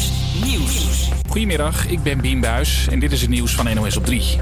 [0.00, 0.29] first.
[0.44, 1.08] Nieuws.
[1.28, 4.38] Goedemiddag, ik ben Bien Buis en dit is het nieuws van NOS op 3.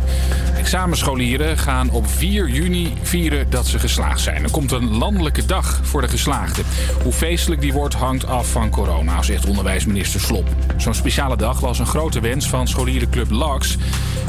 [0.56, 4.44] Examenscholieren gaan op 4 juni vieren dat ze geslaagd zijn.
[4.44, 6.64] Er komt een landelijke dag voor de geslaagden.
[7.02, 10.48] Hoe feestelijk die wordt hangt af van corona, zegt onderwijsminister Slop.
[10.76, 13.76] Zo'n speciale dag was een grote wens van scholierenclub LAX.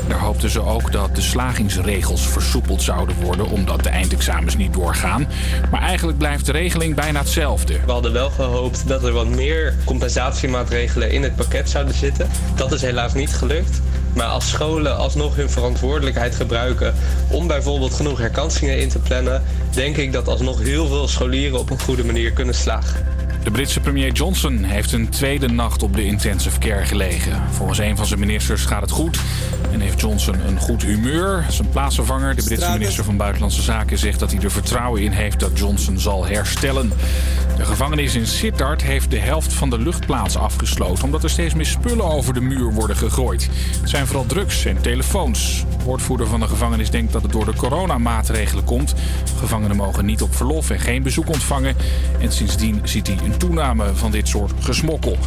[0.07, 3.49] Daar hoopten ze ook dat de slagingsregels versoepeld zouden worden...
[3.49, 5.27] omdat de eindexamens niet doorgaan.
[5.71, 7.79] Maar eigenlijk blijft de regeling bijna hetzelfde.
[7.85, 12.29] We hadden wel gehoopt dat er wat meer compensatiemaatregelen in het pakket zouden zitten.
[12.55, 13.81] Dat is helaas niet gelukt.
[14.15, 16.93] Maar als scholen alsnog hun verantwoordelijkheid gebruiken
[17.29, 21.69] om bijvoorbeeld genoeg herkansingen in te plannen, denk ik dat alsnog heel veel scholieren op
[21.69, 23.18] een goede manier kunnen slagen.
[23.43, 27.41] De Britse premier Johnson heeft een tweede nacht op de intensive care gelegen.
[27.51, 29.19] Volgens een van zijn ministers gaat het goed
[29.71, 31.45] en heeft Johnson een goed humeur.
[31.49, 35.39] Zijn plaatsvervanger, de Britse minister van Buitenlandse Zaken, zegt dat hij er vertrouwen in heeft
[35.39, 36.91] dat Johnson zal herstellen.
[37.57, 41.65] De gevangenis in Sittard heeft de helft van de luchtplaats afgesloten omdat er steeds meer
[41.65, 43.49] spullen over de muur worden gegooid.
[43.79, 45.65] Het zijn vooral drugs en telefoons.
[45.77, 48.93] De woordvoerder van de gevangenis denkt dat het door de coronamaatregelen komt.
[49.39, 51.75] Gevangenen mogen niet op verlof en geen bezoek ontvangen.
[52.19, 55.17] En sindsdien ziet hij een toename van dit soort gesmokkel.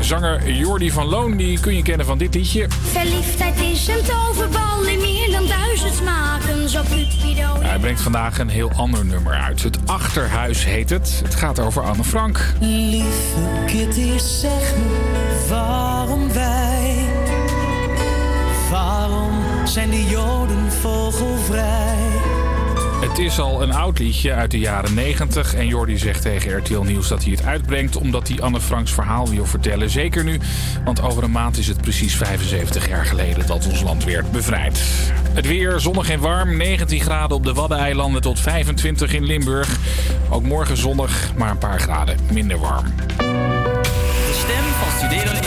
[0.00, 2.66] Zanger Jordi van Loon die kun je kennen van dit liedje.
[2.68, 6.68] Verliefdheid is een toverbal in meer dan duizend smaken.
[6.68, 7.60] Zo Cupido.
[7.60, 9.62] Hij brengt vandaag een heel ander nummer uit.
[9.62, 11.20] Het Achterhuis heet het.
[11.24, 12.54] Het gaat over Anne Frank.
[12.60, 17.04] Lieve Kitty, zeg me waarom wij?
[18.70, 19.32] Waarom
[19.64, 22.27] zijn de Joden vogelvrij?
[23.00, 26.80] Het is al een oud liedje uit de jaren 90 en Jordi zegt tegen RTL
[26.80, 29.90] Nieuws dat hij het uitbrengt omdat hij Anne Franks verhaal wil vertellen.
[29.90, 30.40] Zeker nu,
[30.84, 34.80] want over een maand is het precies 75 jaar geleden dat ons land werd bevrijd.
[35.32, 39.76] Het weer zonnig en warm, 19 graden op de Waddeneilanden tot 25 in Limburg.
[40.30, 42.86] Ook morgen zonnig, maar een paar graden minder warm.
[43.16, 45.42] De stem van Studerend...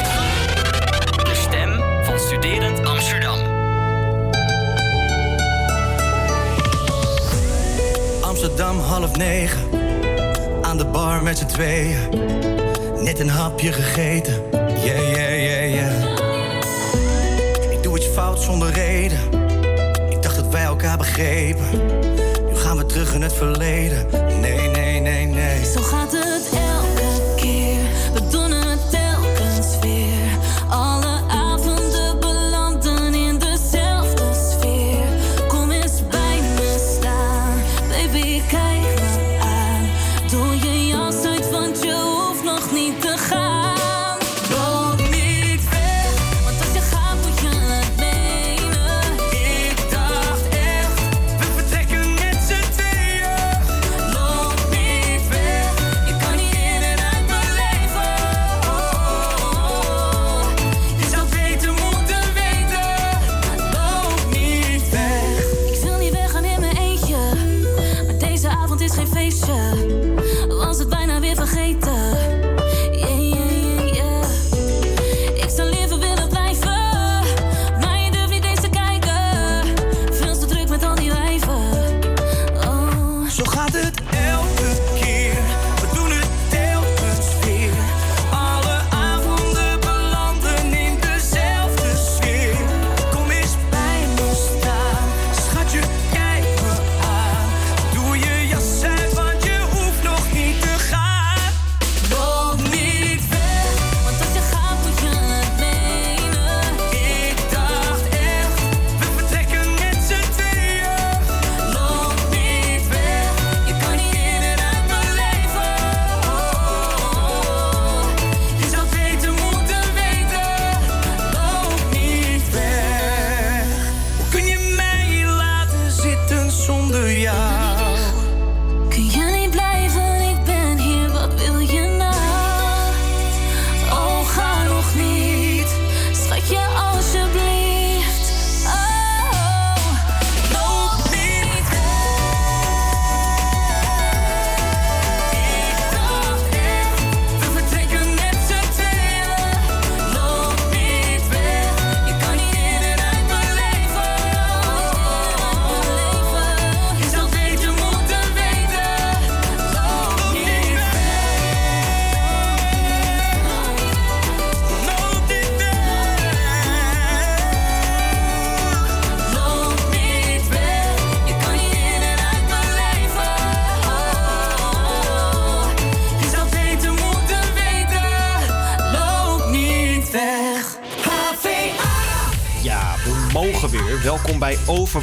[1.16, 2.81] De stem van Studerend
[8.51, 9.59] Amsterdam half negen,
[10.62, 11.97] aan de bar met z'n tweeën.
[13.03, 16.12] Net een hapje gegeten, yeah, yeah, yeah, yeah.
[17.72, 19.19] Ik doe iets fout zonder reden,
[20.09, 21.69] ik dacht dat wij elkaar begrepen.
[22.50, 24.07] Nu gaan we terug in het verleden,
[24.39, 25.66] nee, nee, nee, nee.
[25.66, 26.31] Zo gaat het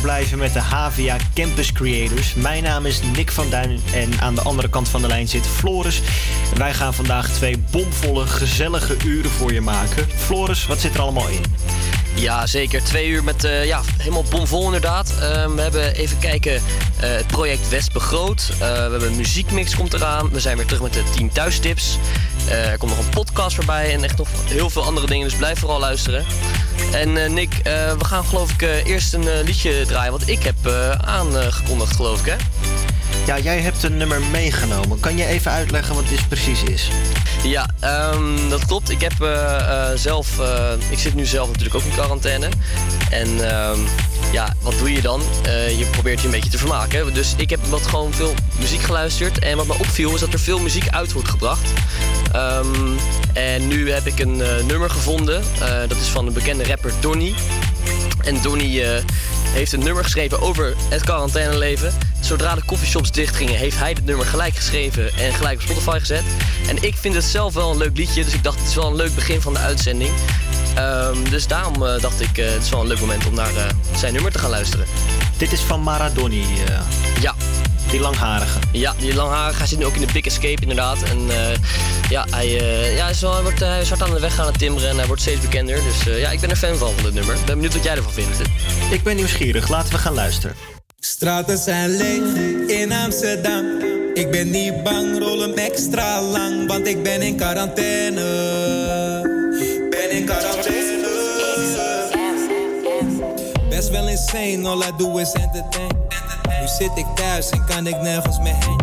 [0.09, 2.35] Overblijven met de HVA Campus Creators.
[2.35, 5.47] Mijn naam is Nick van Duin en aan de andere kant van de lijn zit
[5.47, 6.01] Floris.
[6.57, 10.07] Wij gaan vandaag twee bomvolle, gezellige uren voor je maken.
[10.17, 11.45] Floris, wat zit er allemaal in?
[12.15, 12.85] Ja, zeker.
[12.85, 15.13] Twee uur met uh, ja, helemaal bomvol inderdaad.
[15.13, 15.21] Uh,
[15.55, 16.61] we hebben even kijken, uh,
[16.97, 18.53] het project West Begroot.
[18.59, 20.31] we hebben een muziekmix komt eraan.
[20.31, 21.99] We zijn weer terug met de 10 thuistips.
[22.51, 25.29] er komt nog een podcast voorbij en echt nog heel veel andere dingen.
[25.29, 26.27] Dus blijf vooral luisteren.
[26.93, 27.61] En Nick,
[27.99, 30.13] we gaan geloof ik eerst een liedje draaien.
[30.13, 30.67] Wat ik heb
[31.01, 32.37] aangekondigd geloof ik hè?
[33.27, 35.01] Ja, jij hebt een nummer meegenomen.
[35.01, 36.89] Kan je even uitleggen wat dit precies is?
[37.43, 37.69] Ja,
[38.15, 38.91] um, dat klopt.
[38.91, 39.13] Ik heb
[39.95, 40.29] zelf,
[40.91, 42.49] ik zit nu zelf natuurlijk ook in quarantaine.
[43.11, 43.87] En um,
[44.33, 45.23] ja, wat doe je dan?
[45.79, 47.15] je probeert je een beetje te vermaken.
[47.15, 49.39] Dus ik heb wat gewoon veel muziek geluisterd.
[49.39, 51.73] En wat me opviel is dat er veel muziek uit wordt gebracht.
[52.35, 52.97] Um,
[53.33, 54.37] en nu heb ik een
[54.67, 55.43] nummer gevonden.
[55.89, 57.35] dat is van de bekende rapper Donny.
[58.25, 58.83] En Donny
[59.49, 61.93] heeft een nummer geschreven over het quarantaineleven.
[62.21, 66.25] Zodra de coffeeshops dichtgingen, heeft hij het nummer gelijk geschreven en gelijk op Spotify gezet.
[66.69, 68.87] En ik vind het zelf wel een leuk liedje, dus ik dacht het is wel
[68.87, 70.11] een leuk begin van de uitzending.
[70.79, 73.53] Um, dus daarom dacht ik, het is wel een leuk moment om naar
[73.97, 74.87] zijn nummer te gaan luisteren.
[75.37, 76.45] Dit is van Maradoni.
[77.91, 78.59] Die langharige.
[78.73, 79.59] Ja, die langharige.
[79.59, 81.03] Hij zit nu ook in de Big Escape inderdaad.
[81.03, 81.27] En
[82.09, 82.49] ja, hij,
[82.95, 84.89] ja, hij, is wel, hij, wordt, hij is hard aan de weg gaan het timmeren
[84.89, 85.81] en hij wordt steeds bekender.
[85.83, 87.35] Dus ja, ik ben er fan van van dit nummer.
[87.35, 88.41] Ik ben benieuwd wat jij ervan vindt.
[88.91, 89.69] Ik ben nieuwsgierig.
[89.69, 90.57] Laten we gaan luisteren.
[91.01, 92.35] Straten zijn leeg
[92.67, 93.65] in Amsterdam.
[94.15, 98.21] Ik ben niet bang, rol hem extra lang, want ik ben in quarantaine.
[99.91, 101.07] Ben in quarantaine.
[103.69, 106.08] Best wel insane, all I do is entertain.
[106.69, 108.77] Zit ik thuis en kan ik nergens meer heen.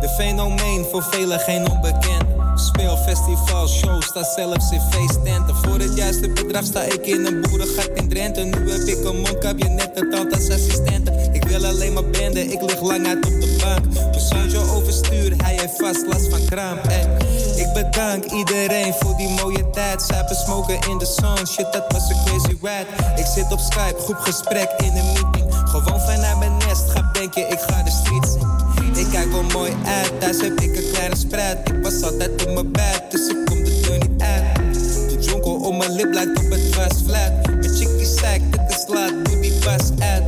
[0.00, 2.24] De fenomeen voor velen geen onbekend.
[2.54, 5.56] Speelfestival, show, sta zelfs in feesttenten.
[5.56, 8.40] Voor het juiste bedrag sta ik in een boerengat in Drenthe.
[8.40, 11.34] Nu heb ik een mondkapje, net een tand als assistenten.
[11.34, 14.10] Ik wil alleen maar benden, ik lig lang uit op de bank.
[14.50, 16.84] Mijn overstuur, hij heeft vast last van kramp.
[17.56, 20.02] Ik bedank iedereen voor die mooie tijd.
[20.02, 22.86] Zuipen smoken in de zon, shit dat was een crazy ride.
[23.16, 25.54] Ik zit op Skype, groep gesprek in een meeting.
[25.68, 26.49] Gewoon vanuit mijn
[27.36, 29.00] ik ga de streets in.
[29.00, 31.56] Ik kijk wel mooi uit, thuis heb ik een kleine spread.
[31.68, 34.74] Ik was altijd op mijn bed, dus ik kom de deur niet uit.
[35.08, 37.46] De jonkel om mijn lip lijkt op het was flat.
[37.46, 40.22] Mijn chick die zei, dit is laat, doe die pas uit.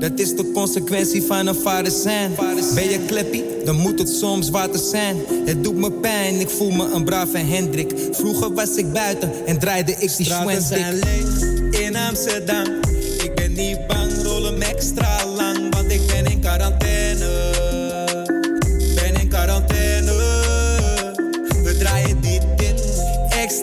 [0.00, 2.34] Dat is de consequentie van een vader zijn.
[2.74, 5.16] Ben je kleppie, dan moet het soms water zijn.
[5.44, 7.94] Het doet me pijn, ik voel me een brave Hendrik.
[8.12, 11.40] Vroeger was ik buiten en draaide ik die Straten zijn leeg
[11.70, 12.91] in Amsterdam.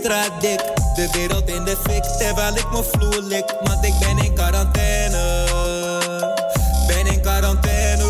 [0.10, 3.56] De wereld in de fik, terwijl ik mijn vloer lik.
[3.64, 5.46] Want ik ben in quarantaine.
[6.88, 8.04] Ben in quarantaine.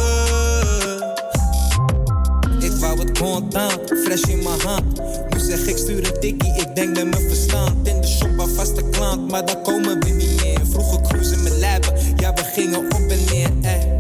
[2.60, 5.00] Ik wou het contant, fresh in mijn hand.
[5.30, 7.88] Nu zeg ik stuur een tikkie, ik denk met mijn verstand.
[7.88, 10.60] In de shop aan vaste klant, maar daar komen we niet meer.
[10.72, 13.50] Vroeger cruisen met lijpen, ja we gingen op en neer.
[13.62, 13.96] Ey.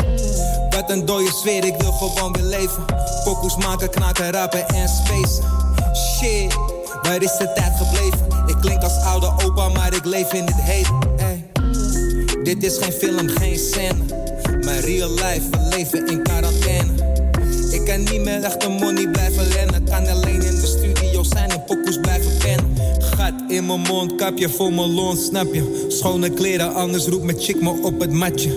[0.69, 2.85] Wat een dode sfeer, ik wil gewoon weer leven.
[3.23, 5.43] Pokoes maken, knaken, rappen en spacen.
[5.93, 6.57] Shit,
[7.09, 8.47] waar is de tijd gebleven?
[8.47, 10.99] Ik klink als oude opa, maar ik leef in het heden.
[12.43, 14.03] Dit is geen film, geen scène.
[14.65, 16.91] Maar real life, we leven in quarantaine.
[17.71, 19.83] Ik kan niet meer achter money blijven rennen.
[19.83, 22.77] Kan alleen in de studio zijn en pokoes blijven pennen.
[22.99, 25.85] Gat in mijn mond, kapje voor mijn lont, snap je?
[25.87, 28.49] Schone kleren, anders roept mijn chick me op het matje.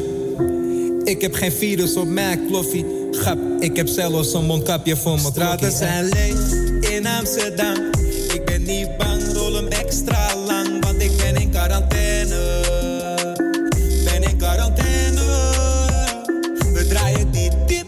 [1.04, 2.86] Ik heb geen virus op mijn kloffie.
[3.10, 6.52] Grap, ik heb zelfs een mondkapje voor mijn Straten zijn leeg
[6.90, 8.01] in Amsterdam.
[8.64, 12.60] Niet bang, rol hem extra lang, want ik ben in quarantaine.
[14.04, 15.20] Ben in quarantaine.
[16.72, 17.86] We draaien die tip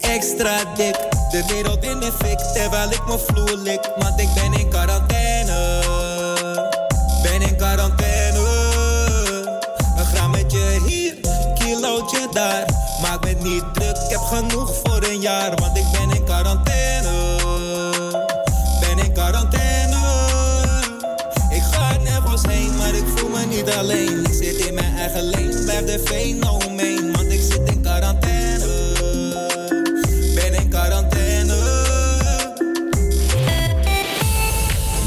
[0.00, 0.96] extra dik.
[1.30, 3.90] De wereld in de fik, terwijl ik mijn vloer lik.
[3.96, 5.82] Want ik ben in quarantaine.
[7.22, 8.38] Ben in quarantaine.
[9.96, 11.14] Een grammetje hier,
[11.54, 12.64] kilootje daar.
[13.02, 15.54] Maak me niet druk, ik heb genoeg voor een jaar.
[15.54, 16.03] Want ik ben
[25.94, 27.12] de fenomeen.
[27.12, 28.66] Want ik zit in quarantaine.
[30.34, 31.54] Ben in quarantaine.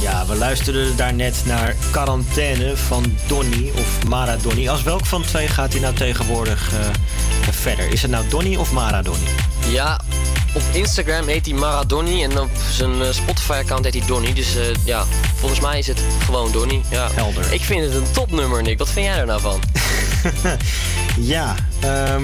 [0.02, 4.70] Ja, we luisterden daarnet naar Quarantaine van Donny of Maradoni.
[4.70, 6.80] Als welk van twee gaat hij nou tegenwoordig eh,
[7.52, 7.92] verder?
[7.92, 9.28] Is het nou Donny of Maradoni?
[9.70, 10.00] Ja,
[10.54, 14.34] op Instagram heet hij Maradoni en op zijn eh, Spotify-account heet hij Donny.
[14.34, 16.82] Dus eh, ja, volgens mij is het gewoon Donny.
[16.90, 17.08] Ja.
[17.12, 17.54] Helder.
[17.54, 18.78] Ik vind het een topnummer, Nick.
[18.78, 19.77] Wat vind jij er nou van?
[21.34, 22.24] ja, ehm,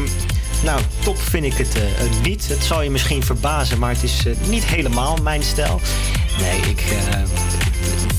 [0.64, 1.84] nou, top vind ik het eh,
[2.24, 2.48] niet.
[2.48, 5.82] Het zal je misschien verbazen, maar het is eh, niet helemaal mijn stijl.
[6.40, 6.82] Nee, ik.
[6.82, 7.20] eh,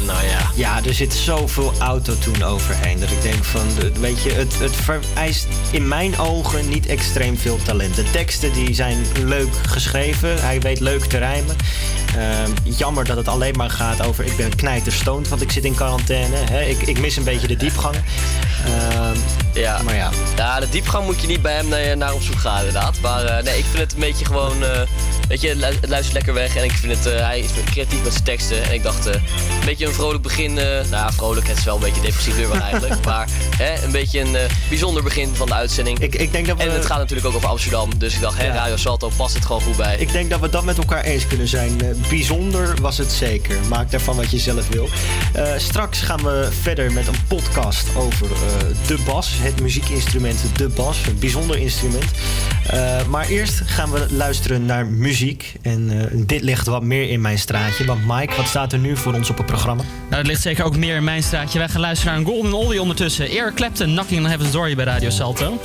[0.06, 0.50] Nou ja.
[0.54, 3.00] ja, er zit zoveel autotune overheen.
[3.00, 3.62] Dat ik denk van,
[4.00, 7.94] weet je, het, het vereist in mijn ogen niet extreem veel talent.
[7.96, 10.40] De teksten die zijn leuk geschreven.
[10.42, 11.56] Hij weet leuk te rijmen.
[12.16, 15.74] Ehm, jammer dat het alleen maar gaat over ik ben knijterstoned, want ik zit in
[15.74, 16.36] quarantaine.
[16.36, 16.62] Hè?
[16.62, 17.94] Ik, ik mis een beetje de diepgang.
[18.66, 19.16] Ehm,
[19.54, 19.82] Ja.
[19.82, 20.10] maar ja.
[20.36, 23.00] Ja, de diepgang moet je niet bij hem naar, naar op zoek gaan, inderdaad.
[23.00, 24.64] Maar eh, nee, ik vind het een beetje gewoon.
[24.64, 24.80] eh,
[25.28, 26.56] weet je, het lu- het luistert lekker weg.
[26.56, 27.06] En ik vind het.
[27.06, 28.64] eh, hij is creatief met zijn teksten.
[28.64, 30.54] En ik dacht, eh, een beetje een vrolijk begin.
[30.54, 33.04] nou ja, vrolijk, het is wel een beetje depressief nummer eigenlijk.
[33.10, 34.36] maar hè, een beetje een
[34.68, 35.98] bijzonder begin van de uitzending.
[35.98, 37.98] Ik, ik denk dat we, En het gaat natuurlijk ook over Amsterdam.
[37.98, 38.54] Dus ik dacht, hè, Ja.
[38.54, 39.96] Radio Salto past het gewoon goed bij.
[39.98, 41.80] ik denk dat we dat met elkaar eens kunnen zijn.
[42.08, 43.56] Bijzonder was het zeker.
[43.68, 44.88] Maak daarvan wat je zelf wil.
[45.56, 48.26] Straks gaan we verder met een podcast over
[48.86, 49.30] de bas.
[49.34, 50.96] Het muziekinstrument de bas.
[51.06, 52.04] Een bijzonder instrument.
[53.08, 55.52] Maar eerst gaan we luisteren naar muziek.
[55.62, 57.84] En eh, dit ligt wat meer in mijn straatje.
[57.84, 59.82] Want Mike, wat staat er nu voor ons op het programma?
[59.82, 61.58] Nou, het ligt zeker ook meer in mijn straatje.
[61.58, 63.28] Wij gaan luisteren naar Golden Oldie ondertussen.
[63.28, 65.60] Eric Clapton, Knocking on Heaven's Door bij Radio Salto.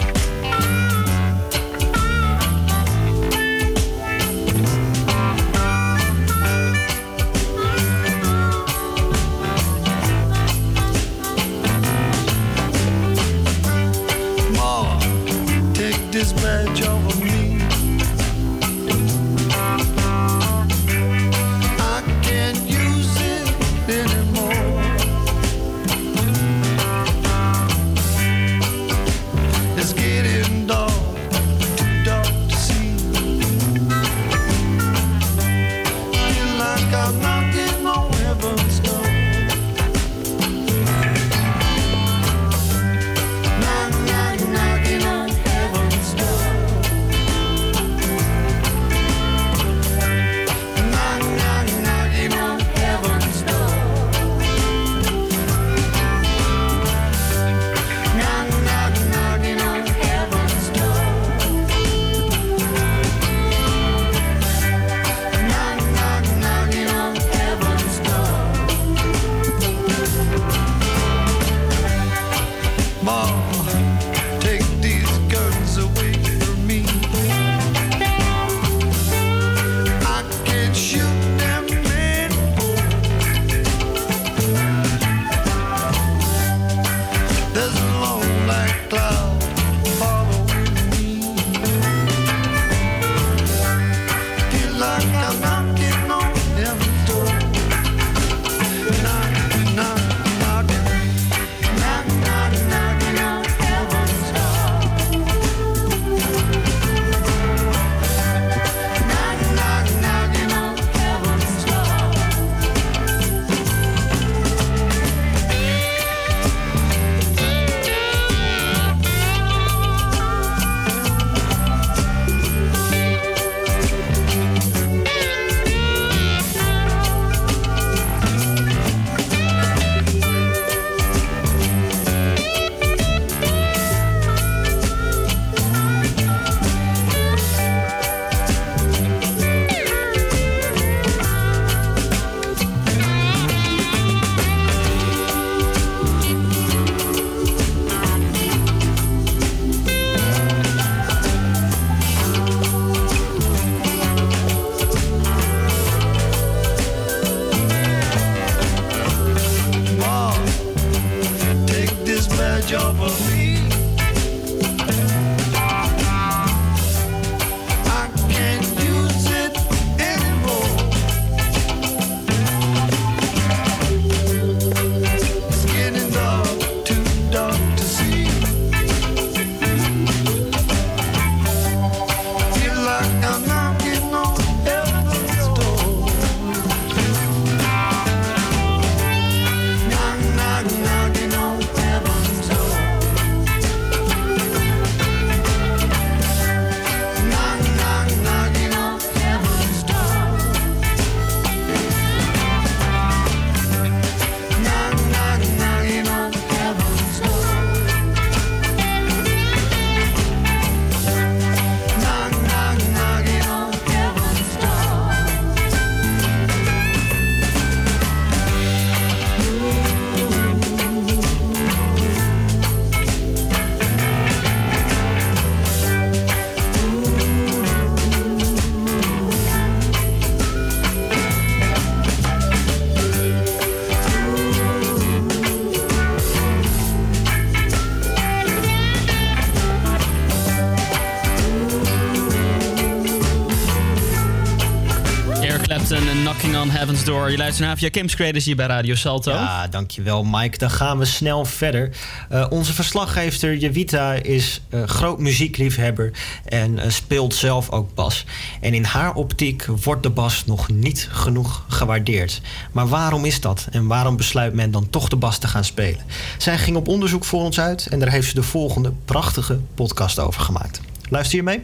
[247.05, 247.31] Door.
[247.31, 249.31] Je luistert naar via Kim's Creators hier bij Radio Salto.
[249.31, 250.57] Ja, dankjewel Mike.
[250.57, 251.89] Dan gaan we snel verder.
[252.31, 256.11] Uh, onze verslaggever Javita is uh, groot muziekliefhebber
[256.45, 258.25] en uh, speelt zelf ook bas.
[258.61, 262.41] En in haar optiek wordt de bas nog niet genoeg gewaardeerd.
[262.71, 263.67] Maar waarom is dat?
[263.71, 266.01] En waarom besluit men dan toch de bas te gaan spelen?
[266.37, 270.19] Zij ging op onderzoek voor ons uit en daar heeft ze de volgende prachtige podcast
[270.19, 270.81] over gemaakt.
[271.09, 271.63] Luister je mee?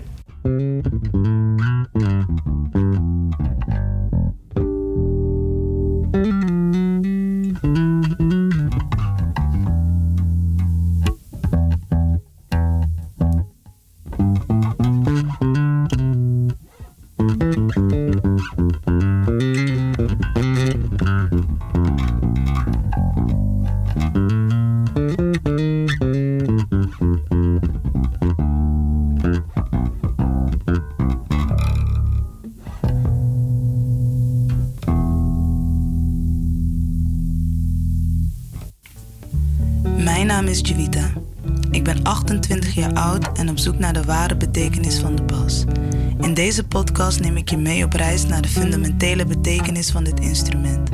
[46.96, 50.90] Podcast neem ik je mee op reis naar de fundamentele betekenis van dit instrument.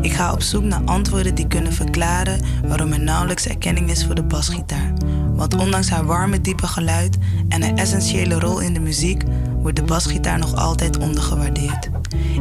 [0.00, 4.14] Ik ga op zoek naar antwoorden die kunnen verklaren waarom er nauwelijks erkenning is voor
[4.14, 4.92] de basgitaar.
[5.34, 7.16] Want ondanks haar warme, diepe geluid
[7.48, 9.22] en haar essentiële rol in de muziek,
[9.58, 11.88] wordt de basgitaar nog altijd ondergewaardeerd.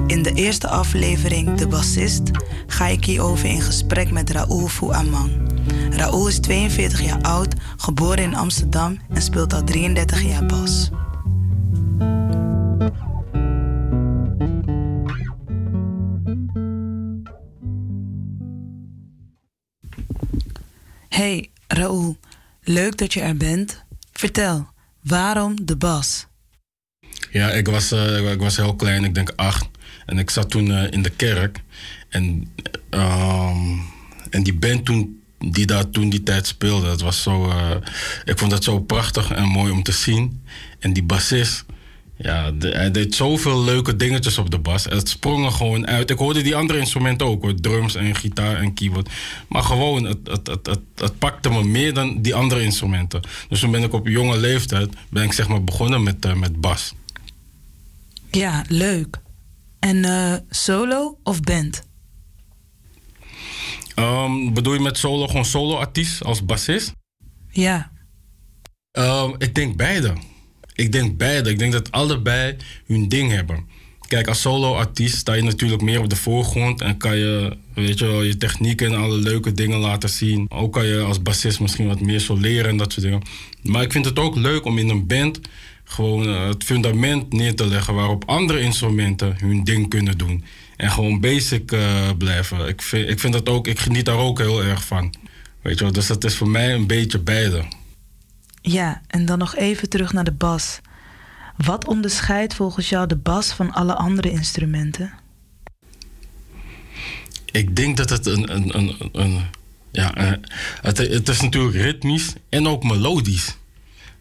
[0.08, 2.32] In de eerste aflevering, De Bassist,
[2.68, 5.32] ga ik hierover in gesprek met Raoul Fouamang.
[5.90, 10.92] Raoul is 42 jaar oud, geboren in Amsterdam en speelt al 33 jaar bas.
[21.18, 22.18] Hey Raoul,
[22.64, 23.84] leuk dat je er bent.
[24.12, 24.70] Vertel,
[25.04, 26.28] waarom de bas?
[27.32, 29.68] Ja, ik was, uh, ik was heel klein, ik denk acht.
[30.06, 31.62] En ik zat toen uh, in de kerk.
[32.10, 32.54] En,
[32.90, 33.82] um,
[34.30, 37.50] en die band toen, die daar toen die tijd speelde, dat was zo.
[37.50, 37.76] Uh,
[38.26, 40.44] ik vond dat zo prachtig en mooi om te zien.
[40.80, 41.66] En die bassist,
[42.18, 44.84] ja, de, hij deed zoveel leuke dingetjes op de bas.
[44.84, 46.10] Het sprong er gewoon uit.
[46.10, 49.10] Ik hoorde die andere instrumenten ook, hoor, drums en gitaar en keyboard.
[49.50, 53.22] Maar gewoon, het, het, het, het, het pakte me meer dan die andere instrumenten.
[53.50, 56.62] Dus toen ben ik op jonge leeftijd ben ik zeg maar begonnen met, uh, met
[56.62, 56.94] bas.
[58.32, 59.20] Ja, leuk.
[59.80, 61.86] En uh, solo of band?
[63.96, 66.92] Um, bedoel je met solo gewoon solo-artiest als bassist?
[67.50, 67.92] Ja.
[68.92, 70.14] Um, ik denk beide.
[70.78, 71.50] Ik denk beide.
[71.50, 73.66] Ik denk dat allebei hun ding hebben.
[74.08, 78.06] Kijk, als solo-artiest sta je natuurlijk meer op de voorgrond en kan je, weet je
[78.06, 80.46] wel, je techniek en alle leuke dingen laten zien.
[80.50, 83.22] Ook kan je als bassist misschien wat meer soleren en dat soort dingen.
[83.62, 85.40] Maar ik vind het ook leuk om in een band
[85.84, 90.44] gewoon uh, het fundament neer te leggen waarop andere instrumenten hun ding kunnen doen.
[90.76, 92.68] En gewoon basic uh, blijven.
[92.68, 95.14] Ik vind, ik vind dat ook, ik geniet daar ook heel erg van.
[95.62, 97.64] Weet je wel, dus dat is voor mij een beetje beide.
[98.62, 100.80] Ja, en dan nog even terug naar de bas.
[101.58, 105.14] Wat onderscheidt volgens jou de bas van alle andere instrumenten?
[107.46, 108.56] Ik denk dat het een.
[108.56, 109.42] een, een, een
[109.92, 110.32] ja, uh,
[110.82, 113.56] het, het is natuurlijk ritmisch en ook melodisch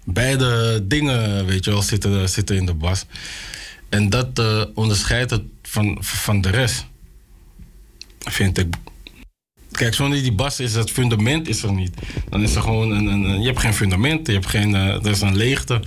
[0.06, 3.04] beide dingen, weet je wel, zitten, zitten in de bas.
[3.88, 6.86] En dat uh, onderscheidt het van, van de rest.
[8.18, 8.74] Vind ik.
[9.76, 11.94] Kijk, zonder die bas is het fundament is er niet.
[12.28, 13.06] Dan is er gewoon een.
[13.06, 14.70] een je hebt geen fundament, je hebt geen.
[14.70, 15.82] Uh, er is een leegte.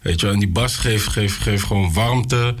[0.00, 2.54] Weet je wel, en die bas geeft, geeft, geeft gewoon warmte.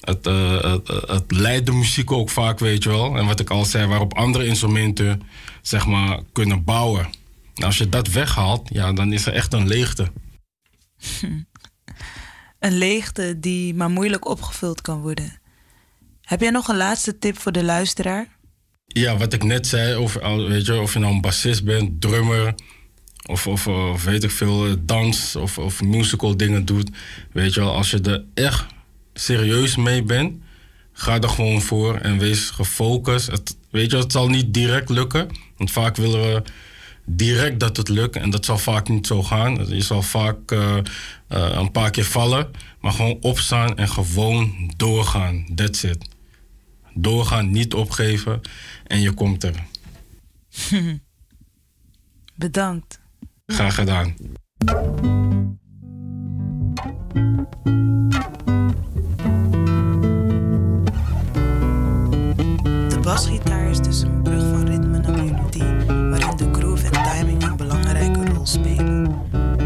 [0.00, 3.16] Het, uh, het, het leidt de muziek ook vaak, weet je wel.
[3.16, 5.22] En wat ik al zei, waarop andere instrumenten,
[5.62, 7.08] zeg maar, kunnen bouwen.
[7.54, 10.12] Als je dat weghaalt, ja, dan is er echt een leegte.
[12.58, 15.40] Een leegte die maar moeilijk opgevuld kan worden.
[16.22, 18.35] Heb jij nog een laatste tip voor de luisteraar?
[18.86, 20.14] Ja, wat ik net zei, of,
[20.48, 22.54] weet je, of je nou een bassist bent, drummer,
[23.26, 26.90] of, of, weet ik veel, dans of, of musical dingen doet.
[27.32, 28.66] Weet je wel, als je er echt
[29.14, 30.42] serieus mee bent,
[30.92, 33.26] ga er gewoon voor en wees gefocust.
[33.26, 36.42] Het, weet je, het zal niet direct lukken, want vaak willen we
[37.04, 38.16] direct dat het lukt.
[38.16, 39.66] En dat zal vaak niet zo gaan.
[39.68, 40.76] Je zal vaak uh,
[41.28, 42.50] uh, een paar keer vallen.
[42.80, 45.46] Maar gewoon opstaan en gewoon doorgaan.
[45.54, 46.08] That's it.
[46.94, 48.40] Doorgaan, niet opgeven.
[48.86, 49.64] En je komt er.
[52.34, 53.00] Bedankt.
[53.46, 54.14] Graag gedaan.
[62.88, 67.42] De basgitaar is dus een brug van ritme naar melodie, waarin de groove en timing
[67.42, 69.14] een belangrijke rol spelen.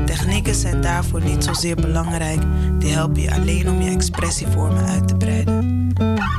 [0.07, 2.41] Technieken zijn daarvoor niet zozeer belangrijk,
[2.79, 5.60] die helpen je alleen om je expressievormen uit te breiden.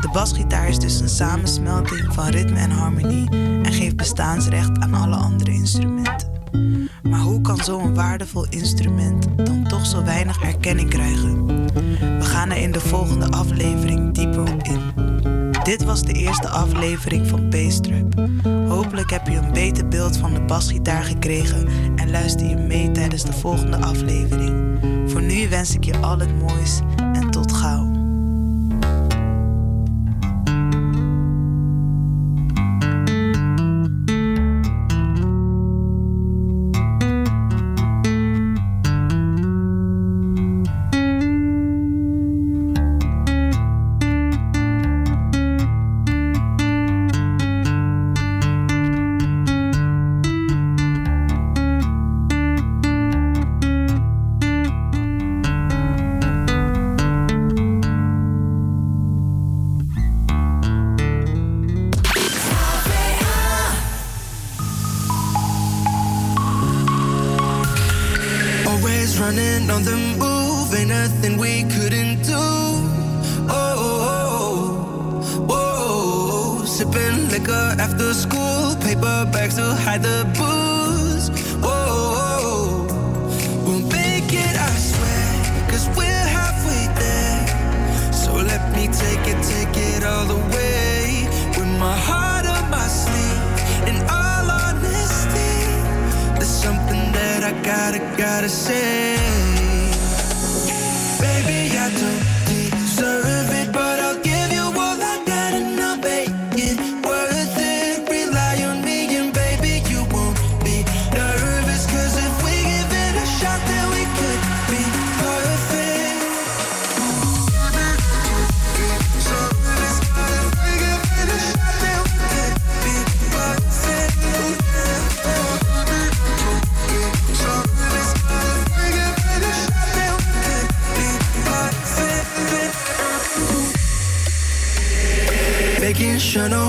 [0.10, 3.30] Basgitaar is dus een samensmelting van ritme en harmonie
[3.64, 6.30] en geeft bestaansrecht aan alle andere instrumenten.
[7.04, 11.46] Maar hoe kan zo'n waardevol instrument dan toch zo weinig erkenning krijgen?
[12.18, 14.82] We gaan er in de volgende aflevering dieper op in.
[15.64, 18.30] Dit was de eerste aflevering van Bastrap.
[18.68, 23.24] Hopelijk heb je een beter beeld van de basgitaar gekregen en luister je mee tijdens
[23.24, 24.80] de volgende aflevering.
[25.12, 26.80] Voor nu wens ik je al het moois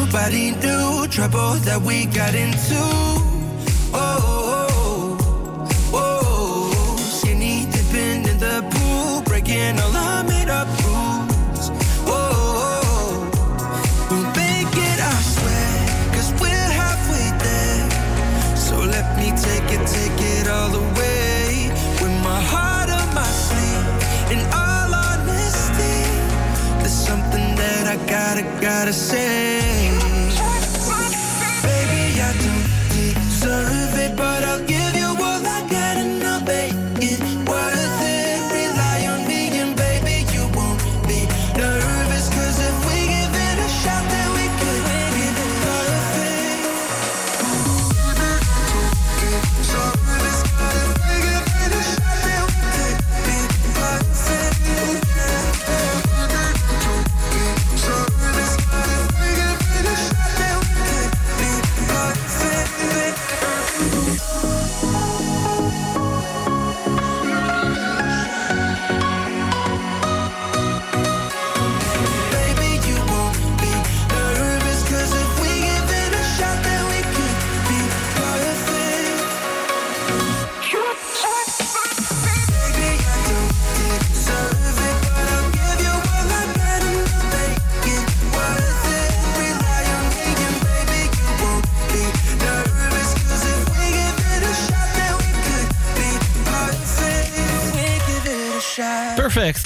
[0.04, 3.21] nobody knew trouble that we got into.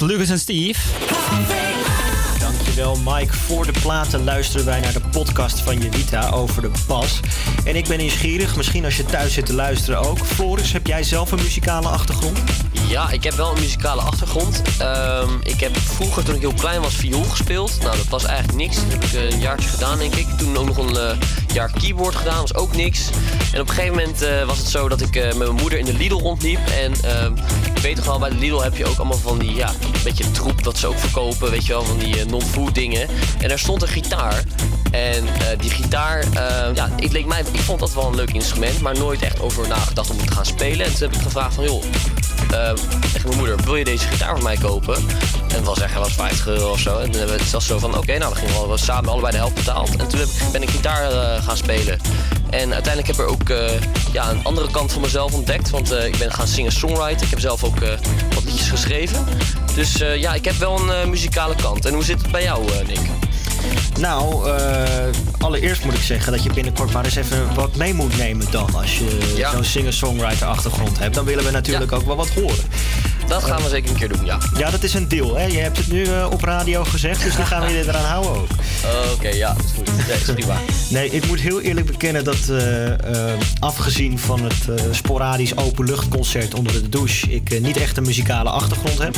[0.01, 0.79] Lucas en Steve.
[2.39, 3.33] Dankjewel Mike.
[3.33, 7.19] Voor de platen luisteren wij naar de podcast van Jelita over de bas.
[7.65, 10.17] En ik ben nieuwsgierig, misschien als je thuis zit te luisteren ook.
[10.25, 12.39] Floris, heb jij zelf een muzikale achtergrond?
[12.87, 14.61] Ja, ik heb wel een muzikale achtergrond.
[14.79, 17.77] Ehm, ik heb vroeger, toen ik heel klein was, viool gespeeld.
[17.81, 18.75] Nou, dat was eigenlijk niks.
[18.75, 20.27] Dat heb ik eh, een jaartje gedaan, denk ik.
[20.37, 21.17] Toen ook nog een eh,
[21.53, 23.09] jaar keyboard gedaan, was ook niks.
[23.53, 25.79] En op een gegeven moment eh, was het zo dat ik eh, met mijn moeder
[25.79, 26.59] in de Lidl rondliep.
[26.67, 27.33] En ehm,
[27.87, 30.63] weet toch wel, bij Lidl heb je ook allemaal van die, ja, een beetje troep
[30.63, 31.51] dat ze ook verkopen.
[31.51, 33.07] Weet je wel, van die eh, non-food dingen.
[33.39, 34.43] En daar stond een gitaar.
[34.91, 38.33] En eh, die gitaar, eh, ja, ik, leek mij, ik vond dat wel een leuk
[38.33, 40.85] instrument, maar nooit echt over nagedacht om het te gaan spelen.
[40.85, 41.83] En toen heb ik gevraagd van, joh,
[42.51, 42.73] eh,
[43.13, 44.95] tegen mijn moeder, wil je deze gitaar voor mij kopen?
[45.47, 46.97] En het was echt was 50 euro of zo.
[46.97, 49.37] En toen hebben we- het zo van, oké, nou, dan gingen we samen allebei de
[49.37, 49.95] helft betaald.
[49.95, 50.19] En toen
[50.51, 51.99] ben ik gitaar gaan spelen.
[52.57, 53.81] En uiteindelijk heb ik er ook eh,
[54.13, 55.69] ja, een andere kant van mezelf ontdekt.
[55.69, 57.25] Want eh, ik ben gaan zingen-songwriten.
[57.25, 57.89] Ik heb zelf ook eh,
[58.33, 59.25] wat liedjes geschreven.
[59.75, 61.85] Dus ja, ik heb wel een muzikale kant.
[61.85, 62.99] En hoe zit het bij jou, Nick?
[63.99, 64.49] Nou,
[65.39, 68.75] allereerst moet ik zeggen dat je binnenkort maar eens even wat mee moet nemen dan.
[68.75, 69.51] Als je Ja.
[69.51, 72.65] zo'n singer-songwriter achtergrond hebt, dan willen we natuurlijk ook wel wat horen.
[73.27, 74.37] Dat gaan we zeker een keer doen, ja.
[74.57, 75.35] Ja, dat is een deal.
[75.35, 75.45] Hè?
[75.45, 78.31] Je hebt het nu eh, op radio gezegd, dus dan gaan we je eraan houden
[78.31, 78.47] ook.
[79.13, 80.07] Oké, ja, dat is goed.
[80.07, 80.57] Nee, is prima.
[80.89, 86.73] Nee, ik moet heel eerlijk bekennen dat eh, eh, afgezien van het sporadisch openluchtconcert onder
[86.73, 89.15] de douche, ik niet echt een muzikale achtergrond heb.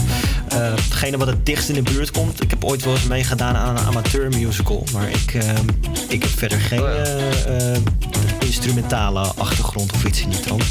[0.53, 3.77] Hetgene wat het dichtst in de buurt komt, ik heb ooit wel eens meegedaan aan
[3.77, 5.33] een amateur musical, maar ik,
[6.07, 7.77] ik heb verder geen eh,
[8.49, 10.63] instrumentale achtergrond of iets in die trant.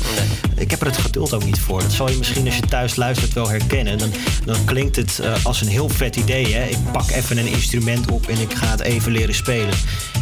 [0.57, 1.81] Ik heb er het geduld ook niet voor.
[1.81, 3.99] Dat zal je misschien als je thuis luistert wel herkennen.
[3.99, 4.11] Dan,
[4.45, 6.55] dan klinkt het eh, als een heel vet idee.
[6.55, 6.65] Hè?
[6.65, 9.75] Ik pak even een instrument op en ik ga het even leren spelen.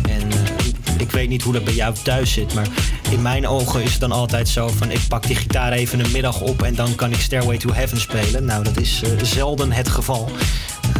[0.08, 2.66] En eh, ik weet niet hoe dat bij jou thuis zit, maar
[3.10, 6.12] in mijn ogen is het dan altijd zo van ik pak die gitaar even een
[6.12, 8.44] middag op en dan kan ik Stairway to Heaven spelen.
[8.44, 10.30] Nou, dat is eh, zelden het geval.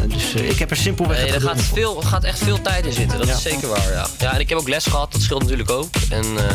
[0.06, 2.86] Eh, dus eh, ik heb er simpelweg Nee, er gaat, veel, gaat echt veel tijd
[2.86, 3.18] in zitten.
[3.18, 4.06] Dat is zeker waar, ja.
[4.18, 5.12] Ja, en ik heb ook les gehad.
[5.12, 5.88] Dat scheelt natuurlijk ook.
[6.10, 6.54] En eh,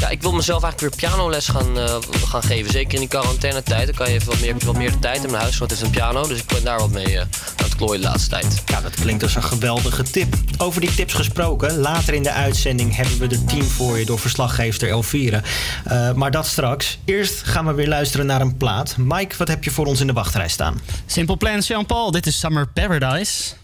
[0.00, 1.96] ja, ik wil mezelf eigenlijk weer pianoles gaan, eh,
[2.26, 2.70] gaan geven.
[2.70, 3.86] Zeker in die quarantainetijd.
[3.86, 5.30] Dan kan je even wat meer, wat meer de tijd hebben.
[5.30, 6.26] Mijn huisgenoot heeft een piano.
[6.26, 8.62] Dus ik ben daar wat mee eh, aan het klooien de laatste tijd.
[8.66, 10.34] Ja, dat klinkt als een geweldige tip.
[10.58, 14.18] Over die tips gesproken, later in de uitzending hebben we er tien voor je door
[14.18, 15.42] verslaggever Elvira.
[15.84, 16.98] Eh, maar dat straks.
[17.04, 18.96] Eerst gaan we weer luisteren naar een plaat.
[18.96, 20.80] Mike, wat heb je voor ons in de wachtrij staan?
[21.06, 22.10] Simple Plan, Jean-Paul.
[22.10, 23.54] Dit is Summer Paradise.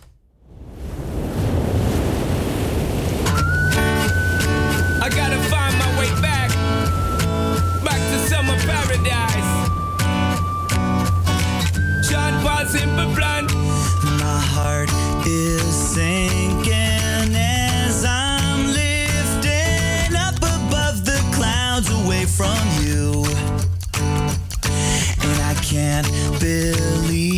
[26.03, 27.34] Can't believe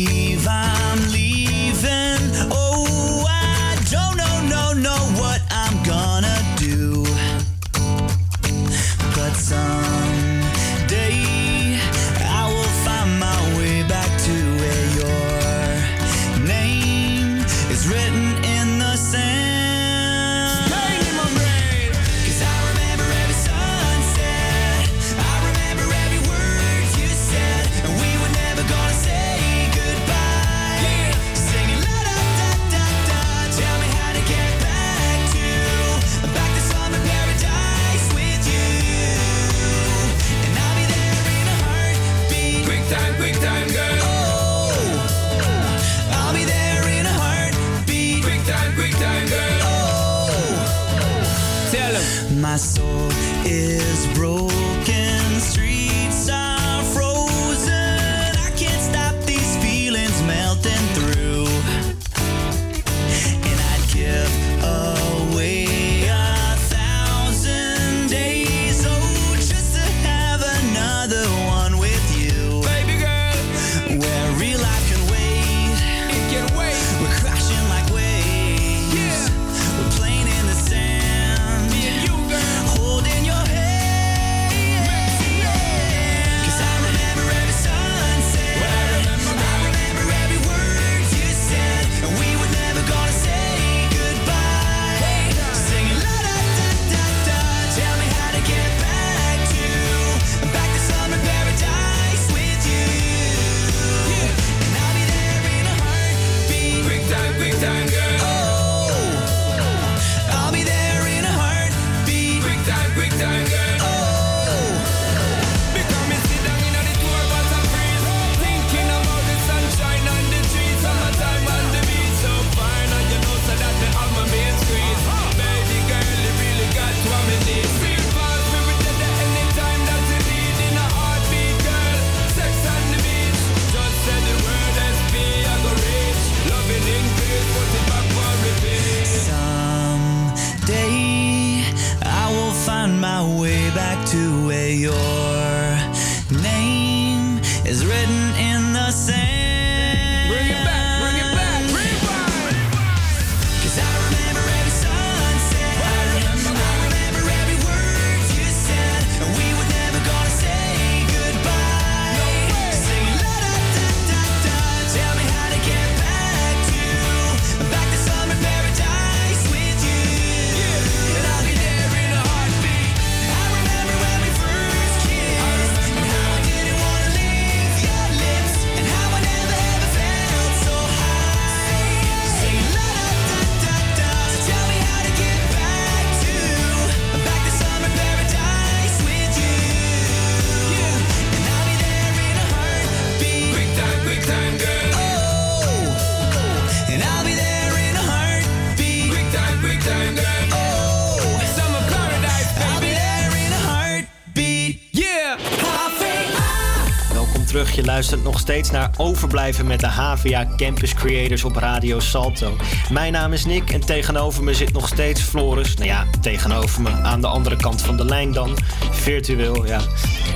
[207.97, 212.55] luistert nog steeds naar Overblijven met de HVA Campus Creators op Radio Salto.
[212.91, 215.75] Mijn naam is Nick en tegenover me zit nog steeds Floris.
[215.75, 218.57] Nou ja, tegenover me aan de andere kant van de lijn dan.
[218.91, 219.79] Virtueel, ja.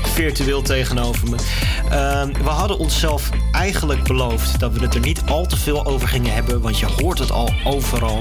[0.03, 1.35] Virtueel tegenover me.
[1.89, 6.07] Ehm, we hadden onszelf eigenlijk beloofd dat we het er niet al te veel over
[6.07, 8.17] gingen hebben, want je hoort het al overal.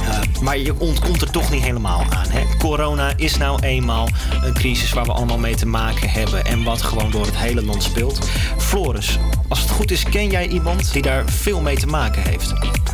[0.00, 2.28] Eh, maar je ontkomt er toch niet helemaal aan.
[2.28, 2.42] Hè?
[2.58, 4.08] Corona is nou eenmaal
[4.42, 7.62] een crisis waar we allemaal mee te maken hebben en wat gewoon door het hele
[7.64, 8.28] land speelt.
[8.58, 12.52] Floris, als het goed is, ken jij iemand die daar veel mee te maken heeft?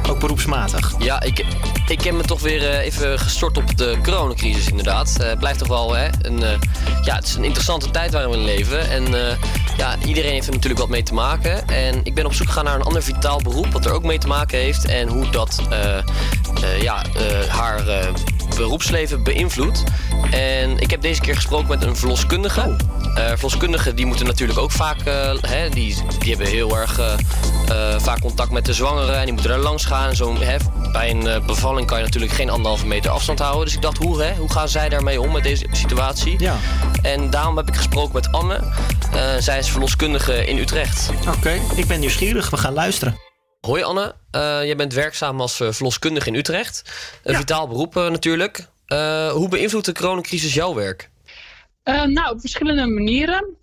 [0.08, 0.94] Ook beroepsmatig.
[0.98, 1.44] Ja, ik,
[1.88, 5.16] ik heb me toch weer eh, even gestort op de coronacrisis inderdaad.
[5.20, 6.38] Eh, Het blijft toch wel hè, een,
[7.02, 8.90] ja, het is een interessante tijd waarin we leven.
[8.90, 9.04] En
[9.76, 11.68] ja, iedereen heeft er natuurlijk wat mee te maken.
[11.68, 14.18] En ik ben op zoek gegaan naar een ander vitaal beroep wat er ook mee
[14.18, 14.84] te maken heeft.
[14.84, 15.62] En hoe dat
[16.80, 18.06] ja, eh, haar eh,
[18.56, 19.84] beroepsleven beïnvloedt.
[20.30, 22.76] En ik heb deze keer gesproken met een verloskundige.
[23.14, 27.12] Eh, verloskundigen die moeten natuurlijk ook vaak, eh, hè, die, die hebben heel erg eh,
[27.12, 30.08] eh, vaak contact met de zwangeren en die moeten er langs gaan.
[30.08, 30.56] En Zo, hè,
[30.92, 33.64] bij een eh, bevalling kan je natuurlijk geen anderhalve meter afstand houden.
[33.64, 36.34] Dus ik dacht, hoe, hè, hoe gaan zij daarmee om met deze situatie?
[36.38, 36.56] Ja.
[37.02, 38.60] En daarom heb ik gesproken met Anne.
[39.12, 41.10] Eh, zij is verloskundige in Utrecht.
[41.36, 42.50] Oké, ik ben nieuwsgierig.
[42.50, 43.25] We gaan luisteren.
[43.60, 46.82] Hoi Anne, Eh, jij bent werkzaam als eh, verloskundige in Utrecht.
[47.22, 48.68] Een vitaal beroep eh, natuurlijk.
[49.32, 51.10] Hoe beïnvloedt de coronacrisis jouw werk?
[51.84, 53.56] Nou, op verschillende manieren.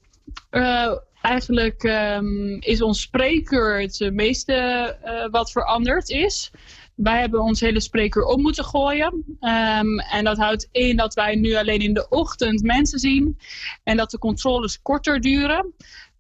[1.21, 4.97] Eigenlijk ehm, is ons spreekuur het meeste
[5.32, 6.51] wat veranderd is.
[6.95, 9.38] Wij hebben ons hele spreekuur op moeten gooien.
[9.39, 13.38] Ehm, en dat houdt in dat wij nu alleen in de ochtend mensen zien.
[13.84, 15.73] En dat de controles korter duren.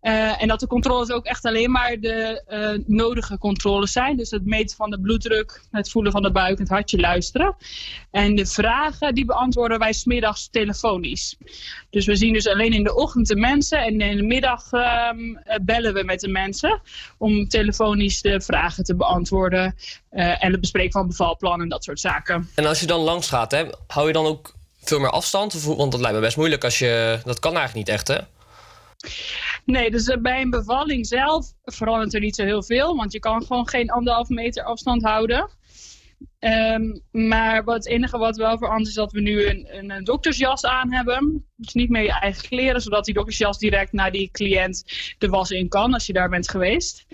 [0.03, 4.17] Eh, en dat de controles ook echt alleen maar de eh, nodige controles zijn.
[4.17, 7.55] Dus het meten van de bloeddruk, het voelen van de buik, het hartje luisteren.
[8.11, 11.37] En de vragen die beantwoorden wij smiddags telefonisch.
[11.89, 15.35] Dus we zien dus alleen in de ochtend de mensen en in de middag ehm,
[15.35, 16.81] eh, bellen we met de mensen
[17.17, 19.75] om telefonisch de vragen te beantwoorden
[20.09, 22.49] en het bespreken van bevalplannen en dat soort zaken.
[22.55, 25.63] En als je dan langs gaat, hè, hou je dan ook veel meer afstand?
[25.63, 27.19] Want dat lijkt me best moeilijk als je...
[27.23, 28.17] Dat kan eigenlijk niet echt, hè?
[29.65, 33.19] Nee, dus eh, bij een bevalling zelf verandert er niet zo heel veel, want je
[33.19, 35.49] kan gewoon geen anderhalf meter afstand houden.
[36.39, 40.65] Ehm, maar wat, het enige wat wel verandert is dat we nu een, een, doktersjas
[40.65, 41.45] aan hebben.
[41.55, 44.83] Dus niet meer je eigen kleren, zodat die doktersjas direct naar die cliënt
[45.17, 47.05] de was in kan als je daar bent geweest.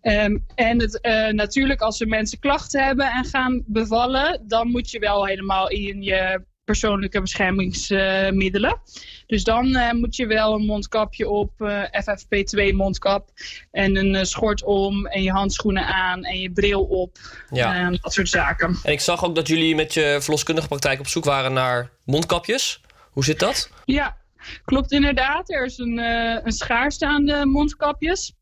[0.00, 4.90] Ehm, en het, eh, natuurlijk, als we mensen klachten hebben en gaan bevallen, dan moet
[4.90, 8.80] je wel helemaal in je persoonlijke beschermingsmiddelen.
[9.26, 13.28] dus dan eh, moet je wel een mondkapje op, eh, FFP2 mondkap
[13.70, 17.18] en een eh, schort om en je handschoenen aan en je bril op.
[17.50, 17.90] Ja.
[17.90, 18.78] Dat soort zaken.
[18.82, 22.80] En ik zag ook dat jullie met je verloskundige praktijk op zoek waren naar mondkapjes.
[23.10, 23.70] Hoe zit dat?
[23.84, 24.16] Ja,
[24.64, 25.50] klopt inderdaad.
[25.50, 28.32] Er is een, eh, een schaarste aan de mondkapjes.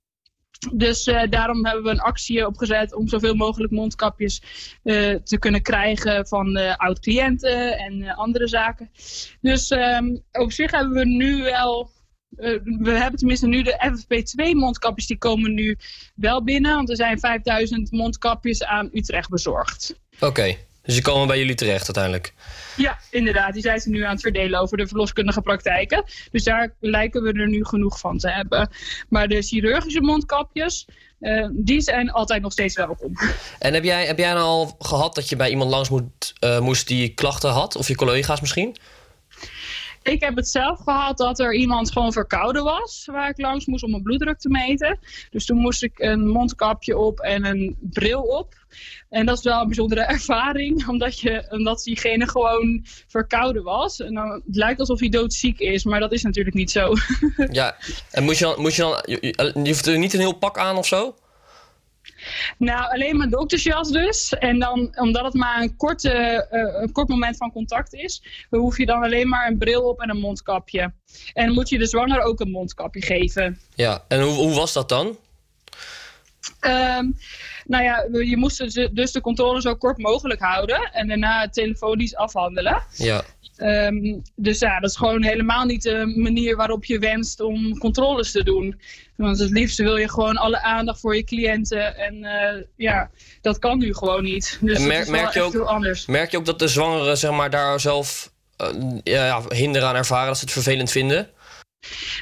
[0.73, 4.42] Dus eh, daarom hebben we een actie opgezet om zoveel mogelijk mondkapjes
[4.83, 8.90] eh, te kunnen krijgen van eh, oud-cliënten en andere zaken.
[9.40, 11.90] Dus ehm, op zich hebben we nu wel.
[12.62, 15.78] we hebben tenminste nu de FFP2-mondkapjes, die komen nu
[16.14, 16.74] wel binnen.
[16.74, 20.01] Want er zijn 5000 mondkapjes aan Utrecht bezorgd.
[20.20, 20.57] Oké,
[20.89, 22.32] dus die komen bij jullie terecht uiteindelijk.
[22.76, 23.53] Ja, inderdaad.
[23.53, 26.05] Die zijn ze nu aan het verdelen over de verloskundige praktijken.
[26.30, 28.70] Dus daar lijken we er nu genoeg van te hebben.
[29.09, 30.86] Maar de chirurgische mondkapjes,
[31.20, 33.12] eh, die zijn altijd nog steeds welkom.
[33.59, 36.61] En heb jij, heb jij nou al gehad dat je bij iemand langs moet, eh,
[36.61, 37.76] moest die klachten had?
[37.76, 38.76] Of je collega's misschien?
[40.03, 43.84] Ik heb het zelf gehad dat er iemand gewoon verkouden was waar ik langs moest
[43.84, 44.99] om mijn bloeddruk te meten.
[45.30, 48.55] Dus toen moest ik een mondkapje op en een bril op.
[49.09, 54.01] En dat is wel een bijzondere ervaring, omdat, je, omdat diegene gewoon verkouden was.
[54.01, 56.92] En dan, het lijkt alsof hij doodziek is, maar dat is natuurlijk niet zo.
[57.51, 57.76] Ja,
[58.11, 59.03] en moet je dan, moet je dan
[59.64, 61.14] je hoeft er niet een heel pak aan of zo?
[62.59, 64.33] Nou, alleen mijn doktersjas dus.
[64.33, 68.79] En dan, omdat het maar een, korte, eh, een kort moment van contact is, hoef
[68.79, 70.93] je dan alleen maar een bril op en een mondkapje.
[71.33, 73.59] En moet je de zwanger ook een mondkapje geven.
[73.74, 75.16] Ja, en hoe, hoe was dat dan?
[76.61, 77.07] Ehm,
[77.64, 82.83] nou ja, je moest dus- de controle zo kort mogelijk houden en daarna telefonisch afhandelen.
[82.97, 83.22] Ja.
[83.59, 88.33] Ehm, dus ja, dat is gewoon helemaal niet de manier waarop je wenst om controles
[88.33, 88.81] te doen.
[89.17, 91.97] Want het liefst wil je gewoon alle aandacht voor je cliënten.
[91.97, 94.59] En eh, ja, dat kan nu gewoon niet.
[94.61, 96.07] Dus en mer- is merk, je ook, anders.
[96.07, 98.69] merk je ook dat de zwangeren zeg maar, daar zelf eh,
[99.03, 101.31] ja, hinder aan ervaren, dat ze het vervelend vinden?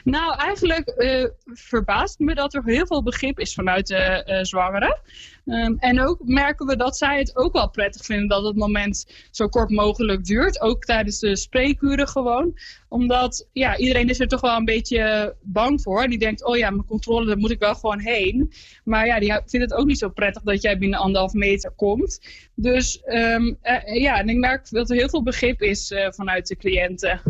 [0.05, 5.01] Nou, eigenlijk eh, verbaast me dat er heel veel begrip is vanuit de eh, zwangeren.
[5.47, 9.07] Ehm, en ook merken we dat zij het ook wel prettig vinden dat het moment
[9.31, 10.61] zo kort mogelijk duurt.
[10.61, 12.59] Ook tijdens de spreekuren gewoon.
[12.89, 16.09] Omdat ja, iedereen is er toch wel een beetje bang voor.
[16.09, 18.53] Die denkt, oh ja, mijn controle, daar moet ik wel gewoon heen.
[18.85, 22.21] Maar ja, die vindt het ook niet zo prettig dat jij binnen anderhalf meter komt.
[22.55, 26.47] Dus ehm, eh, ja, en ik merk dat er heel veel begrip is eh, vanuit
[26.47, 27.21] de cliënten.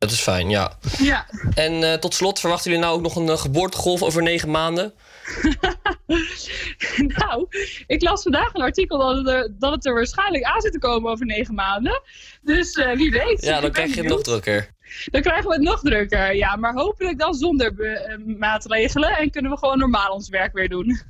[0.00, 0.72] Dat is fijn, ja.
[0.98, 1.26] Ja.
[1.54, 4.92] En eh, tot slot, verwachten jullie nou ook nog een eh, geboortegolf over negen maanden?
[7.18, 7.46] nou,
[7.86, 10.78] ik las vandaag een artikel dat het, er, dat het er waarschijnlijk aan zit te
[10.78, 12.02] komen over negen maanden.
[12.42, 13.44] Dus eh, wie weet.
[13.44, 14.74] Ja, dan krijg je het nog drukker.
[15.04, 16.56] Dan krijgen we het nog drukker, ja.
[16.56, 19.10] Maar hopelijk dan zonder be- eh, maatregelen.
[19.16, 21.00] En kunnen we gewoon normaal ons werk weer doen.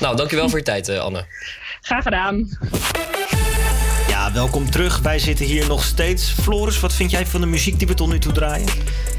[0.00, 1.24] Nou, dankjewel voor je tijd, eh, Anne.
[1.80, 2.58] Graag gedaan.
[4.08, 4.98] Ja, welkom terug.
[4.98, 6.30] Wij zitten hier nog steeds.
[6.32, 8.68] Floris, wat vind jij van de muziek die we tot nu toe draaien?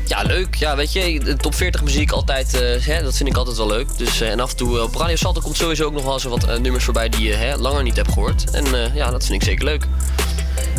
[0.08, 0.56] Ja, leuk.
[0.56, 3.98] Ja, weet je, top 40 muziek altijd, eh, hè, dat vind ik altijd wel leuk.
[3.98, 6.14] Dus, eh, en af en toe eh, op Radio Salto komt sowieso ook nog wel
[6.14, 8.52] eens wat nummers voorbij die je hè, langer niet hebt gehoord.
[8.52, 9.88] En ja, dat vind ik zeker leuk.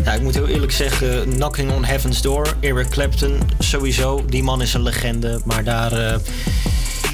[0.04, 4.24] Ja, ik moet heel eerlijk zeggen, Knocking on Heaven's Door, Eric Clapton, sowieso.
[4.28, 6.18] Die man is een legende, maar daar, eh,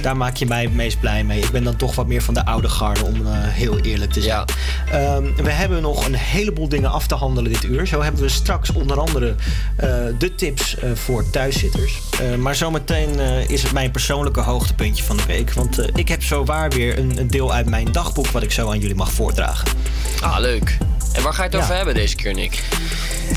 [0.03, 1.41] daar maak je mij het meest blij mee.
[1.41, 4.21] Ik ben dan toch wat meer van de oude garde, om eh, heel eerlijk te
[4.23, 4.45] zijn.
[4.91, 7.87] Ehm, we hebben nog een heleboel dingen af te handelen dit uur.
[7.87, 9.35] Zo hebben we straks onder andere
[9.77, 11.99] eh, de tips voor thuiszitters.
[12.39, 13.19] Maar zometeen
[13.49, 15.53] is het mijn persoonlijke hoogtepuntje van de week.
[15.53, 18.79] Want ik heb zowaar weer een, een deel uit mijn dagboek wat ik zo aan
[18.79, 19.69] jullie mag voordragen.
[20.21, 20.77] Ah, leuk.
[21.13, 21.63] En waar ga je het Ja.
[21.65, 22.63] over hebben deze keer, Nick?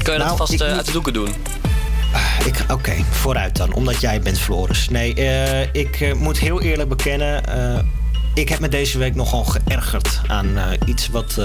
[0.03, 1.29] Kan je Nou, dat vast ik eh, uit de doeken doen?
[2.45, 4.89] Ik- Oké, vooruit dan, omdat jij bent Floris.
[4.89, 7.43] Nee, eh, ik eh, moet heel eerlijk bekennen.
[8.33, 11.39] ik heb me deze week nogal geërgerd aan iets wat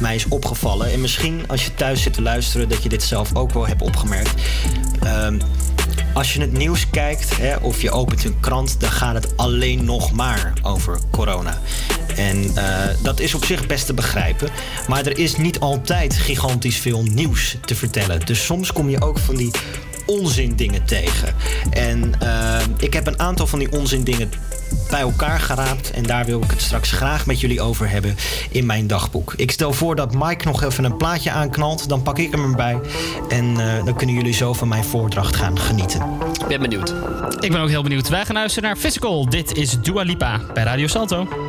[0.00, 0.92] mij is opgevallen.
[0.92, 3.82] En misschien als je thuis zit te luisteren, dat je dit zelf ook wel hebt
[3.82, 4.34] opgemerkt.
[6.16, 9.84] Als je het nieuws kijkt hè, of je opent een krant, dan gaat het alleen
[9.84, 11.60] nog maar over corona.
[12.14, 14.48] En eh, dat is op zich best te begrijpen.
[14.88, 18.26] Maar er is niet altijd gigantisch veel nieuws te vertellen.
[18.26, 19.50] Dus soms kom je ook van die
[20.06, 21.34] onzin dingen tegen.
[21.70, 24.30] En eh, ik heb een aantal van die onzin dingen
[24.90, 25.90] bij elkaar geraapt.
[25.90, 28.16] En daar wil ik het straks graag met jullie over hebben
[28.50, 29.34] in mijn dagboek.
[29.36, 31.88] Ik stel voor dat Mike nog even een plaatje aanknalt.
[31.88, 32.80] Dan pak ik hem erbij.
[33.28, 36.00] En eh, dan kunnen jullie zo van mijn voordracht gaan genieten.
[36.40, 36.94] Ik ben benieuwd.
[37.40, 38.08] Ik ben ook heel benieuwd.
[38.08, 39.28] Wij gaan luisteren naar Physical.
[39.28, 41.45] Dit is Dua Lipa bij Radio Salto.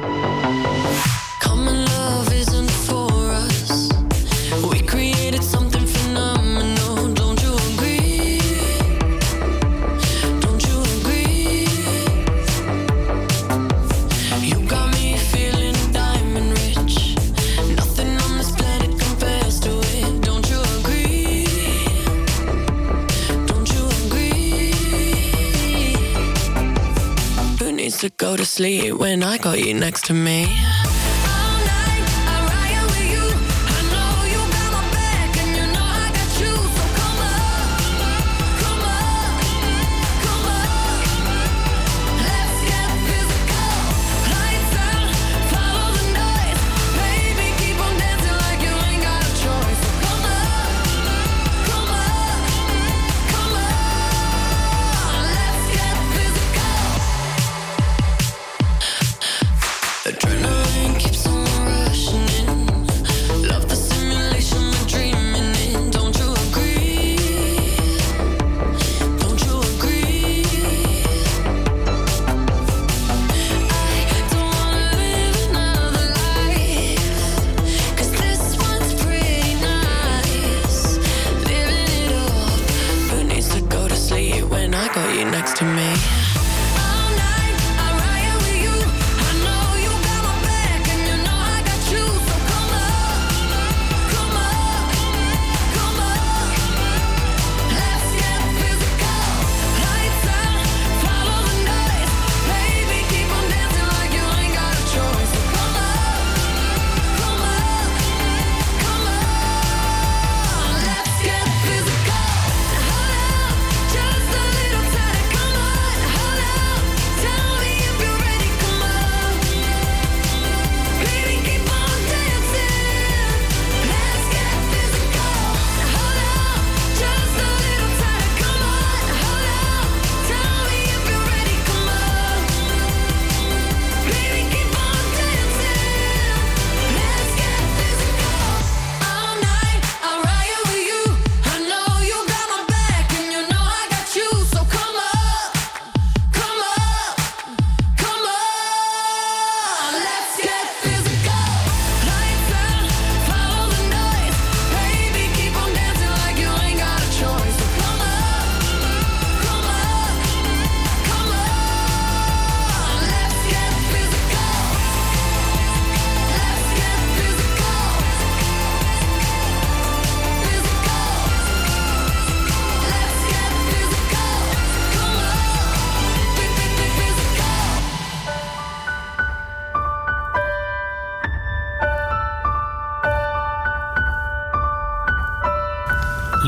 [28.01, 30.45] To go to sleep when I got you next to me?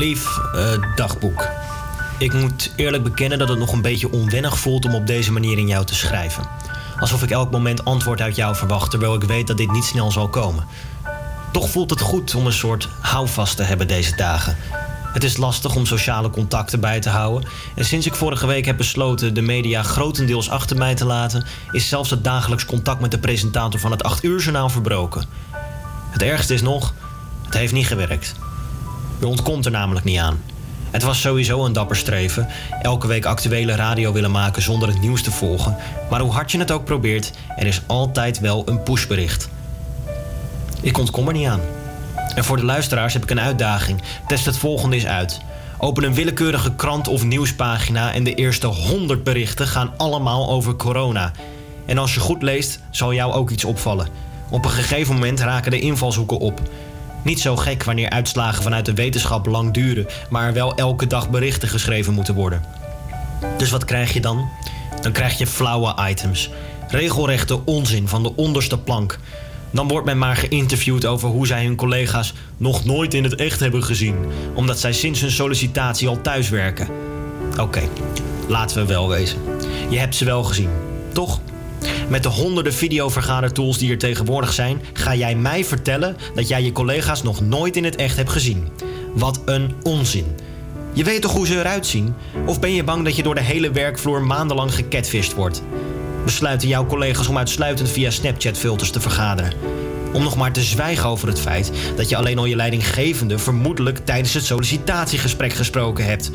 [0.00, 1.48] Lief, eh, dagboek.
[2.18, 5.58] Ik moet eerlijk bekennen dat het nog een beetje onwennig voelt om op deze manier
[5.58, 6.44] in jou te schrijven.
[6.98, 10.10] Alsof ik elk moment antwoord uit jou verwacht, terwijl ik weet dat dit niet snel
[10.10, 10.66] zal komen.
[11.52, 14.56] Toch voelt het goed om een soort houvast te hebben deze dagen.
[15.12, 17.48] Het is lastig om sociale contacten bij te houden.
[17.74, 21.88] En sinds ik vorige week heb besloten de media grotendeels achter mij te laten, is
[21.88, 25.24] zelfs het dagelijks contact met de presentator van het 8 uur journaal verbroken.
[26.10, 26.94] Het ergste is nog,
[27.44, 28.34] het heeft niet gewerkt.
[29.20, 30.42] Je ontkomt er namelijk niet aan.
[30.90, 32.48] Het was sowieso een dapper streven.
[32.82, 35.76] Elke week actuele radio willen maken zonder het nieuws te volgen.
[36.10, 39.48] Maar hoe hard je het ook probeert, er is altijd wel een pushbericht.
[40.80, 41.60] Ik ontkom er niet aan.
[42.34, 44.02] En voor de luisteraars heb ik een uitdaging.
[44.26, 45.40] Test het volgende eens uit.
[45.78, 51.32] Open een willekeurige krant of nieuwspagina en de eerste 100 berichten gaan allemaal over corona.
[51.86, 54.08] En als je goed leest, zal jou ook iets opvallen.
[54.50, 56.60] Op een gegeven moment raken de invalshoeken op.
[57.24, 61.68] Niet zo gek wanneer uitslagen vanuit de wetenschap lang duren, maar wel elke dag berichten
[61.68, 62.62] geschreven moeten worden.
[63.56, 64.48] Dus wat krijg je dan?
[65.02, 66.50] Dan krijg je flauwe items.
[66.88, 69.18] Regelrechte onzin van de onderste plank.
[69.70, 73.60] Dan wordt men maar geïnterviewd over hoe zij hun collega's nog nooit in het echt
[73.60, 74.16] hebben gezien,
[74.54, 76.88] omdat zij sinds hun sollicitatie al thuis werken.
[77.60, 77.82] Oké,
[78.48, 79.38] laten we wel wezen.
[79.88, 80.70] Je hebt ze wel gezien,
[81.12, 81.40] toch?
[82.08, 86.72] Met de honderden videovergadertools die er tegenwoordig zijn, ga jij mij vertellen dat jij je
[86.72, 88.68] collega's nog nooit in het echt hebt gezien.
[89.14, 90.26] Wat een onzin.
[90.92, 92.14] Je weet toch hoe ze eruit zien?
[92.46, 95.62] Of ben je bang dat je door de hele werkvloer maandenlang gecatfished wordt?
[96.24, 99.52] Besluiten jouw collega's om uitsluitend via Snapchat-filters te vergaderen?
[100.12, 103.98] Om nog maar te zwijgen over het feit dat je alleen al je leidinggevende vermoedelijk
[104.04, 106.30] tijdens het sollicitatiegesprek gesproken hebt.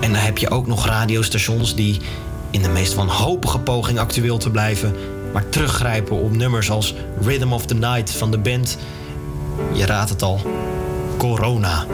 [0.00, 2.00] En dan heb je ook nog radiostations die,
[2.52, 4.94] in de meest wanhopige poging actueel te blijven,
[5.32, 8.78] maar teruggrijpen op nummers als Rhythm of the Night van de band.
[9.72, 10.40] Je raadt het al:
[11.16, 11.86] Corona.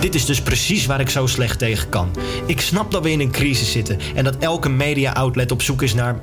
[0.00, 2.10] Dit is dus precies waar ik zo slecht tegen kan.
[2.46, 5.94] Ik snap dat we in een crisis zitten en dat elke media-outlet op zoek is
[5.94, 6.20] naar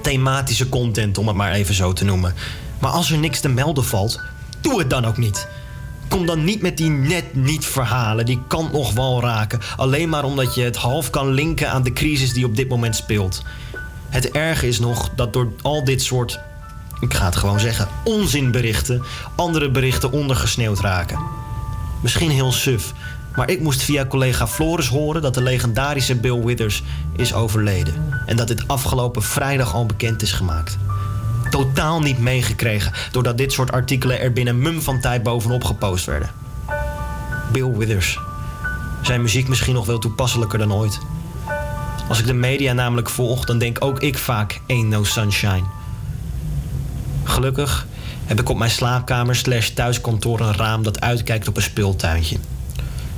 [0.00, 2.34] thematische content, om het maar even zo te noemen.
[2.78, 4.20] Maar als er niks te melden valt,
[4.60, 5.48] doe het dan ook niet.
[6.08, 9.60] Kom dan niet met die net niet verhalen, die kan nog wel raken.
[9.76, 12.96] Alleen maar omdat je het half kan linken aan de crisis die op dit moment
[12.96, 13.42] speelt.
[14.08, 16.40] Het erge is nog dat door al dit soort,
[17.00, 19.02] ik ga het gewoon zeggen, onzinberichten,
[19.36, 21.18] andere berichten ondergesneeuwd raken.
[22.02, 22.92] Misschien heel suf,
[23.36, 26.82] maar ik moest via collega Floris horen dat de legendarische Bill Withers
[27.16, 27.94] is overleden.
[28.26, 30.78] En dat dit afgelopen vrijdag al bekend is gemaakt.
[31.54, 36.30] Totaal niet meegekregen, doordat dit soort artikelen er binnen mum van tijd bovenop gepost werden.
[37.52, 38.18] Bill Withers.
[39.02, 40.98] Zijn muziek misschien nog wel toepasselijker dan ooit.
[42.08, 45.62] Als ik de media namelijk volg, dan denk ook ik vaak Ain't No Sunshine.
[47.24, 47.86] Gelukkig
[48.24, 52.36] heb ik op mijn slaapkamer slash thuiskantoor een raam dat uitkijkt op een speeltuintje.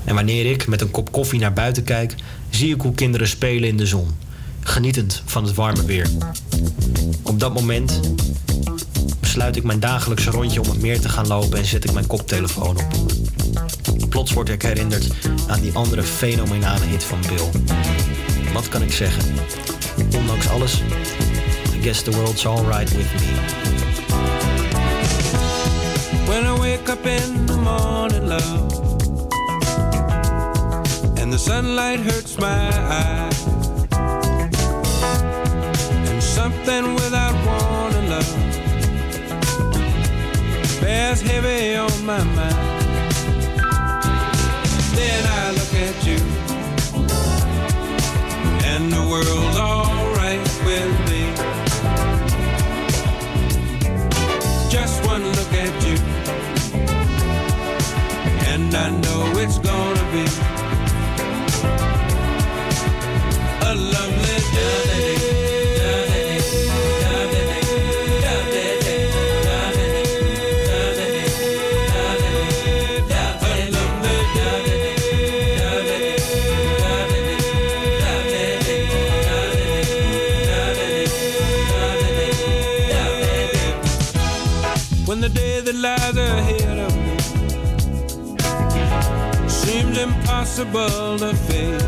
[0.04, 2.14] En wanneer ik met een kop koffie naar buiten kijk,
[2.50, 4.16] zie ik hoe kinderen spelen in de zon,
[4.66, 6.08] genietend van het warme weer.
[7.22, 8.00] Op dat moment
[9.20, 12.06] besluit ik mijn dagelijkse rondje om het meer te gaan lopen en zet ik mijn
[12.06, 12.86] koptelefoon op.
[14.08, 15.08] Plots word ik herinnerd
[15.46, 17.62] aan die andere fenomenale hit van Bill.
[18.52, 19.22] Wat kan ik zeggen?
[20.16, 20.82] Ondanks alles,
[21.74, 23.34] I guess the world's alright with me.
[26.26, 28.60] When I wake up in the morning, love,
[31.20, 33.35] and the sunlight hurts my eyes,
[36.46, 38.34] something without warning, love,
[40.80, 42.75] bears heavy on my mind.
[90.58, 91.82] Impossible to face.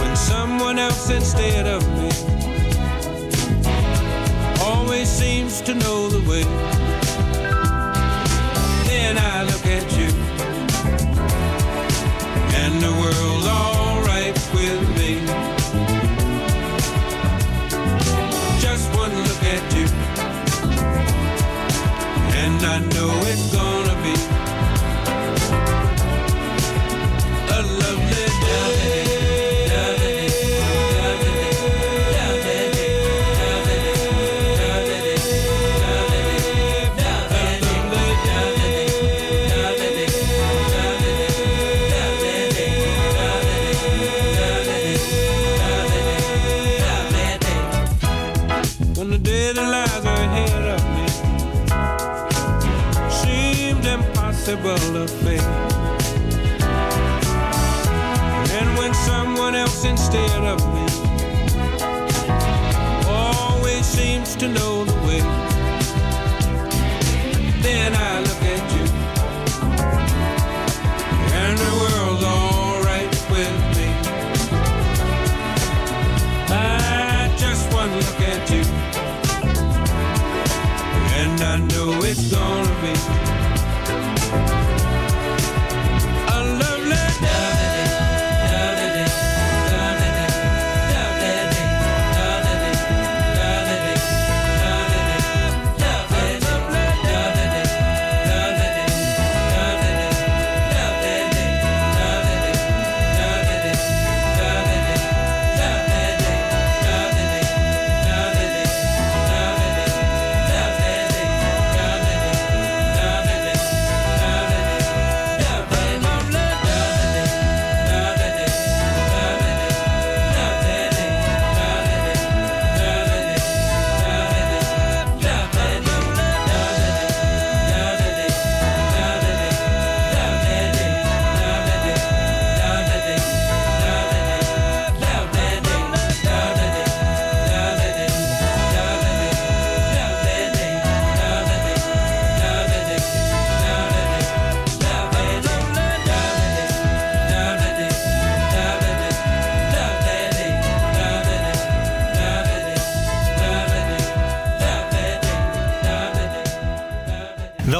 [0.00, 2.10] When someone else instead of me
[4.62, 6.77] always seems to know the way.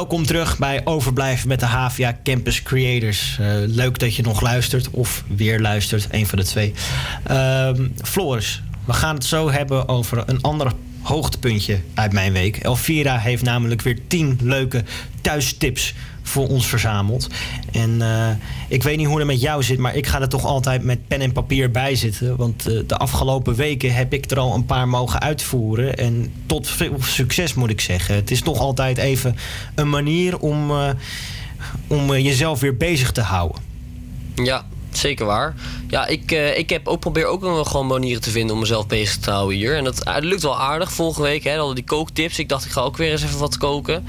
[0.09, 3.37] Welkom terug bij Overblijven met de Havia Campus Creators.
[3.39, 6.73] Eh, leuk dat je nog luistert of weer luistert, een van de twee.
[7.23, 12.57] Ehm Floris, we gaan het zo hebben over een ander hoogtepuntje uit mijn week.
[12.57, 14.83] Elvira heeft namelijk weer 10 leuke
[15.21, 15.93] thuistips
[16.29, 17.27] voor ons verzameld.
[17.71, 18.29] En eh,
[18.67, 21.07] ik weet niet hoe het met jou zit, maar ik ga er toch altijd met
[21.07, 22.35] pen en papier bij zitten.
[22.35, 25.95] Want eh, de afgelopen weken heb ik er al een paar mogen uitvoeren.
[25.95, 28.15] En tot veel succes moet ik zeggen.
[28.15, 29.35] Het is toch altijd even
[29.75, 30.89] een manier om, eh,
[31.87, 33.61] om jezelf weer bezig te houden.
[34.35, 34.65] Ja,
[34.97, 35.55] zeker waar.
[35.87, 38.87] Ja, ik, eh, ik heb ook probeer ook wel gewoon manieren te vinden om mezelf
[38.87, 39.75] bezig te houden hier.
[39.75, 40.91] En dat, het lukt wel aardig.
[40.91, 42.39] Vorige week hè, hadden die kooktips.
[42.39, 44.05] Ik dacht, ik ga ook weer eens even wat koken.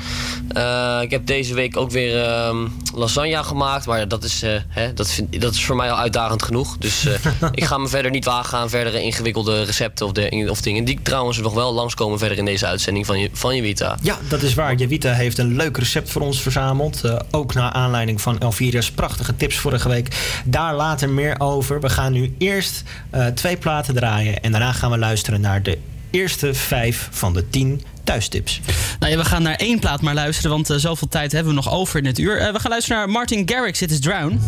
[0.48, 3.86] Eh, ik heb deze week ook weer ehm, lasagne gemaakt.
[3.86, 6.76] Maar dat is, eh, hè, dat, vind, dat is voor mij al uitdagend genoeg.
[6.78, 7.06] Dus
[7.52, 10.84] ik ga me verder niet wagen aan verdere ingewikkelde recepten of, de, of dingen.
[10.84, 13.58] Die trouwens nog wel langskomen verder in deze uitzending van, je, van.
[14.02, 14.74] Ja, dat is waar.
[14.74, 17.02] Javita heeft een leuk recept voor ons verzameld.
[17.30, 20.08] Ook naar aanleiding van Elvira's prachtige tips vorige week.
[20.44, 21.80] Daar later meer over.
[21.80, 24.42] We gaan nu eerst eh, twee platen draaien.
[24.42, 25.78] En daarna gaan we luisteren naar de
[26.10, 28.60] eerste vijf van de tien thuistips.
[28.98, 31.60] Nou ja, we gaan naar één plaat maar luisteren, want eh, zoveel tijd hebben we
[31.62, 32.38] nog over in het uur.
[32.38, 34.40] Eh, we gaan luisteren naar Martin Garrix, dit is Drown.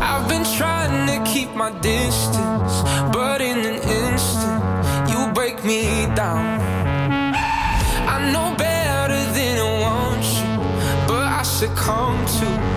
[0.00, 4.62] I've been trying to keep my distance, but in an instant,
[5.08, 6.60] you break me down.
[8.06, 10.58] I know better than I want you,
[11.06, 12.69] but I succumb to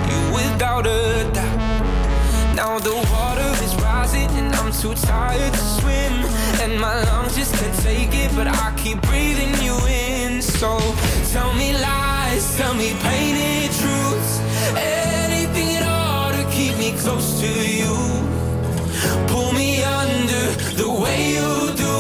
[0.54, 2.56] without a doubt.
[2.56, 6.14] Now the water is rising and I'm too tired to swim,
[6.62, 10.42] and my lungs just can't take it, but I keep breathing you in.
[10.42, 10.70] So
[11.34, 14.34] tell me lies, tell me painted truths,
[14.78, 17.96] anything at all to keep me close to you.
[19.32, 20.46] Pull me under
[20.82, 21.52] the way you
[21.84, 21.96] do.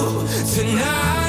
[0.56, 1.23] Tonight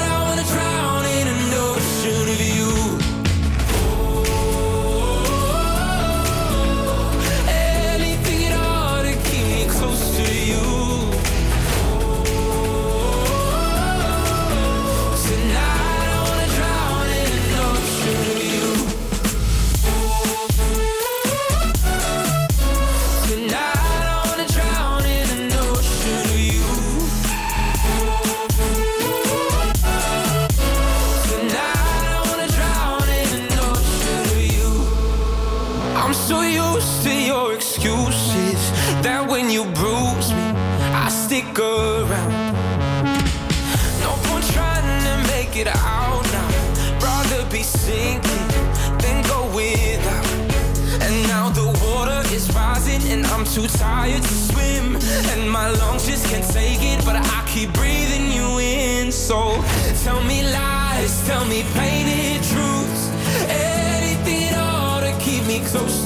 [39.55, 40.47] you bruise me,
[41.05, 42.33] I stick around.
[44.03, 46.51] No point trying to make it out now.
[46.99, 48.49] Rather be sinking
[48.99, 50.27] than go without.
[51.05, 54.97] And now the water is rising and I'm too tired to swim.
[55.33, 59.13] And my lungs just can't take it, but I keep breathing you in.
[59.13, 59.63] So
[60.03, 63.03] tell me lies, tell me painted truths.
[63.47, 66.04] Anything at all to keep me close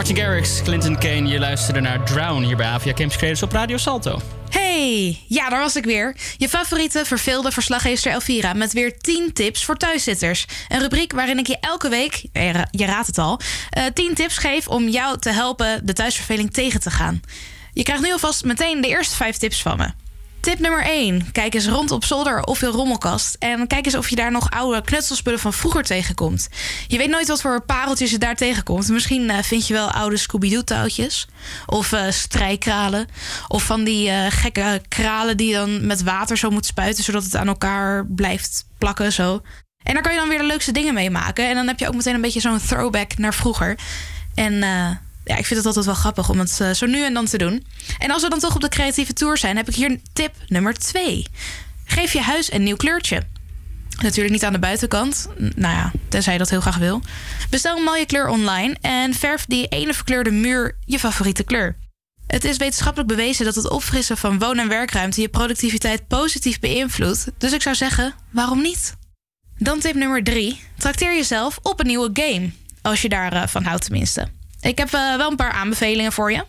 [0.00, 3.76] Martin Garrix, Clinton Kane, je luisterde naar Drown hier bij Avia Campus Creators op Radio
[3.76, 4.20] Salto.
[4.50, 6.16] Hey, ja, daar was ik weer.
[6.36, 10.46] Je favoriete verveelde verslaggever Elvira met weer 10 tips voor thuiszitters.
[10.68, 13.40] Een rubriek waarin ik je elke week, eh, je raadt het al,
[13.70, 17.20] eh 10 tips geef om jou te helpen de thuisverveling tegen te gaan.
[17.72, 19.99] Je krijgt nu alvast meteen de eerste 5 tips van me.
[20.40, 21.32] Tip nummer 1.
[21.32, 23.36] Kijk eens rond op zolder of je rommelkast.
[23.38, 26.48] En kijk eens of je daar nog oude knutselspullen van vroeger tegenkomt.
[26.86, 28.88] Je weet nooit wat voor pareltjes je daar tegenkomt.
[28.88, 31.28] Misschien eh, vind je wel oude Scooby-Doo-touwtjes.
[31.66, 33.06] Of eh strijkralen.
[33.48, 37.04] Of van die eh, gekke kralen die je dan met water zo moet spuiten...
[37.04, 39.40] zodat het aan elkaar blijft plakken zo.
[39.82, 41.48] En daar kan je dan weer de leukste dingen mee maken.
[41.48, 43.78] En dan heb je ook meteen een beetje zo'n throwback naar vroeger.
[44.34, 44.62] En
[45.24, 47.38] ja, ik vind het altijd wel grappig om het eh, zo nu en dan te
[47.38, 47.66] doen.
[47.98, 50.74] En als we dan toch op de creatieve tour zijn, heb ik hier tip nummer
[50.74, 51.26] 2.
[51.84, 53.22] Geef je huis een nieuw kleurtje.
[54.02, 55.28] Natuurlijk niet aan de buitenkant.
[55.36, 57.02] Nou ja, tenzij je dat heel graag wil.
[57.50, 61.76] Bestel een mooie kleur online en verf die ene verkleurde muur je favoriete kleur.
[62.26, 67.26] Het is wetenschappelijk bewezen dat het opfrissen van woon- en werkruimte je productiviteit positief beïnvloedt.
[67.38, 68.96] Dus ik zou zeggen, waarom niet?
[69.58, 70.60] Dan tip nummer 3.
[70.78, 72.50] Trakteer jezelf op een nieuwe game.
[72.82, 74.28] Als je daarvan van houdt tenminste.
[74.60, 76.44] Ik heb eh, wel een paar aanbevelingen voor je.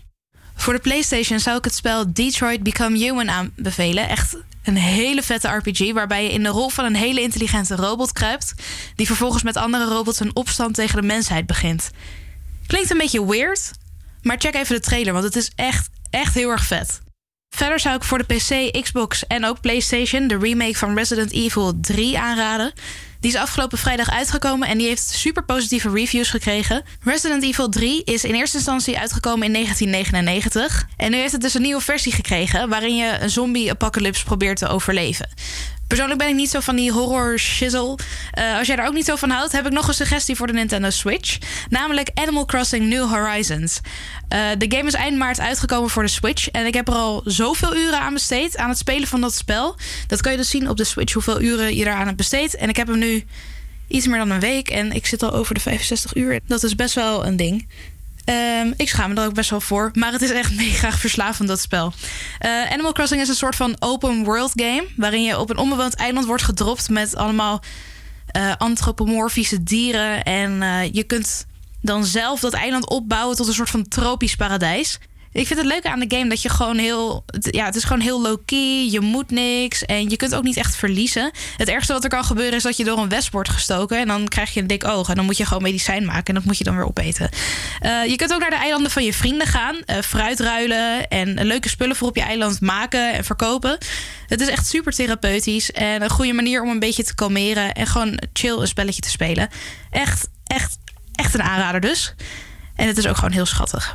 [0.55, 4.09] Voor de PlayStation zou ik het spel Detroit Become Human aanbevelen.
[4.09, 8.12] Echt een hele vette RPG waarbij je in de rol van een hele intelligente robot
[8.12, 8.53] kruipt,
[8.95, 11.91] die vervolgens met andere robots een opstand tegen de mensheid begint.
[12.68, 13.72] Klinkt een beetje weird,
[14.22, 17.01] maar check even de trailer, want het is echt, echt heel erg vet.
[17.49, 21.80] Verder zou ik voor de PC, Xbox en ook PlayStation de remake van Resident Evil
[21.82, 22.74] 3 aanraden.
[23.22, 26.84] Die is afgelopen vrijdag uitgekomen en die heeft super positieve reviews gekregen.
[27.03, 30.88] Resident Evil 3 is in eerste instantie uitgekomen in 1999.
[30.97, 34.67] En nu heeft het dus een nieuwe versie gekregen waarin je een zombie-apocalypse probeert te
[34.67, 35.30] overleven.
[35.91, 37.95] Persoonlijk ben ik niet zo van die horror shizzle.
[38.31, 40.47] Eh, als jij daar ook niet zo van houdt, heb ik nog een suggestie voor
[40.47, 41.37] de Nintendo Switch.
[41.69, 43.79] Namelijk Animal Crossing New Horizons.
[44.27, 46.49] Eh, de game is eind maart uitgekomen voor de Switch.
[46.49, 49.75] En ik heb er al zoveel uren aan besteed aan het spelen van dat spel.
[50.07, 52.55] Dat kan je dus zien op de Switch hoeveel uren je eraan hebt besteed.
[52.55, 53.23] En ik heb hem nu
[53.87, 54.69] iets meer dan een week.
[54.69, 56.39] En ik zit al over de 65 uur.
[56.47, 57.67] Dat is best wel een ding.
[58.26, 59.89] Ehm, ik schaam me er ook best wel voor.
[59.93, 61.93] Maar het is echt mega verslavend, dat spel.
[62.39, 64.84] Eh, Animal Crossing is een soort van open world game.
[64.95, 67.61] Waarin je op een onbewoond eiland wordt gedropt met allemaal
[68.28, 70.24] eh, antropomorfische dieren.
[70.24, 71.45] En eh, je kunt
[71.82, 74.99] dan zelf dat eiland opbouwen tot een soort van tropisch paradijs.
[75.34, 77.25] Ik vind het leuke aan de game dat je gewoon heel.
[77.39, 78.89] Ja, het is gewoon heel low-key.
[78.91, 79.86] Je moet niks.
[79.86, 81.32] En je kunt ook niet echt verliezen.
[81.57, 83.97] Het ergste wat er kan gebeuren is dat je door een wesp wordt gestoken.
[83.99, 85.09] En dan krijg je een dik oog.
[85.09, 86.25] En dan moet je gewoon medicijn maken.
[86.25, 87.29] En dat moet je dan weer opeten.
[87.79, 89.75] Eh, je kunt ook naar de eilanden van je vrienden gaan.
[89.86, 91.07] eh, fruit ruilen.
[91.07, 93.77] En leuke spullen voor op je eiland maken en verkopen.
[94.27, 95.71] Het is echt super therapeutisch.
[95.71, 97.73] En een goede manier om een beetje te kalmeren.
[97.73, 99.49] En gewoon chill een spelletje te spelen.
[99.91, 100.77] Echt, echt,
[101.15, 102.13] echt een aanrader dus.
[102.75, 103.93] En het is ook gewoon heel schattig.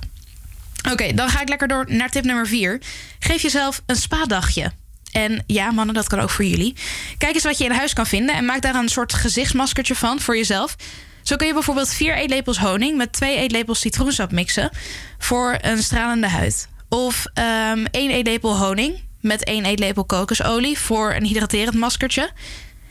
[0.93, 2.81] Oké, dan ga ik lekker door naar tip nummer 4.
[3.19, 4.73] Geef jezelf een spa-dagje.
[5.13, 6.75] En ja, mannen, dat kan ook voor jullie.
[7.19, 10.21] Kijk eens wat je in huis kan vinden en maak daar een soort gezichtsmaskertje van
[10.21, 10.77] voor jezelf.
[11.23, 14.71] Zo kun je bijvoorbeeld vier eetlepels honing met twee eetlepels citroensap mixen
[15.19, 16.69] voor een stralende huid.
[16.89, 22.31] Of ehm één eetlepel honing met één eetlepel kokosolie voor een hydraterend maskertje.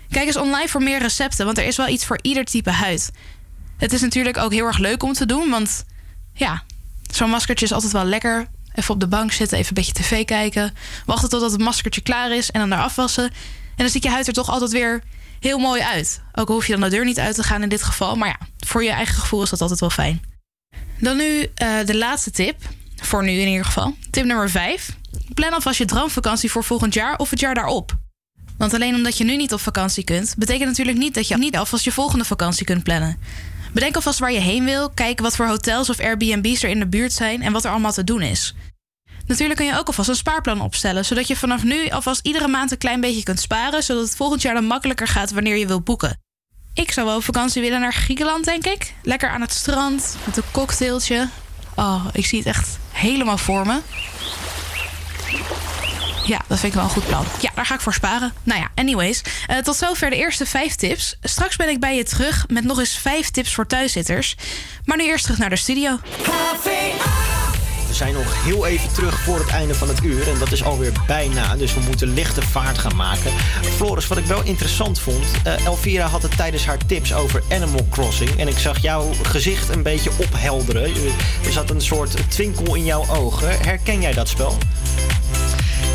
[0.09, 3.11] Kijk eens online voor meer recepten, want er is wel iets voor ieder type huid.
[3.77, 5.85] Het is natuurlijk ook heel erg leuk om te doen, want
[6.33, 6.63] ja,
[7.11, 8.47] zo'n maskertje is altijd wel lekker.
[8.73, 10.73] Even op de bank zitten, even een beetje tv kijken.
[11.05, 13.23] Wachten totdat het maskertje klaar is en dan daar afwassen.
[13.23, 15.03] En dan ziet je huid er toch altijd weer
[15.39, 16.21] heel mooi uit.
[16.33, 18.15] Ook hoef je dan de deur niet uit te gaan in dit geval.
[18.15, 20.21] Maar ja, voor je eigen gevoel is dat altijd wel fijn.
[20.99, 22.61] Dan nu eh, de laatste tip.
[22.95, 23.95] Voor nu in ieder geval.
[24.09, 24.97] Tip nummer 5.
[25.33, 27.97] Plan alvast je droomvakantie voor volgend jaar of het jaar daarop.
[28.57, 31.57] Want alleen omdat je nu niet op vakantie kunt, betekent natuurlijk niet dat je niet
[31.57, 33.19] alvast je volgende vakantie kunt plannen.
[33.75, 36.87] Bedenk alvast waar je heen wil, kijk wat voor hotels of Airbnb's er in de
[36.87, 38.55] buurt zijn en wat er allemaal te doen is.
[39.25, 42.71] Natuurlijk kun je ook alvast een spaarplan opstellen, zodat je vanaf nu alvast iedere maand
[42.71, 45.83] een klein beetje kunt sparen, zodat het volgend jaar dan makkelijker gaat wanneer je wilt
[45.83, 46.19] boeken.
[46.73, 48.93] Ik zou wel vakantie willen naar Griekenland, denk ik.
[49.03, 51.29] Lekker aan het strand, met een cocktailtje.
[51.75, 53.79] Oh, ik zie het echt helemaal voor me.
[56.25, 57.25] Ja, dat vind ik wel een goed plan.
[57.41, 58.33] Ja, daar ga ik voor sparen.
[58.43, 59.21] Nou ja, anyways.
[59.47, 61.15] eh, tot zover de eerste vijf tips.
[61.21, 64.35] Straks ben ik bij je terug met nog eens vijf tips voor thuiszitters.
[64.85, 65.99] Maar nu eerst terug naar de studio.
[67.95, 70.27] zijn nog heel even terug voor het einde van het uur.
[70.29, 73.31] En dat is alweer bijna, dus we moeten lichte vaart gaan maken.
[73.75, 75.25] Floris, wat ik wel interessant vond.
[75.43, 78.39] eh, Elvira had het tijdens haar tips over Animal Crossing.
[78.39, 80.83] En ik zag jouw gezicht een beetje ophelderen.
[81.45, 83.57] Er zat een soort twinkel in jouw ogen.
[83.61, 84.57] Herken jij dat spel?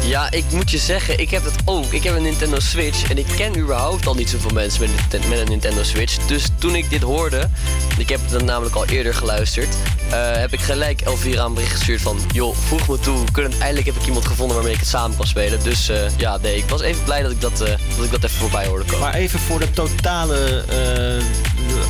[0.04, 1.92] Ja, ik moet je zeggen, ik heb het ook.
[1.92, 5.48] Ik heb een Nintendo Switch en ik ken überhaupt al niet zoveel mensen met, een
[5.48, 6.26] Nintendo Switch.
[6.26, 7.48] Dus toen ik dit hoorde,
[7.98, 9.68] ik heb het namelijk al eerder geluisterd,
[10.10, 12.18] eh, heb ik gelijk Elvira een bericht gestuurd van...
[12.32, 15.26] joh, voeg me toe, kunnen, eindelijk heb ik iemand gevonden waarmee ik het samen kan
[15.26, 15.62] spelen.
[15.62, 18.24] Dus eh, ja, nee, ik was even blij dat ik dat, eh, dat, ik dat
[18.24, 19.00] even voorbij hoorde komen.
[19.00, 20.64] Maar even voor de totale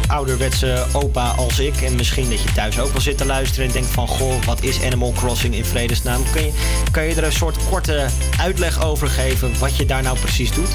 [0.07, 1.83] ouderwetse opa als ik...
[1.83, 4.09] en misschien dat je thuis ook wel zit te luisteren en denkt van...
[4.09, 6.23] goh, wat is Animal Crossing in vredesnaam?
[6.33, 6.53] Kun je,
[6.91, 8.07] kan je er een soort korte
[8.39, 10.71] uitleg over geven wat je daar nou precies doet?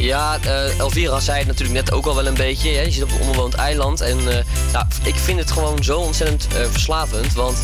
[0.00, 2.70] Ja, eh, Elvira zei het natuurlijk net ook al wel een beetje.
[2.70, 2.82] Hè?
[2.82, 4.00] Je zit op een onbewoond eiland.
[4.00, 7.32] En eh, nou, ik vind het gewoon zo ontzettend eh, verslavend.
[7.32, 7.58] Want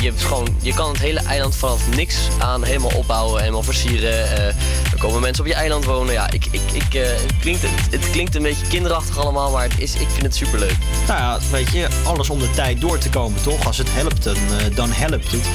[0.00, 4.28] je, hebt gewoon, je kan het hele eiland vanaf niks aan helemaal opbouwen, helemaal versieren.
[4.28, 6.12] Er komen mensen op je eiland wonen.
[6.12, 9.94] Ja, ik, ik, ik, het, klinkt, het, het klinkt een beetje kinderachtig allemaal, maar is,
[9.94, 10.76] ik vind het superleuk.
[11.06, 13.66] Nou ja, weet je, alles om de tijd door te komen, toch?
[13.66, 15.46] Als het helpt, dan, eh, dan helpt het.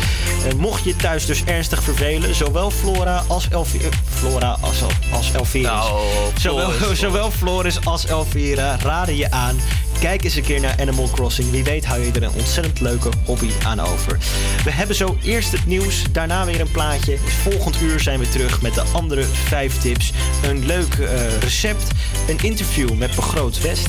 [0.48, 3.90] Eh, mocht je thuis dus ernstig vervelen, zowel Flora als Elvira...
[4.10, 5.74] Flora als, als Elvira.
[5.74, 6.02] Nou,
[6.40, 9.60] zowel, Floris, zowel Floris als Elvira raden je aan.
[10.02, 11.52] Kijk eens een keer naar Animal Crossing.
[11.52, 14.18] Wie weet hou je er een ontzettend leuke hobby aan over.
[14.64, 17.18] We hebben zo eerst het nieuws, daarna weer een plaatje.
[17.42, 20.12] Volgend uur zijn we terug met de andere vijf tips.
[20.44, 21.84] Een leuk eh, recept,
[22.28, 23.88] een interview met Begroot West.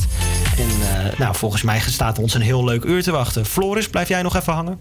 [0.59, 0.69] En
[1.13, 3.47] eh, nou, volgens mij staat ons een heel leuk uur te wachten.
[3.47, 4.79] Floris, blijf jij nog even hangen?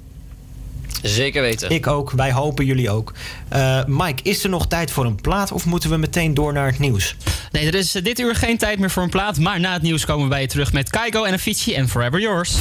[1.02, 1.70] Zeker weten.
[1.70, 3.14] Ik ook, wij hopen jullie ook.
[3.50, 6.66] Eh, Mike, is er nog tijd voor een plaat of moeten we meteen door naar
[6.66, 7.16] het nieuws?
[7.52, 9.40] Nee, er is eh, dit uur geen tijd meer voor een plaat.
[9.40, 12.20] Maar na het nieuws komen we bij je terug met Kaigo en Avicii en Forever
[12.20, 12.56] Yours.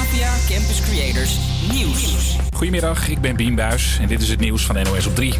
[0.00, 2.36] APA Campus Creators Nieuws.
[2.58, 5.34] Goedemiddag, ik ben Bien Buis en dit is het nieuws van NOS op 3.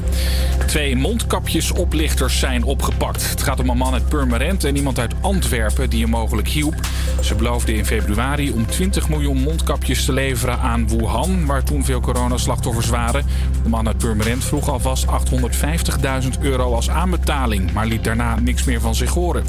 [0.67, 3.31] Twee mondkapjesoplichters zijn opgepakt.
[3.31, 6.75] Het gaat om een man uit Purmerend en iemand uit Antwerpen die hem mogelijk hielp.
[7.23, 12.01] Ze beloofden in februari om 20 miljoen mondkapjes te leveren aan Wuhan, waar toen veel
[12.01, 13.27] coronaslachtoffers waren.
[13.63, 18.81] De man uit Purmerend vroeg alvast 850.000 euro als aanbetaling, maar liet daarna niks meer
[18.81, 19.45] van zich horen.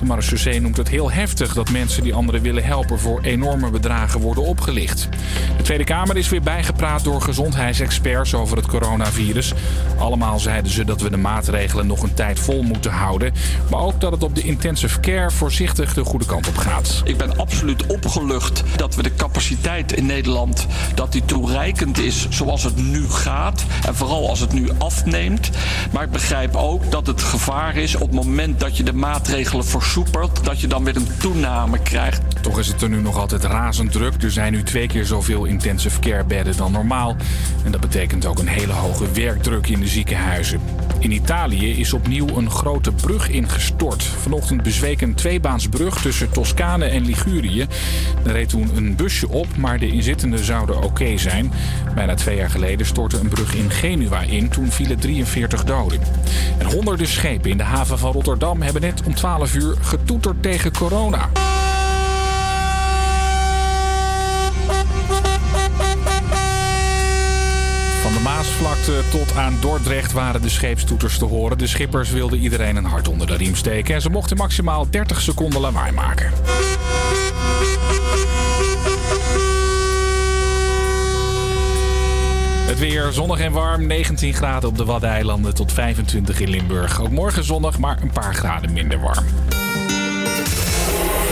[0.00, 4.20] De marechaussee noemt het heel heftig dat mensen die anderen willen helpen voor enorme bedragen
[4.20, 5.08] worden opgelicht.
[5.56, 9.52] De Tweede Kamer is weer bijgepraat door gezondheidsexperts over het coronavirus.
[9.98, 13.32] Allemaal zeiden ze dat we de maatregelen nog een tijd vol moeten houden,
[13.70, 17.02] maar ook dat het op de intensive care voorzichtig de goede kant op gaat.
[17.04, 22.62] Ik ben absoluut opgelucht dat we de capaciteit in Nederland dat die toereikend is zoals
[22.62, 23.64] het nu gaat.
[23.86, 25.50] En vooral als het nu afneemt.
[25.92, 29.64] Maar ik begrijp ook dat het gevaar is op het moment dat je de maatregelen
[29.64, 32.20] versoepelt, dat je dan weer een toename krijgt.
[32.40, 34.22] Toch is het er nu nog altijd razend druk.
[34.22, 37.16] Er zijn nu twee keer zoveel intensive care bedden dan normaal.
[37.64, 40.60] En dat betekent ook een hele hoge werkdruk in de ziekenhuizen.
[40.98, 44.02] In Italië is opnieuw een grote brug ingestort.
[44.02, 47.66] Vanochtend bezweek een tweebaansbrug tussen Toscane en Ligurië.
[48.24, 51.52] Er reed toen een busje op, maar de inzittenden zouden oké zijn.
[51.94, 54.48] Bijna twee jaar geleden stortte een brug in Genua in.
[54.48, 56.00] Toen vielen 43 doden.
[56.58, 60.72] En honderden schepen in de haven van Rotterdam hebben net om 12 uur getoeterd tegen
[60.72, 61.53] corona.
[68.44, 71.58] Maasvlakte tot aan Dordrecht waren de scheepstoeters te horen.
[71.58, 73.94] De schippers wilden iedereen een hart onder de riem steken.
[73.94, 76.32] En ze mochten maximaal 30 seconden lawaai maken.
[82.66, 83.86] Het weer zonnig en warm.
[83.86, 87.00] 19 graden op de Waddeneilanden tot 25 in Limburg.
[87.00, 89.24] Ook morgen zonnig, maar een paar graden minder warm.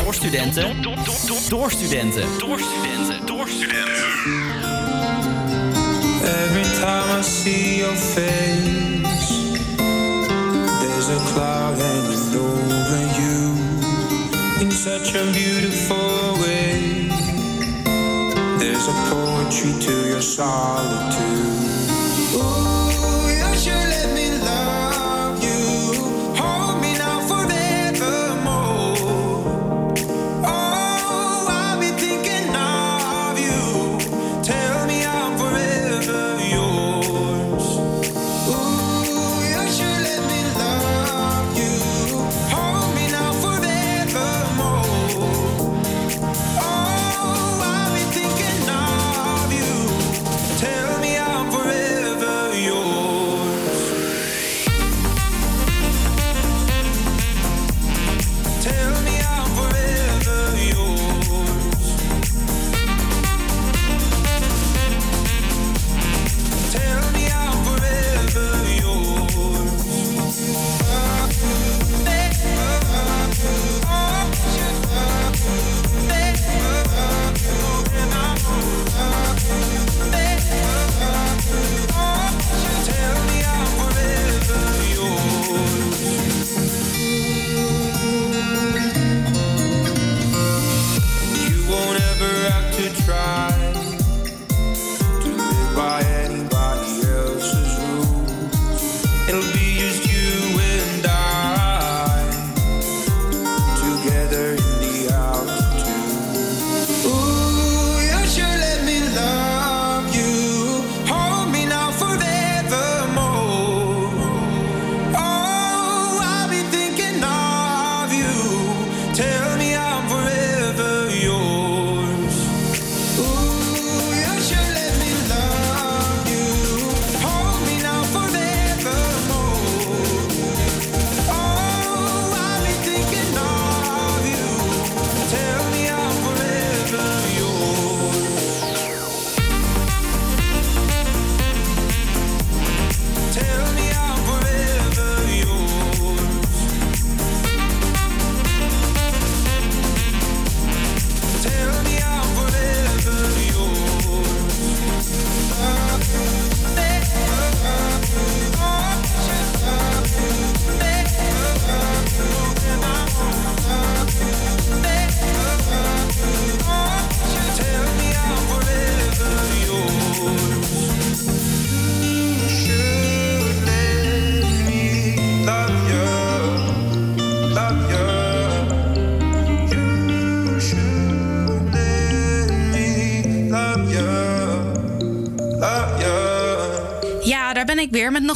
[0.04, 0.82] Door studenten.
[1.48, 2.24] Door studenten.
[2.38, 3.26] Door studenten.
[3.26, 4.61] Door studenten.
[6.34, 9.30] Every time I see your face,
[10.80, 13.42] there's a cloud hanging over you
[14.62, 17.08] in such a beautiful way.
[18.58, 21.20] There's a poetry to your solitude.
[22.34, 22.81] Ooh,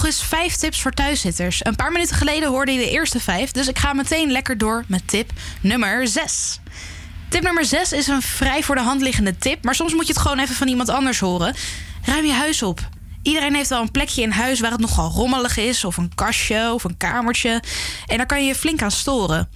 [0.06, 1.64] eens vijf tips voor thuiszitters.
[1.64, 4.84] Een paar minuten geleden hoorde je de eerste vijf, dus ik ga meteen lekker door
[4.88, 5.30] met tip
[5.60, 6.60] nummer 6.
[7.28, 10.12] Tip nummer 6 is een vrij voor de hand liggende tip, maar soms moet je
[10.12, 11.54] het gewoon even van iemand anders horen.
[12.04, 12.88] Ruim je huis op.
[13.22, 16.72] Iedereen heeft wel een plekje in huis waar het nogal rommelig is, of een kastje
[16.72, 17.62] of een kamertje.
[18.06, 19.48] En daar kan je je flink aan storen.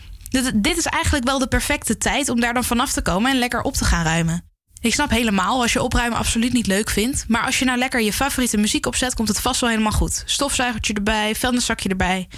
[0.55, 3.62] Dit is eigenlijk wel de perfecte tijd om daar dan vanaf te komen en lekker
[3.62, 4.49] op te gaan ruimen.
[4.81, 7.24] Ik snap helemaal als je opruimen absoluut niet leuk vindt.
[7.28, 10.22] Maar als je nou lekker je favoriete muziek opzet, komt het vast wel helemaal goed.
[10.26, 12.28] Stofzuigertje erbij, vuilniszakje erbij.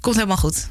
[0.00, 0.70] Komt helemaal goed.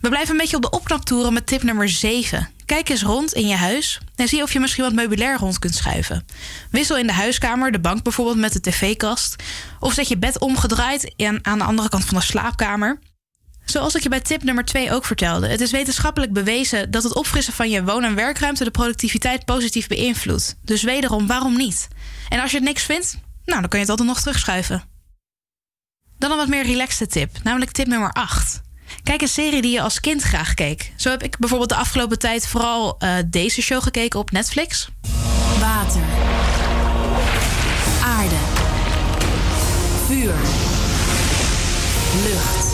[0.00, 2.48] We blijven een beetje op de opknaptoeren met tip nummer 7.
[2.64, 5.74] Kijk eens rond in je huis en zie of je misschien wat meubilair rond kunt
[5.74, 6.24] schuiven.
[6.70, 9.42] Wissel in de huiskamer de bank bijvoorbeeld met de tv-kast.
[9.80, 12.98] Of zet je bed omgedraaid en aan de andere kant van de slaapkamer.
[13.70, 17.14] Zoals ik je bij tip nummer 2 ook vertelde, het is wetenschappelijk bewezen dat het
[17.14, 20.56] opfrissen van je woon- en werkruimte de productiviteit positief beïnvloedt.
[20.62, 21.88] Dus wederom, waarom niet?
[22.28, 24.82] En als je het niks vindt, nou, dan kan je het altijd nog terugschuiven.
[26.18, 28.60] Dan een wat meer relaxte tip, namelijk tip nummer 8.
[29.02, 30.92] Kijk een serie die je als kind graag keek.
[30.96, 34.88] Zo heb ik bijvoorbeeld de afgelopen tijd vooral eh, deze show gekeken op Netflix.
[35.60, 36.02] Water.
[38.02, 38.36] Aarde.
[40.06, 40.34] Vuur.
[42.24, 42.68] Lucht.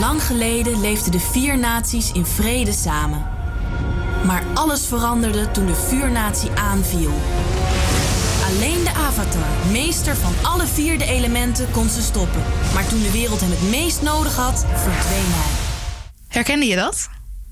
[0.00, 3.26] Lang geleden leefden de vier naties in vrede samen.
[4.26, 7.12] Maar alles veranderde toen de vuurnatie aanviel.
[8.44, 12.42] Alleen de Avatar, meester van alle vier de elementen, kon ze stoppen.
[12.74, 15.50] Maar toen de wereld hem het meest nodig had, verdween hij.
[16.28, 17.08] Herkende je dat?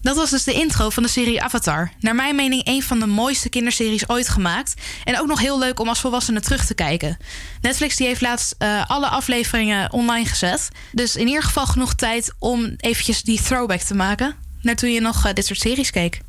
[0.09, 1.91] Dat was dus de intro van de serie Avatar.
[2.01, 4.75] Naar mijn mening een van de mooiste kinderseries ooit gemaakt.
[5.05, 7.19] En ook nog heel leuk om als volwassene terug te kijken.
[7.61, 10.69] Netflix die heeft laatst eh, alle afleveringen online gezet.
[10.93, 14.35] Dus in ieder geval genoeg tijd om eventjes die throwback te maken.
[14.63, 16.21] Naar toen je nog eh, dit soort series keek.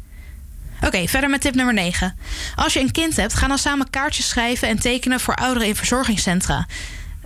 [0.82, 2.16] Oké, verder met tip nummer 9.
[2.56, 5.76] Als je een kind hebt, ga dan samen kaartjes schrijven en tekenen voor ouderen in
[5.76, 6.68] verzorgingscentra.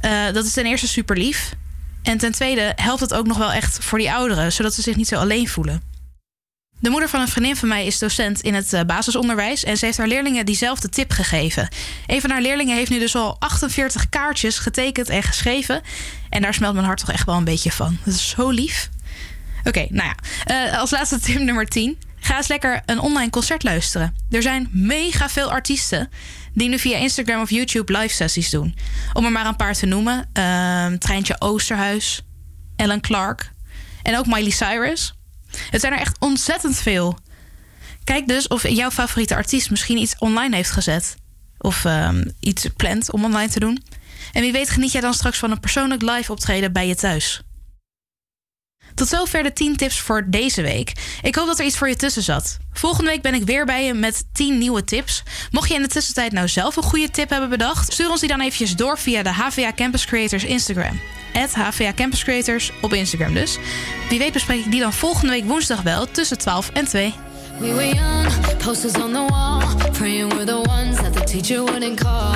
[0.02, 1.54] Eh, dat is ten eerste super lief.
[2.04, 4.96] En ten tweede helpt het ook nog wel echt voor die ouderen, zodat ze zich
[4.96, 5.93] niet zo alleen voelen.
[6.84, 9.86] De moeder van een vriendin van mij is docent in het eh, basisonderwijs en ze
[9.86, 11.68] heeft haar leerlingen diezelfde tip gegeven.
[12.08, 15.82] Een van haar leerlingen heeft nu dus al 48 kaartjes getekend en geschreven.
[16.30, 17.98] En daar smelt mijn hart toch echt wel een beetje van.
[18.04, 18.90] Dat is zo lief.
[19.64, 20.16] Oké, nou ja.
[20.72, 21.98] Eh, als laatste tip nummer 10.
[22.20, 24.16] Ga eens lekker een online concert luisteren.
[24.30, 26.10] Er zijn mega veel artiesten
[26.54, 28.76] die nu via Instagram of YouTube live sessies doen.
[29.14, 30.30] Om er maar een paar te noemen.
[30.34, 32.22] Ehm, Treintje Oosterhuis,
[32.76, 33.52] Ellen Clark
[34.02, 35.14] en ook Miley Cyrus.
[35.70, 37.18] Het zijn er echt ontzettend veel.
[38.04, 41.16] Kijk dus of jouw favoriete artiest misschien iets online heeft gezet.
[41.58, 43.84] Of ehm, iets plant om online te doen.
[44.32, 47.42] En wie weet geniet jij dan straks van een persoonlijk live optreden bij je thuis.
[48.96, 50.92] Tot zover de 10 tips voor deze week.
[51.22, 52.58] Ik hoop dat er iets voor je tussen zat.
[52.74, 55.24] Volgende week ben ik weer bij je met 10 nieuwe tips.
[55.52, 58.30] Mocht je in de tussentijd nou zelf een goede tip hebben bedacht, stuur ons die
[58.30, 61.00] dan eventjes door via de HVA Campus Creators Instagram.
[61.54, 63.58] HVA Campus Creators op Instagram dus.
[64.10, 67.14] Wie weet bespreek ik die dan volgende week woensdag wel tussen 12 en 2.
[67.60, 72.00] We were young, posters on the wall, praying we're the ones that the teacher wouldn't
[72.00, 72.36] call.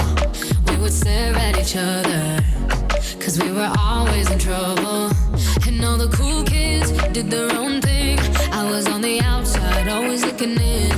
[0.66, 2.43] We would stare at each other,
[3.20, 5.27] cause we were always in trouble.
[5.78, 8.18] And all the cool kids did their own thing.
[8.52, 10.97] I was on the outside, always looking in.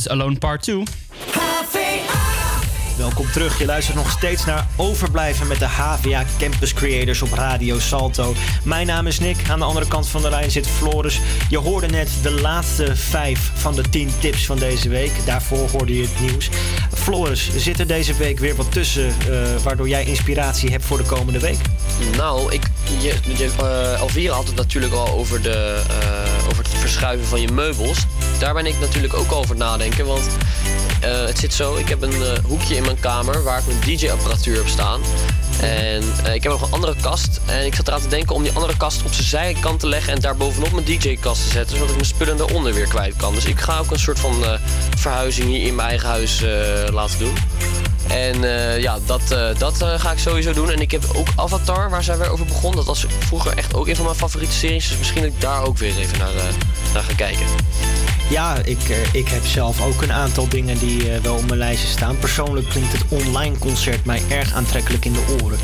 [0.00, 0.84] Is Alone Part 2.
[3.00, 3.58] Welkom terug.
[3.58, 8.34] Je luistert nog steeds naar Overblijven met de HVA Campus Creators op Radio Salto.
[8.64, 9.36] Mijn naam is Nick.
[9.50, 11.20] Aan de andere kant van de lijn zit Floris.
[11.48, 15.12] Je hoorde net de laatste vijf van de tien tips van deze week.
[15.26, 16.48] Daarvoor hoorde je het nieuws.
[16.94, 21.04] Floris, zit er deze week weer wat tussen eh, waardoor jij inspiratie hebt voor de
[21.04, 21.58] komende week?
[22.16, 22.62] Nou, ik,
[23.00, 23.50] je, je,
[24.24, 28.06] eh, had het natuurlijk al over, de, eh, over het verschuiven van je meubels.
[28.40, 30.06] Daar ben ik natuurlijk ook over nadenken.
[30.06, 30.28] Want
[31.00, 33.80] eh, het zit zo, ik heb een eh, hoekje in mijn kamer waar ik mijn
[33.80, 35.00] DJ-apparatuur heb staan.
[35.60, 37.40] En eh, ik heb nog een andere kast.
[37.46, 40.12] En ik zat eraan te denken om die andere kast op zijn zijkant te leggen
[40.12, 41.76] en daar bovenop mijn DJ-kast te zetten.
[41.76, 43.34] Zodat ik mijn spullen daaronder weer kwijt kan.
[43.34, 44.44] Dus ik ga ook een soort van
[44.96, 46.42] verhuizing hier in mijn eigen huis
[46.92, 47.34] laten doen.
[48.08, 48.42] En
[48.80, 49.22] ja, dat,
[49.58, 50.70] dat ga ik sowieso doen.
[50.70, 52.76] En ik heb ook Avatar, waar zij weer over begon.
[52.76, 54.88] Dat was vroeger echt ook een van mijn favoriete series.
[54.88, 56.32] Dus misschien dat ik daar ook weer even naar,
[56.92, 57.46] naar ga kijken.
[58.30, 61.58] Ja, ik, eh, ik heb zelf ook een aantal dingen die eh, wel op mijn
[61.58, 62.18] lijstje staan.
[62.18, 65.58] Persoonlijk klinkt het online concert mij erg aantrekkelijk in de oren.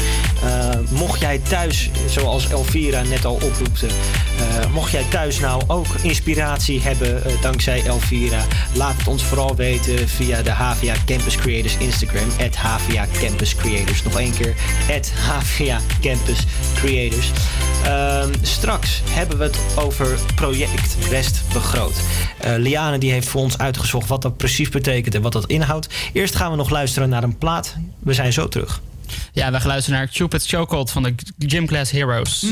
[0.45, 5.87] Eh, mocht jij thuis, zoals Elvira net al oproepte, eh, mocht jij thuis nou ook
[6.03, 8.45] inspiratie hebben eh, dankzij Elvira,
[8.75, 14.03] laat het ons vooral weten via de HVA Campus Creators Instagram, at HVA Campus Creators.
[14.03, 14.55] Nog één keer,
[14.97, 16.45] at HVA Campus
[16.75, 17.31] Creators.
[17.85, 22.01] Ehm, straks hebben we het over project West Begroot.
[22.39, 25.89] Eh, Liane die heeft voor ons uitgezocht wat dat precies betekent en wat dat inhoudt.
[26.13, 27.77] Eerst gaan we nog luisteren naar een plaat.
[27.99, 28.81] We zijn zo terug.
[29.33, 32.47] Ja, we gaan luisteren naar Cupid's Chokehold van de Gym Class Heroes.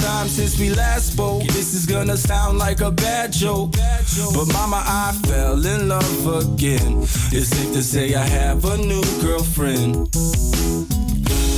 [0.00, 1.42] Time since we last spoke.
[1.42, 3.72] This is gonna sound like a bad joke.
[4.34, 7.02] But mama, I fell in love again.
[7.32, 10.08] It's safe to say I have a new girlfriend.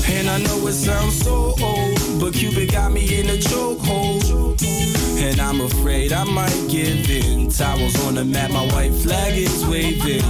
[0.06, 4.60] And I know it sounds so old, but Cupid got me in a chokehold.
[5.22, 7.50] And I'm afraid I might give in.
[7.50, 10.24] Towels on the mat, my white flag is waving.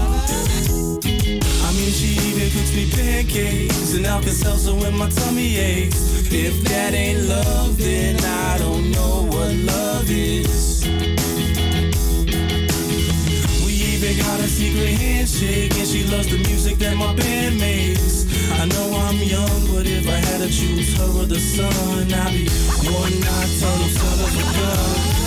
[1.67, 2.30] I mean, she
[2.75, 6.31] me pancakes and Alka-Seltzer when my tummy aches.
[6.33, 10.85] If that ain't love, then I don't know what love is.
[13.65, 18.27] We even got a secret handshake, and she loves the music that my band makes.
[18.53, 22.33] I know I'm young, but if I had to choose her or the sun, I'd
[22.33, 22.49] be
[22.91, 25.20] one night total son of a gun.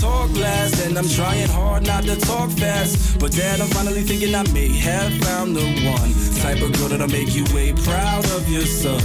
[0.00, 3.18] Since last, and I'm trying hard not to talk fast.
[3.18, 6.12] But dad, I'm finally thinking I may have found the one
[6.42, 9.02] type of girl that'll make you way proud of your son.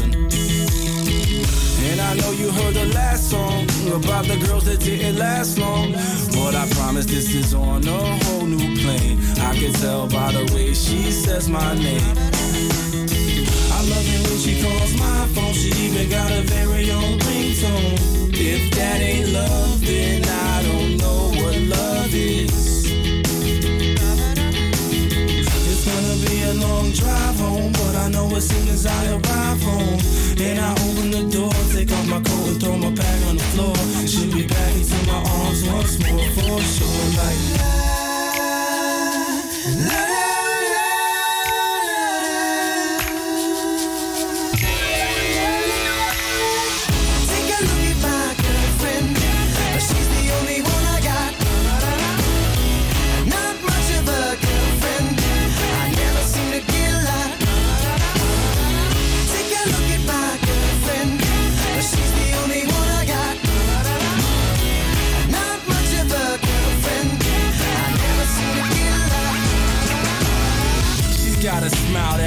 [1.85, 5.91] And I know you heard the last song about the girls that didn't last long.
[6.31, 9.19] But I promise this is on a whole new plane.
[9.39, 12.17] I can tell by the way she says my name.
[13.75, 15.53] I love it when she calls my phone.
[15.53, 18.13] She even got a very own ringtone.
[18.35, 20.82] If that ain't love, then I don't
[26.93, 29.99] drive home, but I know as soon as I arrive home,
[30.39, 33.43] and I open the door, take off my coat and throw my bag on the
[33.53, 33.75] floor.
[34.05, 37.05] She'll be back into my arms once more for sure.
[37.17, 37.92] Like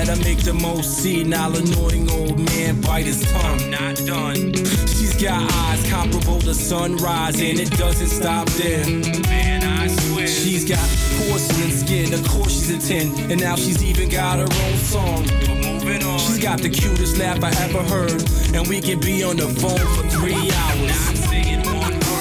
[0.07, 3.71] smile that'll make the most senile, annoying old man bite his tongue.
[3.71, 4.55] Not done.
[4.87, 8.87] She's got eyes comparable to sunrise, and it doesn't stop there.
[9.29, 10.27] Man, I swear.
[10.27, 10.87] She's got
[11.19, 15.25] porcelain skin, of course she's a 10, and now she's even got her own song.
[15.47, 16.19] But moving on.
[16.19, 18.23] She's got the cutest laugh I ever heard,
[18.55, 21.33] and we can be on the phone for three hours.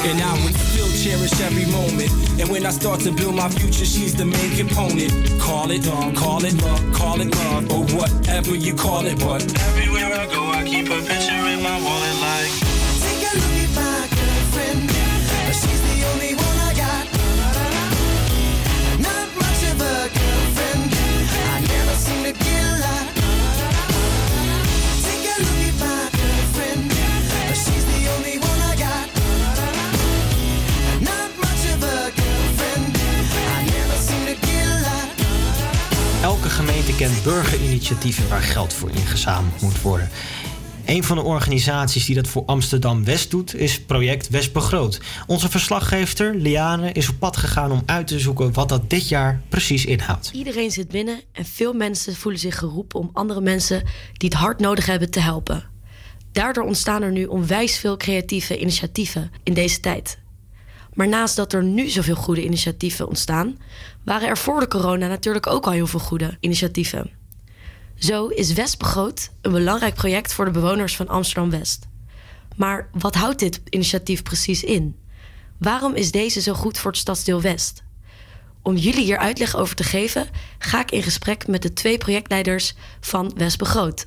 [0.05, 2.09] And I would still cherish every moment.
[2.39, 5.11] And when I start to build my future, she's the main component.
[5.39, 5.83] Call it,
[6.17, 10.43] call it love, call it love, or whatever you call it, but everywhere I go,
[10.49, 12.64] I keep a picture in my wallet like.
[36.25, 40.09] Elke gemeente kent burgerinitiatieven waar geld voor ingezameld moet worden.
[40.85, 45.01] Een van de organisaties die dat voor Amsterdam West doet, is Project West Begroot.
[45.27, 49.41] Onze verslaggever Liane is op pad gegaan om uit te zoeken wat dat dit jaar
[49.49, 50.29] precies inhoudt.
[50.33, 53.83] Iedereen zit binnen en veel mensen voelen zich geroepen om andere mensen
[54.13, 55.63] die het hard nodig hebben te helpen.
[56.31, 60.17] Daardoor ontstaan er nu onwijs veel creatieve initiatieven in deze tijd.
[60.93, 63.57] Maar naast dat er nu zoveel goede initiatieven ontstaan,
[64.05, 67.11] waren er voor de corona natuurlijk ook al heel veel goede initiatieven.
[67.95, 71.87] Zo is West Begroot een belangrijk project voor de bewoners van Amsterdam West.
[72.55, 74.99] Maar wat houdt dit initiatief precies in?
[75.57, 77.83] Waarom is deze zo goed voor het stadsdeel West?
[78.61, 80.27] Om jullie hier uitleg over te geven,
[80.57, 84.05] ga ik in gesprek met de twee projectleiders van West Begroot.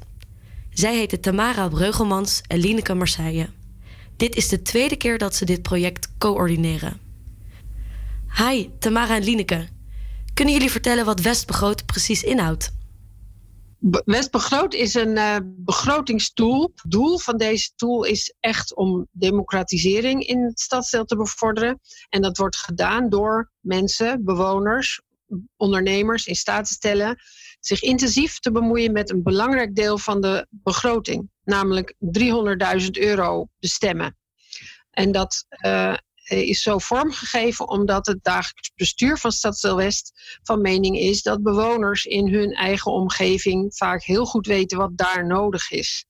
[0.71, 3.49] Zij heten Tamara Breugelmans en Lineke Marseille.
[4.17, 7.01] Dit is de tweede keer dat ze dit project coördineren.
[8.37, 9.67] Hi, Tamara en Lineke.
[10.39, 12.71] Kunnen jullie vertellen wat West Begroot precies inhoudt?
[13.79, 16.63] Be- West Begroot is een eh, begrotingstool.
[16.63, 21.81] Het doel van deze tool is echt om democratisering in het stadsdeel te bevorderen.
[22.09, 25.01] En dat wordt gedaan door mensen, bewoners,
[25.57, 27.17] ondernemers in staat te stellen
[27.61, 31.95] zich intensief te bemoeien met een belangrijk deel van de begroting, namelijk
[32.81, 34.17] 300.000 euro bestemmen.
[34.91, 35.95] En dat eh,
[36.29, 42.05] is zo vormgegeven omdat het dagelijks bestuur van Stadsdeel West van mening is dat bewoners
[42.05, 46.05] in hun eigen omgeving vaak heel goed weten wat daar nodig is.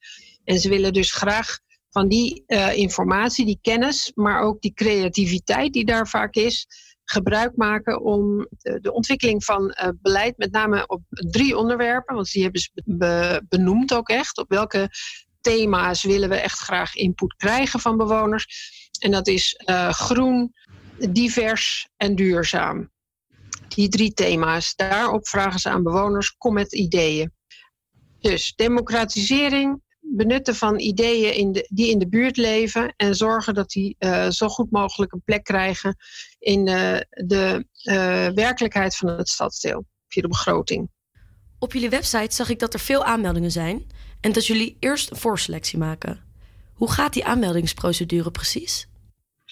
[0.44, 1.58] En ze willen dus graag
[1.90, 6.66] van die eh, informatie, die kennis, maar ook die creativiteit die daar vaak is,
[7.04, 12.30] gebruik maken om de, de ontwikkeling van eh, beleid, met name op drie onderwerpen, want
[12.30, 14.90] die hebben ze be- be- benoemd ook echt, op welke
[15.40, 18.46] thema's willen we echt graag input krijgen van bewoners.
[18.98, 20.54] En dat is eh, groen,
[21.10, 22.90] divers en duurzaam.
[23.68, 24.74] Die drie thema's.
[24.74, 27.32] Daarop vragen ze aan bewoners: kom met ideeën.
[28.20, 33.70] Dus democratisering, benutten van ideeën in de, die in de buurt leven en zorgen dat
[33.70, 35.96] die eh, zo goed mogelijk een plek krijgen
[36.38, 37.66] in eh, de
[38.34, 40.90] werkelijkheid van het stadsdeel via de begroting.
[41.58, 43.86] Op jullie website zag ik dat er veel aanmeldingen zijn
[44.20, 46.27] en dat jullie eerst een voorselectie maken.
[46.78, 48.88] Hoe gaat die aanmeldingsprocedure precies?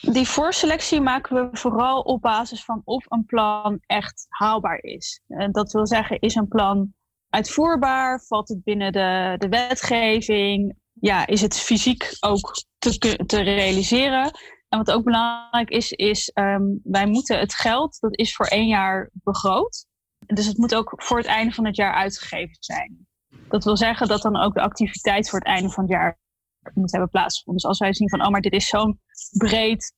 [0.01, 5.21] Die voorselectie maken we vooral op basis van of een plan echt haalbaar is.
[5.51, 6.95] Dat wil zeggen, is een plan
[7.31, 8.21] uitvoerbaar?
[8.27, 10.77] Valt het binnen de, de wetgeving?
[10.93, 14.31] Ja, is het fysiek ook te, te realiseren?
[14.69, 18.67] En wat ook belangrijk is, is ehm, wij moeten het geld, dat is voor één
[18.67, 19.87] jaar begroot.
[20.27, 23.07] Dus het moet ook voor het einde van het jaar uitgegeven zijn.
[23.49, 26.19] Dat wil zeggen dat dan ook de activiteit voor het einde van het jaar
[26.75, 27.63] moet hebben plaatsgevonden.
[27.63, 29.93] Dus als wij zien van, oh, maar dit is zo'n breed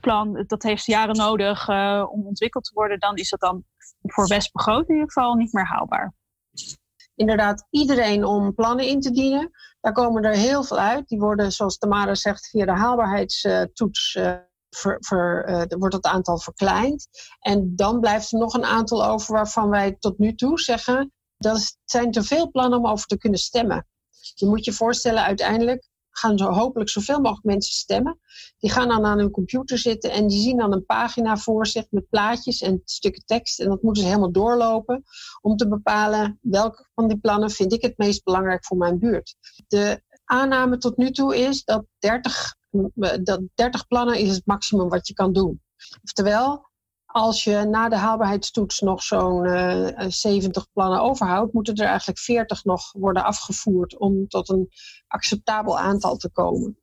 [0.00, 3.64] plan, dat heeft jaren nodig eh, om ontwikkeld te worden, dan is dat dan
[4.02, 6.14] voor West Begroot in ieder geval niet meer haalbaar.
[7.14, 9.50] Inderdaad, iedereen om plannen in te dienen.
[9.80, 11.08] Daar komen er heel veel uit.
[11.08, 17.08] Die worden, zoals Tamara zegt, via de haalbaarheidstoets er wordt het aantal verkleind.
[17.38, 21.76] En dan blijft er nog een aantal over waarvan wij tot nu toe zeggen dat
[21.84, 23.86] zijn te veel plannen om over te kunnen stemmen.
[24.34, 28.20] Je moet je voorstellen, uiteindelijk gaan zo hopelijk zoveel mogelijk mensen stemmen.
[28.58, 31.86] Die gaan dan aan hun computer zitten en die zien dan een pagina voor zich
[31.90, 33.60] met plaatjes en stukken tekst.
[33.60, 35.02] En dat moeten ze helemaal doorlopen
[35.40, 39.36] om te bepalen welke van die plannen vind ik het meest belangrijk voor mijn buurt.
[39.68, 44.88] De aanname tot nu toe is dat 30, eh, dat 30 plannen is het maximum
[44.88, 45.62] wat je kan doen.
[46.02, 46.69] Oftewel,
[47.12, 52.64] als je na de haalbaarheidstoets nog zo'n eh, 70 plannen overhoudt, moeten er eigenlijk 40
[52.64, 54.68] nog worden afgevoerd om tot een
[55.06, 56.78] acceptabel aantal te komen.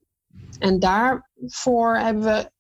[0.60, 2.52] En daarvoor hebben we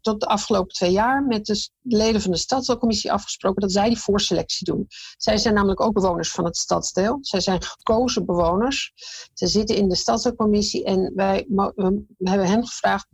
[0.00, 3.98] tot de afgelopen twee jaar met de leden van de stadsdeelcommissie afgesproken dat zij die
[3.98, 4.86] voorselectie doen.
[5.16, 7.18] Zij zijn namelijk ook bewoners van het stadsdeel.
[7.20, 8.92] Zij zijn gekozen bewoners.
[9.34, 11.46] Ze zitten in de stadsdeelcommissie en wij
[12.18, 13.06] hebben hen gevraagd: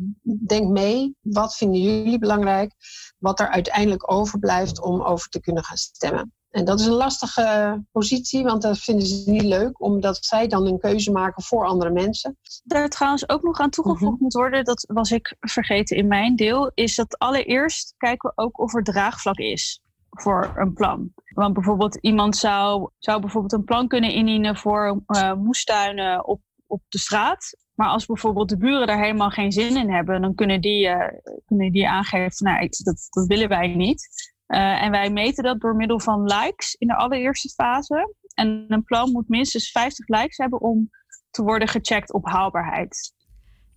[0.46, 2.74] denk mee, wat vinden jullie belangrijk?
[3.18, 6.32] Wat er uiteindelijk overblijft om over te kunnen gaan stemmen.
[6.54, 10.66] En dat is een lastige positie, want dat vinden ze niet leuk, omdat zij dan
[10.66, 12.38] een keuze maken voor andere mensen.
[12.64, 16.70] Daar trouwens ook nog aan toegevoegd moet worden, dat was ik vergeten in mijn deel,
[16.74, 21.12] is dat allereerst kijken we ook of er draagvlak is voor een plan.
[21.34, 26.82] Want bijvoorbeeld iemand zou, zou bijvoorbeeld een plan kunnen indienen voor eh, moestuinen op, op
[26.88, 27.56] de straat.
[27.74, 31.18] Maar als bijvoorbeeld de buren daar helemaal geen zin in hebben, dan kunnen die, eh,
[31.44, 34.32] kunnen die aangeven, nou, dat, dat willen wij niet.
[34.46, 38.14] Eh, en wij meten dat door middel van likes in de allereerste fase.
[38.34, 40.90] En een plan moet minstens 50 likes hebben om
[41.30, 43.12] te worden gecheckt op haalbaarheid.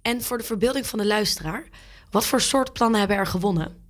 [0.01, 1.69] En voor de verbeelding van de luisteraar,
[2.11, 3.85] wat voor soort plannen hebben er gewonnen?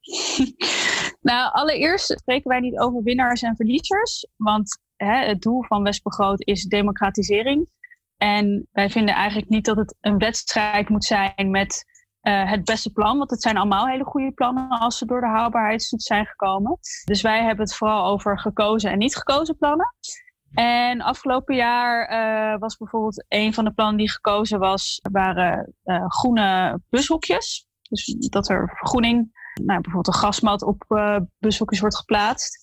[1.20, 4.26] Nou, allereerst spreken wij niet over winnaars en verliezers.
[4.36, 7.68] Want hè, het doel van Westbegroot is democratisering.
[8.16, 11.84] En wij vinden eigenlijk niet dat het een wedstrijd moet zijn met
[12.20, 13.18] eh, het beste plan.
[13.18, 16.78] Want het zijn allemaal hele goede plannen als ze door de haalbaarheidstoets zijn gekomen.
[17.04, 19.94] Dus wij hebben het vooral over gekozen en niet gekozen plannen.
[20.52, 26.04] En afgelopen jaar eh, was bijvoorbeeld een van de plannen die gekozen was, waren eh,
[26.08, 27.66] groene bushoekjes.
[27.88, 29.16] Dus dat er vergroening,
[29.54, 30.84] nou, bijvoorbeeld een gasmat op
[31.38, 32.58] bushoekjes wordt geplaatst.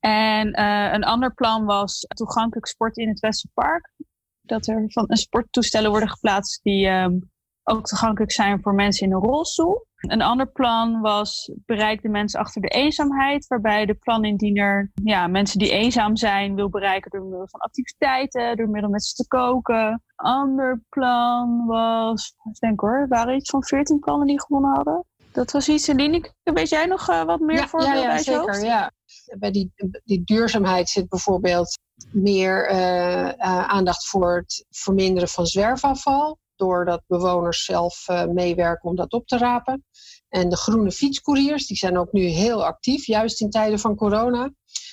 [0.00, 0.62] En
[0.94, 3.92] een ander plan was toegankelijk sport in het Westerpark.
[4.40, 7.18] Dat er van een sporttoestellen worden geplaatst die ehm,
[7.64, 9.86] ook toegankelijk zijn voor mensen in een rolstoel.
[9.96, 15.58] Een ander plan was bereik de mensen achter de eenzaamheid, waarbij de planindiener ja, mensen
[15.58, 20.02] die eenzaam zijn wil bereiken door middel van activiteiten, door middel met ze te koken.
[20.14, 25.04] Ander plan was, ik denk hoor, er waren iets van 14 plannen die gewonnen hadden.
[25.32, 28.40] Dat was iets, Celine, weet jij nog eh, wat meer ja, voorbeelden ja, ja, zeker.
[28.40, 28.62] hoofd?
[28.62, 28.92] Ja.
[29.38, 29.72] Bij die,
[30.04, 31.78] die duurzaamheid zit bijvoorbeeld
[32.10, 36.38] meer eh, eh, aandacht voor het verminderen van zwerfafval.
[36.62, 39.84] Doordat bewoners zelf eh, meewerken om dat op te rapen.
[40.28, 44.52] En de groene fietscouriers, die zijn ook nu heel actief, juist in tijden van corona.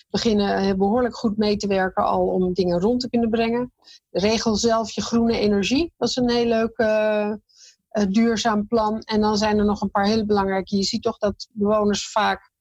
[0.10, 3.74] Beginnen eh, behoorlijk goed mee te werken al om dingen rond te kunnen brengen.
[4.12, 7.34] Regel zelf je groene energie, dat is een heel leuk eh,
[8.10, 9.00] duurzaam plan.
[9.00, 10.76] En dan zijn er nog een paar hele belangrijke.
[10.76, 12.52] Je ziet toch dat bewoners vaak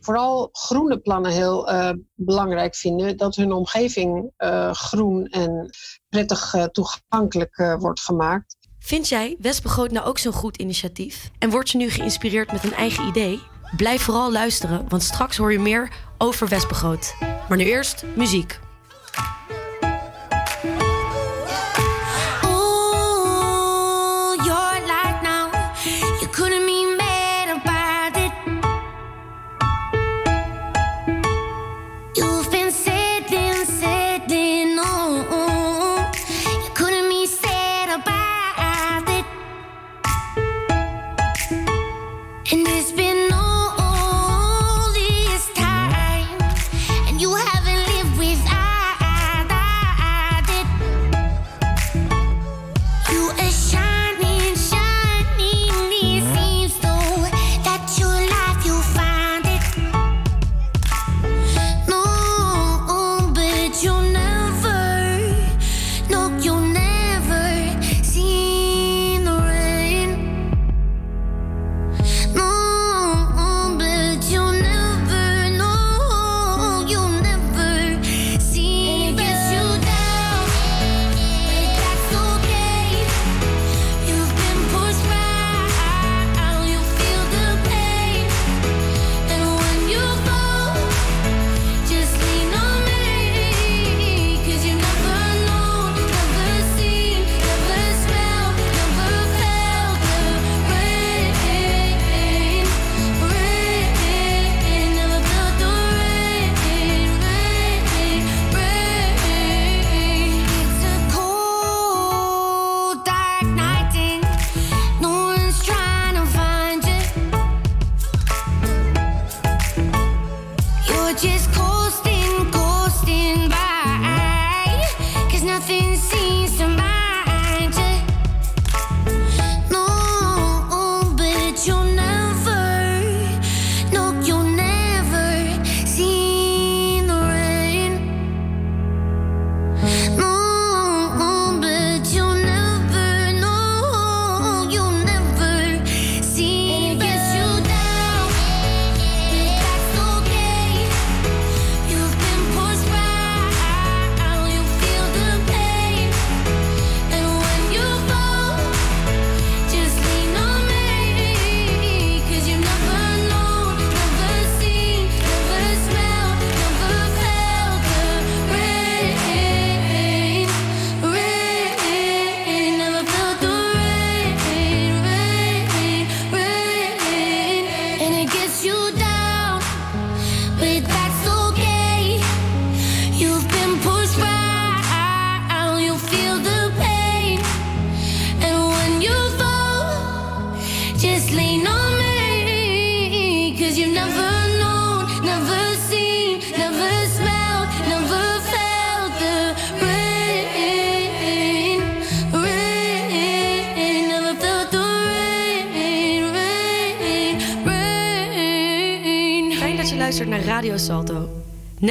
[0.00, 1.68] vooral groene plannen heel
[2.14, 3.16] belangrijk vinden.
[3.16, 4.32] Dat hun omgeving
[4.72, 5.70] groen en
[6.14, 8.56] prettig eh, toegankelijk eh, wordt gemaakt.
[8.78, 11.30] Vind jij Westbegroot nou ook zo'n goed initiatief?
[11.38, 13.42] En word je nu geïnspireerd met een eigen idee?
[13.76, 17.14] Blijf vooral luisteren, want straks hoor je meer over Westbegroot.
[17.48, 18.58] Maar nu eerst muziek.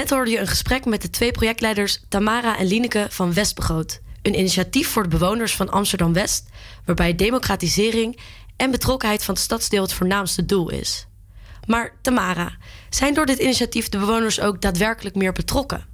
[0.03, 4.01] Net hoorde je een gesprek met de twee projectleiders Tamara en Lineke van Westbegroot.
[4.21, 6.49] Een initiatief voor de bewoners van Amsterdam West,
[6.85, 8.19] waarbij democratisering
[8.57, 11.07] en betrokkenheid van het stadsdeel het voornaamste doel is.
[11.67, 12.57] Maar Tamara,
[12.89, 15.85] zijn door dit initiatief de bewoners ook daadwerkelijk meer betrokken?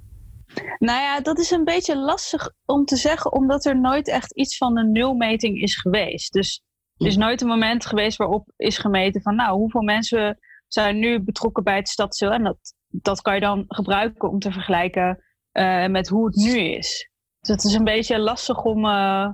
[0.78, 4.56] Nou ja, dat is een beetje lastig om te zeggen, omdat er nooit echt iets
[4.56, 6.32] van een nulmeting is geweest.
[6.32, 6.62] Dus
[6.96, 10.38] er is nooit een moment geweest waarop is gemeten van, nou, hoeveel mensen
[10.72, 12.30] zijn nu betrokken bij het stadsdeel?
[12.30, 16.58] En dat, dat kan je dan gebruiken om te vergelijken eh, met hoe het nu
[16.58, 17.10] is.
[17.40, 19.28] Dus het is een beetje lastig om, eh,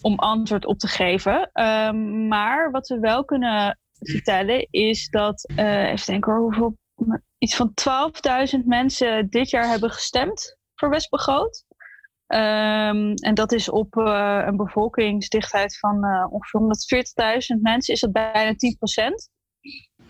[0.00, 1.50] om antwoord op te geven.
[1.52, 6.76] Ehm, maar wat we wel kunnen vertellen is dat, eh, even denken hoor, hoeveel,
[7.38, 11.64] iets van 12.000 mensen dit jaar hebben gestemd voor Westbegroot.
[12.26, 15.96] Ehm, en dat is op een bevolkingsdichtheid van
[16.30, 19.30] ongeveer 140.000 mensen, is dat bijna 10%.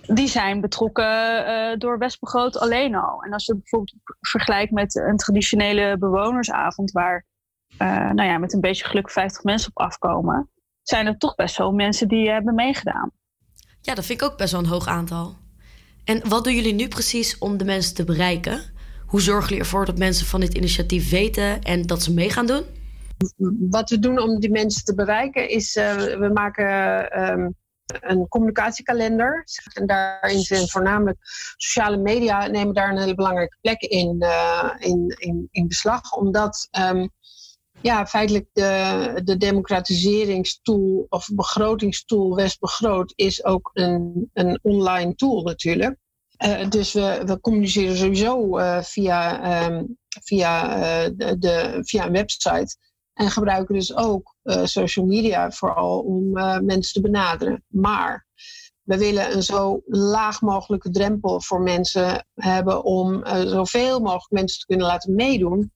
[0.06, 3.22] Die zijn betrokken eh, door Westbegroot alleen al.
[3.22, 7.26] En als je bijvoorbeeld vergelijkt met een traditionele bewonersavond, waar
[7.78, 10.50] eh, nou ja, met een beetje geluk 50 mensen op afkomen,
[10.82, 13.10] zijn er toch best wel mensen die hebben meegedaan.
[13.80, 15.36] Ja, dat vind ik ook best wel een hoog aantal.
[16.04, 18.60] En wat doen jullie nu precies om de mensen te bereiken?
[19.06, 22.46] Hoe zorgen jullie ervoor dat mensen van dit initiatief weten en dat ze mee gaan
[22.46, 22.62] doen?
[23.70, 27.48] Wat we doen om die mensen te bereiken is, eh, we maken ehm,
[28.00, 29.44] een communicatiekalender.
[29.72, 31.18] En daarin zijn voornamelijk
[31.56, 36.12] sociale media nemen daar een hele belangrijke plek in, eh, in, in, in beslag.
[36.12, 37.06] Omdat ehm,
[37.80, 45.96] ja, feitelijk de, de democratiseringstool of begrotingstool Westbegroot is ook een, een online tool natuurlijk.
[46.36, 49.84] Eh, dus we, we communiceren sowieso eh, via, ehm,
[50.24, 52.76] via, de, via een website.
[53.14, 57.64] En gebruiken dus ook social media vooral om eh, mensen te benaderen.
[57.68, 58.26] Maar
[58.82, 64.60] we willen een zo laag mogelijke drempel voor mensen hebben om eh, zoveel mogelijk mensen
[64.60, 65.72] te kunnen laten meedoen.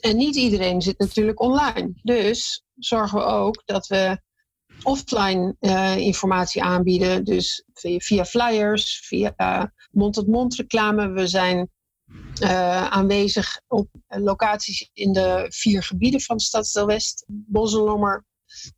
[0.00, 1.92] En niet iedereen zit natuurlijk online.
[2.02, 4.20] Dus zorgen we ook dat we
[4.82, 7.24] offline eh, informatie aanbieden.
[7.24, 11.10] Dus via, via flyers, via mond-tot-mond reclame.
[11.10, 11.70] We zijn
[12.40, 17.24] eh, aanwezig op locaties in de vier gebieden van Stadsdeel West.
[17.26, 18.24] Bosselommer,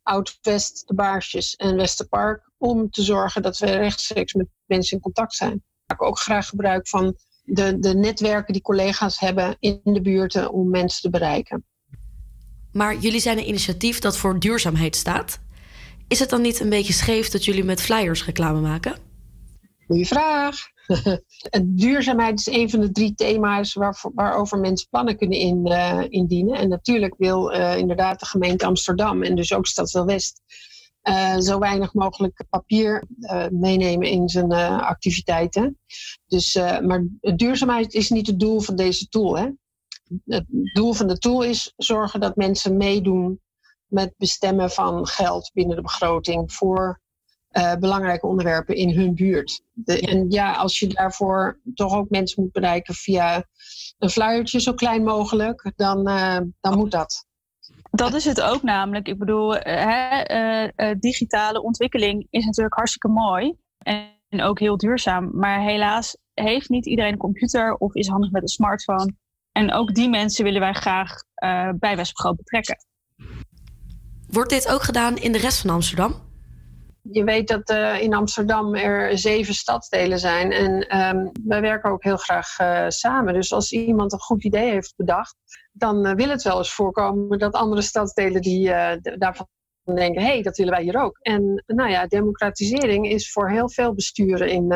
[0.03, 2.51] Oud-West, De Baarsjes en Westerpark.
[2.57, 5.53] Om te zorgen dat we rechtstreeks met mensen in contact zijn.
[5.53, 10.51] We maken ook graag gebruik van de, de netwerken die collega's hebben in de buurten
[10.51, 11.65] om mensen te bereiken.
[12.71, 15.39] Maar jullie zijn een initiatief dat voor duurzaamheid staat.
[16.07, 18.97] Is het dan niet een beetje scheef dat jullie met flyers reclame maken?
[19.87, 20.72] Goeie vraag.
[21.49, 26.01] En duurzaamheid is een van de drie thema's waar, waarover mensen plannen kunnen in, eh,
[26.09, 26.55] indienen.
[26.55, 30.41] En natuurlijk wil eh, inderdaad de gemeente Amsterdam en dus ook Stadsdeel West
[31.01, 33.07] eh, zo weinig mogelijk papier
[33.51, 34.51] meenemen in zijn
[34.81, 35.79] activiteiten.
[36.27, 39.37] Dus, maar duurzaamheid is niet het doel van deze tool.
[39.37, 39.49] Hè?
[40.25, 43.41] Het doel van de tool is zorgen dat mensen meedoen
[43.85, 47.01] met bestemmen van geld binnen de begroting voor
[47.53, 49.61] eh, belangrijke onderwerpen in hun buurt.
[49.73, 53.45] De, en ja, als je daarvoor toch ook mensen moet bereiken via
[53.97, 57.25] een flyertje zo klein mogelijk, dan, eh, dan moet dat.
[57.91, 59.07] Dat is het ook namelijk.
[59.07, 63.55] Ik bedoel, eh, hè, eh, eh, digitale ontwikkeling is natuurlijk hartstikke mooi.
[63.77, 65.29] En, en ook heel duurzaam.
[65.33, 69.15] Maar helaas heeft niet iedereen een computer of is handig met een smartphone.
[69.51, 72.77] En ook die mensen willen wij graag eh, bij Westbegroot betrekken.
[74.27, 76.15] Wordt dit ook gedaan in de rest van Amsterdam?
[77.11, 80.51] Je weet dat eh, in Amsterdam er zeven stadsdelen zijn.
[80.51, 83.33] En ehm, wij werken ook heel graag eh, samen.
[83.33, 85.35] Dus als iemand een goed idee heeft bedacht,
[85.71, 88.67] dan eh, wil het wel eens voorkomen dat andere stadsdelen die
[89.17, 89.47] daarvan
[89.83, 91.17] denken, hé, hey, dat willen wij hier ook.
[91.21, 94.71] En nou ja, democratisering is voor heel veel besturen in,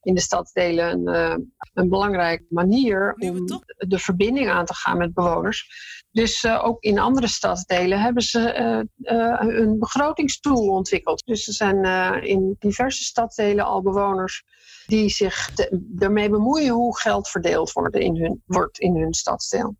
[0.00, 5.66] in de stadsdelen een, een belangrijke manier om de verbinding aan te gaan met bewoners.
[6.12, 11.22] Dus eh, ook in andere stadsdelen hebben ze eh, eh, een begrotingstool ontwikkeld.
[11.26, 14.44] Dus er zijn eh, in diverse stadsdelen al bewoners
[14.86, 15.50] die zich
[15.98, 19.76] ermee bemoeien hoe geld verdeeld wordt in hun, wordt in hun stadsdeel.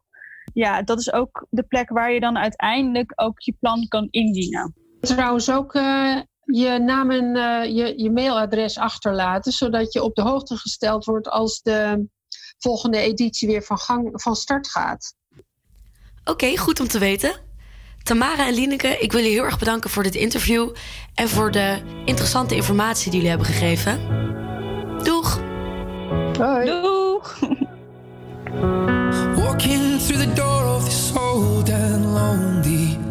[0.54, 4.81] Ja, dat is ook de plek waar je dan uiteindelijk ook je plan kan indienen.
[5.02, 10.22] Trouwens ook eh, je naam en eh, je, je mailadres achterlaten, zodat je op de
[10.22, 12.08] hoogte gesteld wordt als de
[12.58, 15.16] volgende editie weer van, gang, van start gaat.
[16.24, 17.50] Oké, goed om te weten.
[18.04, 20.70] Tamara en Lineke, ik wil je heel erg bedanken voor dit interview
[21.14, 24.00] en voor de interessante informatie die jullie hebben gegeven.
[25.04, 25.40] Doeg!
[26.66, 27.40] Doeg!
[29.36, 33.11] Walking through the door of this old and lonely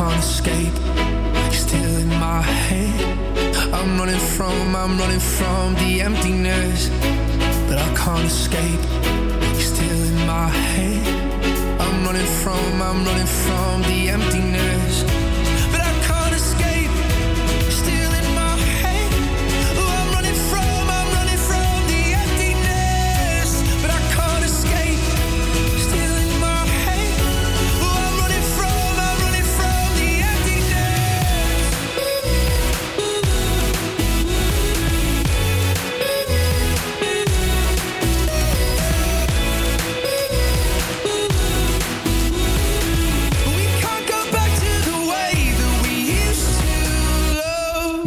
[0.00, 0.76] Can't escape.
[1.44, 3.00] You're still in my head.
[3.74, 6.88] I'm running from, I'm running from the emptiness.
[7.68, 8.82] But I can't escape.
[9.56, 11.06] You're still in my head.
[11.82, 14.69] I'm running from, I'm running from the emptiness.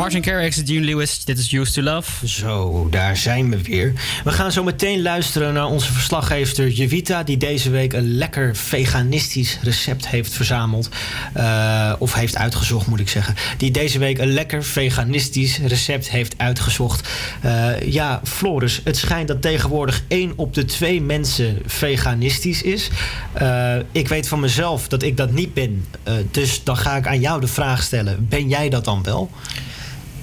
[0.03, 2.27] Martin Garrix, Dean Lewis, dit is Used to Love.
[2.27, 3.93] Zo, daar zijn we weer.
[4.23, 7.23] We gaan zo meteen luisteren naar onze verslaggever Jevita...
[7.23, 10.89] die deze week een lekker veganistisch recept heeft verzameld.
[11.33, 13.35] Eh, of heeft uitgezocht, moet ik zeggen.
[13.57, 17.09] Die deze week een lekker veganistisch recept heeft uitgezocht.
[17.41, 22.89] Eh, ja, Floris, het schijnt dat tegenwoordig één op de twee mensen veganistisch is.
[23.33, 25.85] Eh, ik weet van mezelf dat ik dat niet ben.
[26.31, 28.27] Dus dan ga ik aan jou de vraag stellen.
[28.29, 29.31] Ben jij dat dan wel?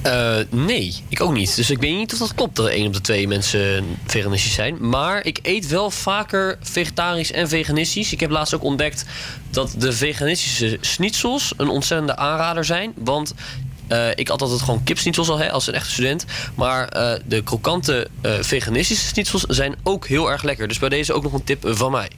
[0.03, 1.57] Eh, nee, ik ook niet.
[1.57, 4.89] Dus ik weet niet of dat klopt dat één op de twee mensen veganistisch zijn.
[4.89, 8.13] Maar ik eet wel vaker vegetarisch en veganistisch.
[8.13, 9.05] Ik heb laatst ook ontdekt
[9.51, 12.93] dat de veganistische schnitzels een ontzettende aanrader zijn.
[12.97, 13.35] Want
[13.91, 16.25] Eh, ik had altijd gewoon kipsnietsels al hè, als een echte student.
[16.55, 18.09] Maar eh, de krokante
[18.41, 20.69] veganistische schnitzels zijn ook heel erg lekker.
[20.69, 22.11] Dus bij deze ook nog een tip van mij.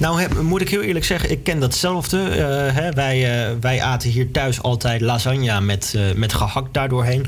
[0.00, 2.28] Nou heb, moet ik heel eerlijk zeggen, ik ken datzelfde.
[2.28, 7.26] Eh, hè, wij, eh, wij aten hier thuis altijd lasagne met, eh, met gehakt daardoorheen.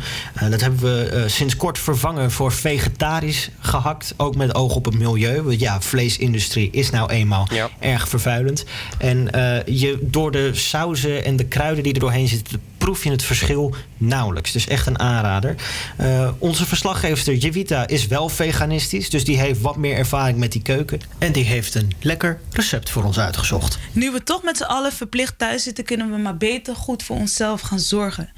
[0.50, 4.14] Dat hebben we sinds kort vervangen voor vegetarisch gehakt.
[4.16, 5.42] Ook met oog op het milieu.
[5.42, 7.48] Want ja, vleesindustrie is nou eenmaal
[7.78, 8.64] erg vervuilend.
[8.98, 9.28] En
[9.66, 12.60] je, door de sauzen en de kruiden die er doorheen zitten...
[12.82, 14.52] proef je het verschil nauwelijks.
[14.52, 15.54] Dus echt een aanrader.
[15.96, 19.10] Eh, onze verslaggever Jevita is wel veganistisch.
[19.10, 21.00] Dus die heeft wat meer ervaring met die keuken.
[21.18, 23.78] En die heeft een lekker recept voor ons uitgezocht.
[23.92, 27.16] Nu we toch met z'n allen verplicht thuis zitten, kunnen we maar beter goed voor
[27.16, 28.32] onszelf gaan zorgen.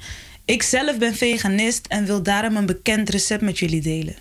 [0.45, 4.15] Ik zelf ben veganist en wil daarom een bekend recept met jullie delen.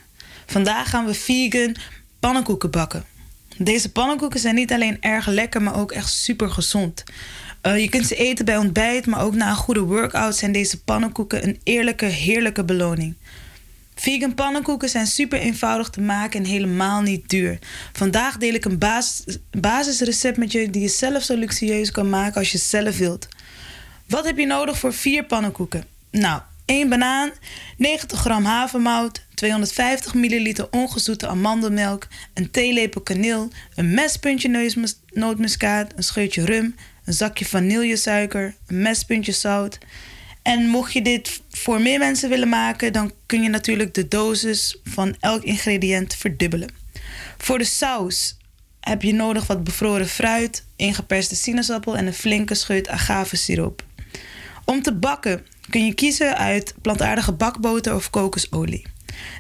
[0.47, 1.77] Vandaag gaan we vegan
[2.21, 3.05] pannenkoeken bakken.
[3.57, 7.05] Deze pannenkoeken zijn niet alleen erg lekker, maar ook echt super gezond.
[7.65, 10.83] Eh, je kunt ze eten bij ontbijt, maar ook na een goede workout zijn deze
[10.83, 13.15] pannenkoeken een eerlijke, heerlijke beloning.
[13.95, 17.59] Vegan pannenkoeken zijn super eenvoudig te maken en helemaal niet duur.
[17.93, 22.35] Vandaag deel ik een basis, basisrecept met je die je zelf zo luxueus kan maken
[22.35, 23.29] als je zelf wilt.
[24.07, 25.85] Wat heb je nodig voor vier pannenkoeken?
[26.11, 27.31] Nou, 1 banaan,
[27.77, 34.73] 90 gram havermout, 250 milliliter ongezoete amandelmelk, een theelepel kaneel, een mespuntje
[35.13, 36.75] nootmuskaat, een scheutje rum,
[37.05, 39.79] een zakje vanillesuiker, een mespuntje zout.
[40.43, 44.79] En mocht je dit voor meer mensen willen maken, dan kun je natuurlijk de dosis
[44.85, 46.69] van elk ingrediënt verdubbelen.
[47.39, 48.37] Voor de saus
[48.81, 53.85] heb je nodig wat bevroren fruit, ingeperste sinaasappel en een flinke scheut agavesiroop.
[54.65, 58.87] Om te bakken kun je kiezen uit plantaardige bakboter of kokosolie.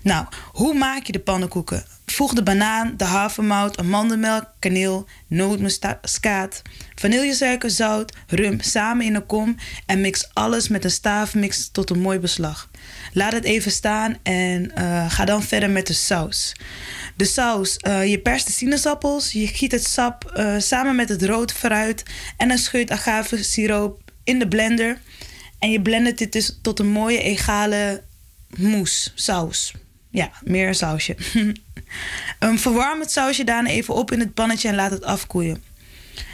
[0.02, 1.84] Nou, hoe maak je de pannenkoeken?
[2.06, 6.62] Voeg de banaan, de havermout, amandelmelk, kaneel, nootmuskaat,
[6.94, 9.56] vanillesuiker, zout, rum samen in een kom
[9.86, 12.70] en mix alles met een staafmix tot een mooi beslag.
[13.12, 16.52] Laat het even staan en eh, ga dan verder met de saus.
[17.16, 21.22] De saus, eh, je perst de sinaasappels, je giet het sap eh, samen met het
[21.22, 22.02] rood fruit
[22.36, 25.00] en een scheut agavesiroop in de blender.
[25.58, 28.02] En je blendt dit dus tot een mooie egale
[28.56, 29.74] mousse, saus.
[30.10, 31.16] Ja, meer sausje.
[32.40, 35.62] um, verwarm het sausje daarna even op in het pannetje en laat het afkoelen.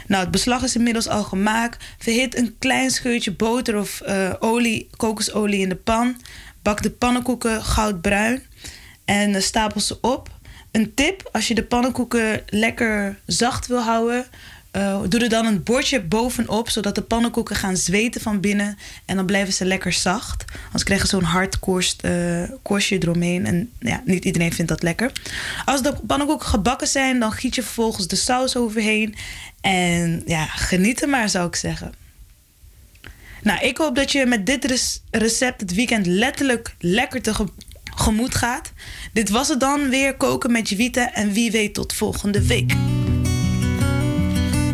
[0.07, 1.83] Nou, het beslag is inmiddels al gemaakt.
[1.97, 6.21] Verhit een klein scheutje boter of eh, olie, kokosolie in de pan.
[6.61, 8.43] Bak de pannenkoeken goudbruin
[9.05, 10.29] en eh, stapel ze op.
[10.71, 14.25] Een tip, als je de pannenkoeken lekker zacht wil houden...
[14.71, 18.77] eh, doe er dan een bordje bovenop, zodat de pannenkoeken gaan zweten van binnen.
[19.05, 20.45] En dan blijven ze lekker zacht.
[20.65, 23.45] Anders krijgen ze zo'n hard korst, eh, korstje eromheen.
[23.45, 25.11] En ja, niet iedereen vindt dat lekker.
[25.65, 29.15] Als de pannenkoeken gebakken zijn, dan giet je vervolgens de saus overheen.
[29.61, 31.93] En ja, geniet er maar, zou ik zeggen.
[33.43, 34.65] Nou, ik hoop dat je met dit
[35.11, 38.71] recept het weekend letterlijk lekker tegemoet gaat.
[39.13, 42.73] Dit was het dan weer koken met Jevita en wie weet tot volgende week.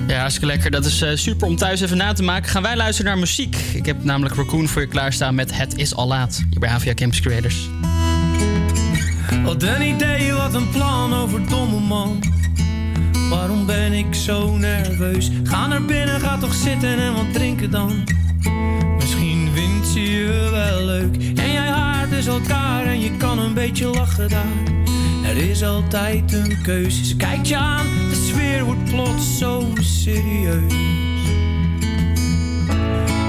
[0.08, 0.72] Ja, hartstikke lekker.
[0.72, 2.50] Dat is eh, super om thuis even na te maken.
[2.50, 3.56] Gaan wij luisteren naar muziek.
[3.56, 6.44] Ik heb namelijk Raccoon voor je klaarstaan met Het is al laat.
[6.50, 7.70] Hier bij Havia Campus Creators.
[9.44, 12.24] Wat een idee, wat een plan over domme man.
[13.30, 15.30] Waarom ben ik zo nerveus?
[15.44, 18.04] Ga naar binnen, ga toch zitten en wat drinken dan.
[19.94, 21.16] Ze je wel leuk.
[21.16, 24.64] En jij haart dus elkaar en je kan een beetje lachen daar.
[25.24, 27.06] Er is altijd een keuze.
[27.06, 30.74] Ze kijkt je aan, de sfeer wordt plots zo serieus.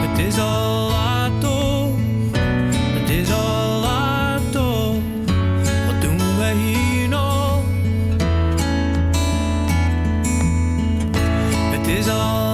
[0.01, 1.97] Het is al laat toch,
[3.01, 4.97] het is al laat toch.
[5.87, 7.61] Wat doen wij hier nog?
[11.71, 12.48] Het is al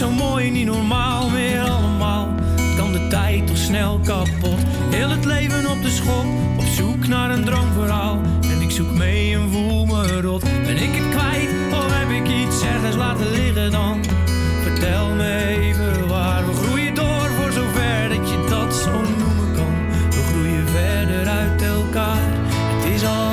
[0.00, 2.28] zo mooi, niet normaal meer allemaal.
[2.76, 4.58] Kan de tijd toch snel kapot?
[4.90, 6.24] Heel het leven op de schop,
[6.58, 8.20] op zoek naar een droomverhaal.
[8.42, 10.42] En ik zoek mee en voel me rot.
[10.42, 14.04] Ben ik het kwijt of heb ik iets ergens laten liggen dan?
[14.62, 19.74] Vertel me even waar we groeien door voor zover dat je dat zo noemen kan.
[20.10, 22.28] We groeien verder uit elkaar.
[22.48, 23.29] Het is al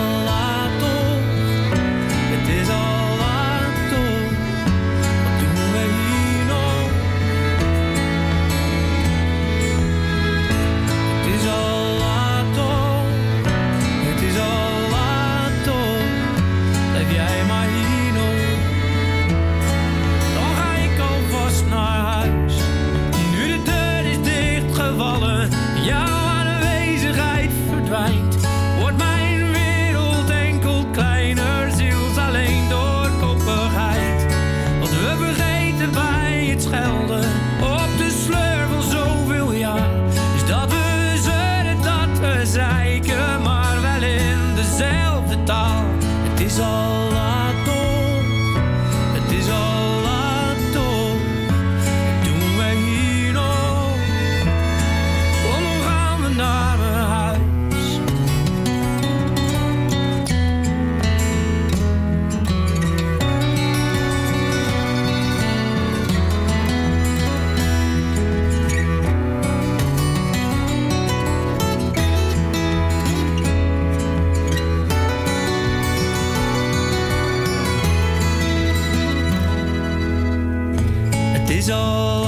[81.70, 82.27] all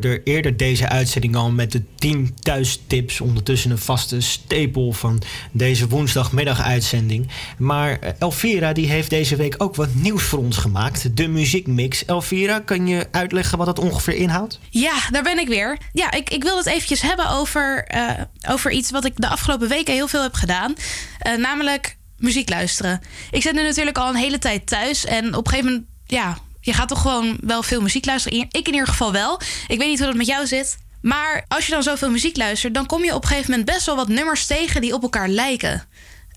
[0.00, 3.20] er eerder deze uitzending al met de 10 thuistips.
[3.20, 7.28] Ondertussen een vaste stapel van deze woensdagmiddag uitzending.
[7.58, 11.16] Maar eh, Elvira die heeft deze week ook wat nieuws voor ons gemaakt.
[11.16, 12.04] De muziekmix.
[12.04, 14.58] Elvira, kan je uitleggen wat dat ongeveer inhoudt?
[14.70, 15.78] Ja, daar ben ik weer.
[15.92, 18.10] Ja, ik, ik wil het eventjes hebben over, eh,
[18.48, 20.74] over iets wat ik de afgelopen weken heel veel heb gedaan.
[21.18, 23.00] Eh, namelijk muziek luisteren.
[23.30, 26.38] Ik zit nu natuurlijk al een hele tijd thuis en op een gegeven moment ja,
[26.66, 28.38] je gaat toch gewoon wel veel muziek luisteren.
[28.38, 29.40] Ik in ieder geval wel.
[29.66, 30.76] Ik weet niet hoe dat met jou zit.
[31.00, 33.86] Maar als je dan zoveel muziek luistert, dan kom je op een gegeven moment best
[33.86, 35.88] wel wat nummers tegen die op elkaar lijken.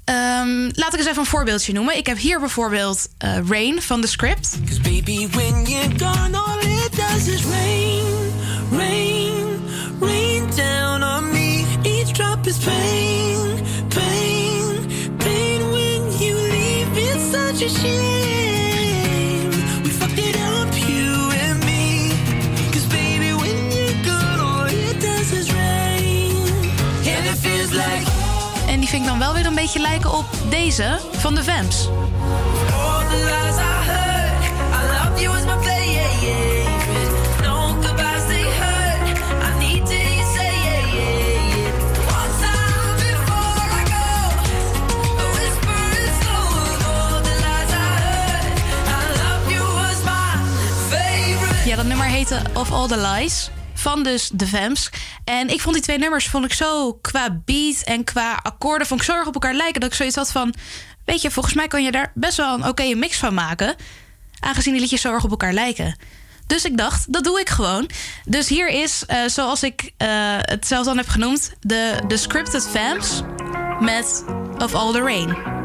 [0.06, 1.97] Ehm, laat ik eens even een voorbeeldje noemen.
[1.97, 4.57] Ik heb hier bijvoorbeeld eh, Rain van The Script.
[4.84, 8.06] Baby, when you're gone, all it does is rain,
[8.72, 9.60] rain,
[9.99, 11.65] rain down on me.
[11.84, 14.85] Each drop is pain, pain,
[15.18, 16.97] pain when you leave.
[16.97, 18.18] It's such a shit.
[28.99, 31.89] vind ik dan wel weer een beetje lijken op deze van de Vamps.
[51.65, 53.49] Ja, dat nummer heette Of All The Lies.
[53.80, 54.89] Van dus The Vamps.
[55.23, 58.88] En ik vond die twee nummers vond ik zo qua beat en qua akkoorden...
[58.88, 60.53] vond ik zo erg op elkaar lijken dat ik zoiets had van...
[61.06, 63.76] Weet je, volgens mij kan je daar best wel een oké mix van maken.
[64.39, 65.95] Aangezien die liedjes zo erg op elkaar lijken.
[66.47, 67.89] Dus ik dacht, dat doe ik gewoon.
[68.26, 70.07] Dus hier is, eh, zoals ik eh,
[70.39, 71.53] het zelf dan heb genoemd...
[71.60, 73.22] de, de Scripted Vamps
[73.80, 74.23] met
[74.57, 75.59] Of All The Rain.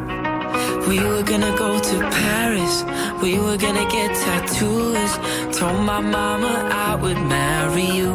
[0.89, 2.85] We were gonna go to Paris.
[3.23, 5.13] We were gonna get tattoos.
[5.59, 6.53] Told my mama
[6.89, 8.13] I would marry you.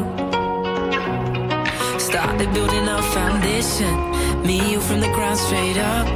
[1.99, 3.93] Started building a foundation.
[4.45, 6.07] Me, you from the ground straight up.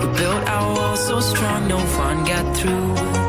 [0.00, 3.25] We built our wall so strong, no one got through.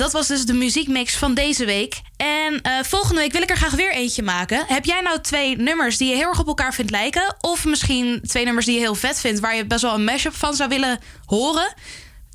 [0.00, 2.00] Dat was dus de muziekmix van deze week.
[2.16, 4.64] En eh, volgende week wil ik er graag weer eentje maken.
[4.66, 7.36] Heb jij nou twee nummers die je heel erg op elkaar vindt lijken?
[7.40, 9.40] Of misschien twee nummers die je heel vet vindt...
[9.40, 11.74] waar je best wel een mashup van zou willen horen?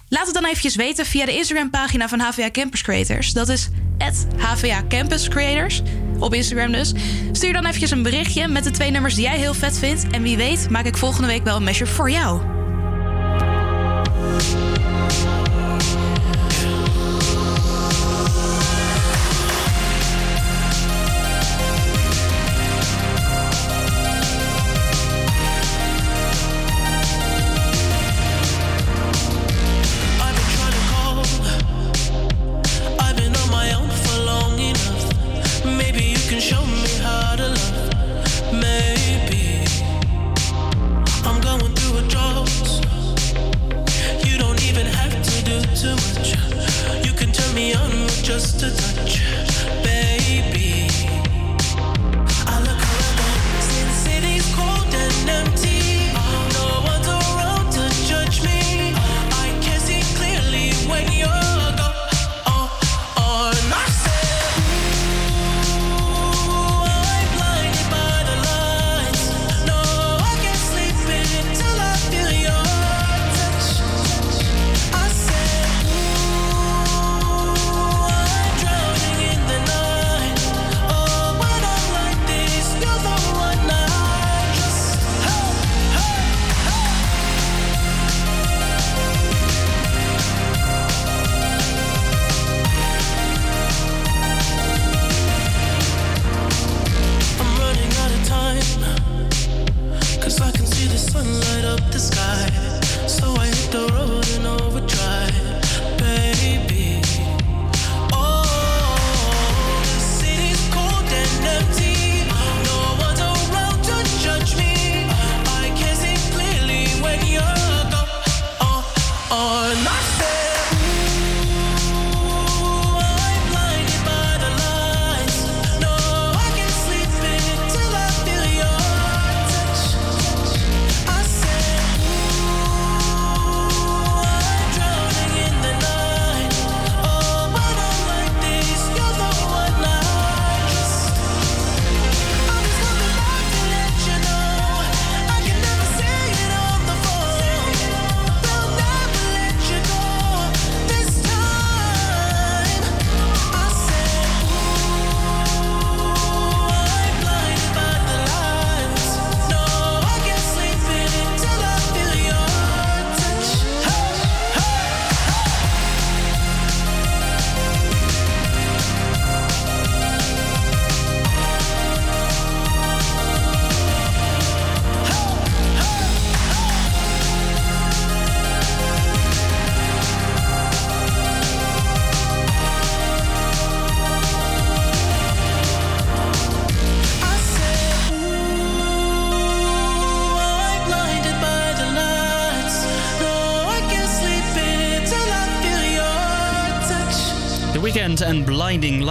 [0.10, 3.34] Laat het dan eventjes weten via de Instagram-pagina van HVA Campus Creators.
[3.34, 3.70] Dat is
[4.38, 5.82] HVA Campus Creators.
[6.20, 6.94] Op Instagram dus.
[7.32, 10.08] Stuur dan eventjes een berichtje met de twee nummers die jij heel vet vindt.
[10.12, 12.65] En wie weet maak ik volgende week wel een mashup voor jou.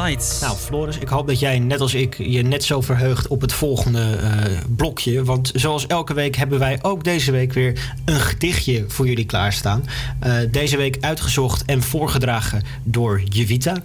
[0.04, 0.40] Lights.
[0.40, 3.52] Nou, Floris, ik hoop dat jij net als ik je net zo verheugt op het
[3.52, 5.24] volgende eh, blokje.
[5.24, 9.84] Want zoals elke week hebben wij ook deze week weer een gedichtje voor jullie klaarstaan.
[10.20, 13.82] Eh, deze week uitgezocht en voorgedragen door Jevita.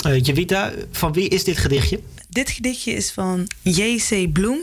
[0.00, 2.00] Eh Jevita, van wie is dit gedichtje?
[2.28, 4.32] Dit gedichtje is van J.C.
[4.32, 4.58] Bloem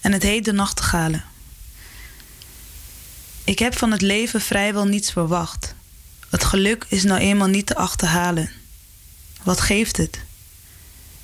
[0.00, 1.24] en het heet De Nachtegalen.
[3.44, 5.74] Ik heb van het leven vrijwel niets verwacht.
[6.30, 8.59] Het geluk is nou eenmaal niet te achterhalen.
[9.42, 10.20] Wat geeft het?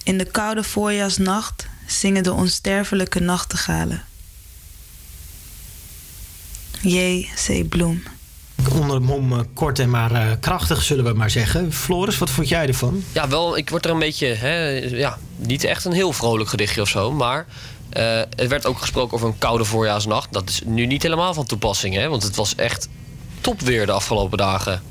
[0.02, 4.04] In de koude voorjaarsnacht zingen de onsterfelijke nachtegalen.
[6.80, 7.68] J.C.
[7.68, 8.02] Bloem.
[8.72, 11.72] Onder het mom eh, kort en maar eh, krachtig, zullen we maar zeggen.
[11.72, 13.04] Floris, wat vond jij ervan?
[13.12, 16.80] Ja, wel, ik word er een beetje, hè, ja, niet echt een heel vrolijk gedichtje
[16.80, 17.46] of zo, maar
[17.88, 20.32] eh, er werd ook gesproken over een koude voorjaarsnacht.
[20.32, 22.88] Dat is nu niet helemaal van toepassing, hè, want het was echt
[23.40, 24.82] topweer de afgelopen dagen.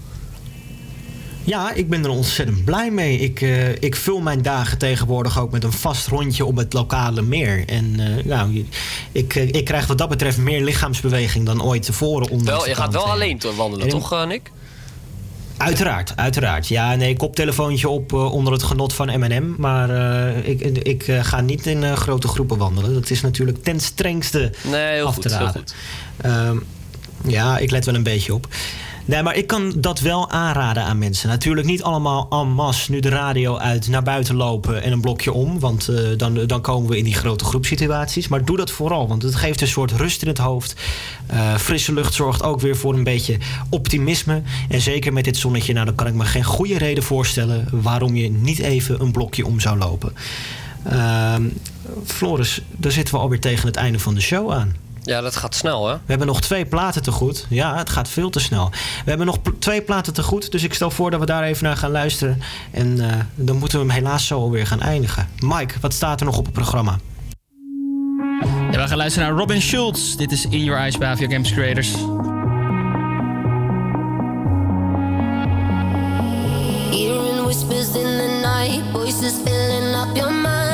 [1.46, 3.20] Ja, ik ben er ontzettend blij mee.
[3.20, 7.22] Ik, eh, ik vul mijn dagen tegenwoordig ook met een vast rondje op het lokale
[7.22, 7.64] meer.
[7.68, 8.66] En eh, nou,
[9.12, 12.46] ik, eh, ik krijg wat dat betreft meer lichaamsbeweging dan ooit tevoren.
[12.46, 14.52] Wel, je gaat wel alleen te wandelen, En- toch, Nick?
[15.58, 16.68] Uiteraard, uiteraard.
[16.68, 19.54] Ja, nee, koptelefoontje op onder het genot van M&M.
[19.58, 19.90] Maar
[20.46, 22.94] ik, ik ga niet in grote groepen wandelen.
[22.94, 25.62] Dat is natuurlijk ten strengste Nee, heel af goed, te heel raden.
[25.62, 25.76] goed.
[26.22, 26.58] Ehm,
[27.28, 28.48] ja, ik let wel een beetje op.
[29.08, 31.30] Nee, maar ik kan dat wel aanraden aan mensen.
[31.30, 35.34] Natuurlijk niet allemaal en masse nu de radio uit naar buiten lopen en een blokje
[35.34, 35.60] om.
[35.60, 38.28] Want eh, dan, dan komen we in die grote groepsituaties.
[38.28, 40.76] Maar doe dat vooral, want het geeft een soort rust in het hoofd.
[41.28, 43.38] Eh, frisse lucht zorgt ook weer voor een beetje
[43.70, 44.42] optimisme.
[44.70, 48.16] En zeker met dit zonnetje, nou, dan kan ik me geen goede reden voorstellen waarom
[48.16, 50.14] je niet even een blokje om zou lopen.
[50.84, 51.44] Ehm,
[52.06, 54.85] Floris, daar zitten we alweer tegen het einde van de show aan.
[55.06, 55.94] Ja, dat gaat snel, hè?
[55.94, 57.46] We hebben nog twee platen te goed.
[57.50, 58.70] Ja, het gaat veel te snel.
[59.04, 60.52] We hebben nog pl- twee platen te goed.
[60.52, 62.42] Dus ik stel voor dat we daar even naar gaan luisteren.
[62.72, 65.30] En eh, dan moeten we hem helaas zo alweer gaan eindigen.
[65.40, 67.00] Mike, wat staat er nog op het programma?
[68.72, 70.16] Ja, we gaan luisteren naar Robin Schulz.
[70.16, 71.92] Dit is In Your Eyes bij Avia Games Creators.
[76.92, 80.65] Hearing whispers in the night, voices filling up your mind.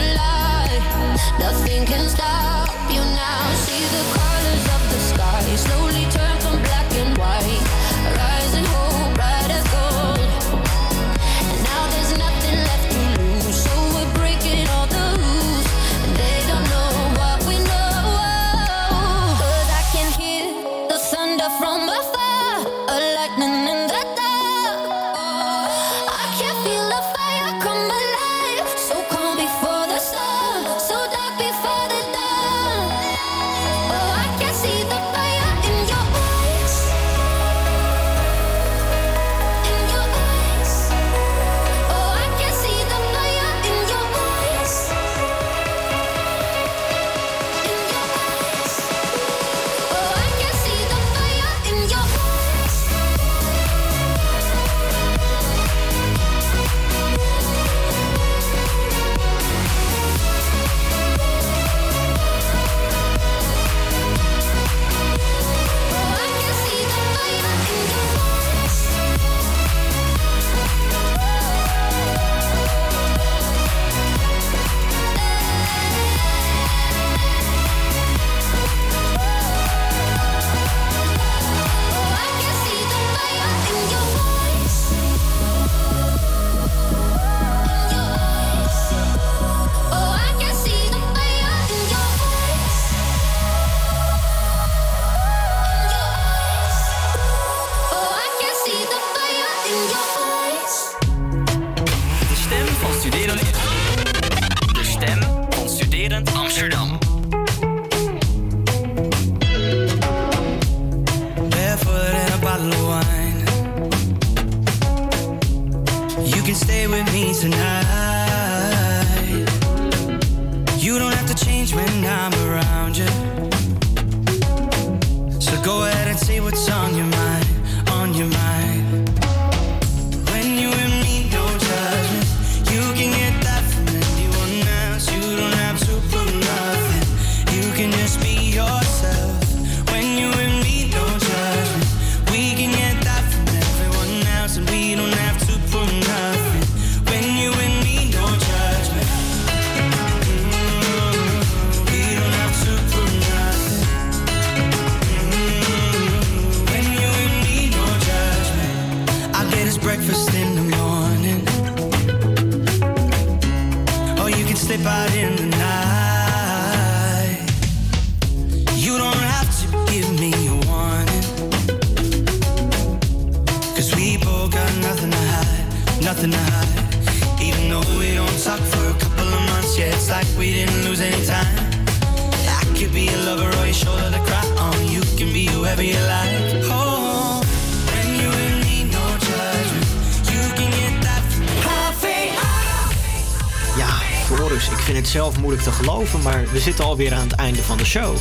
[196.56, 198.16] we zitten alweer aan het einde van de show.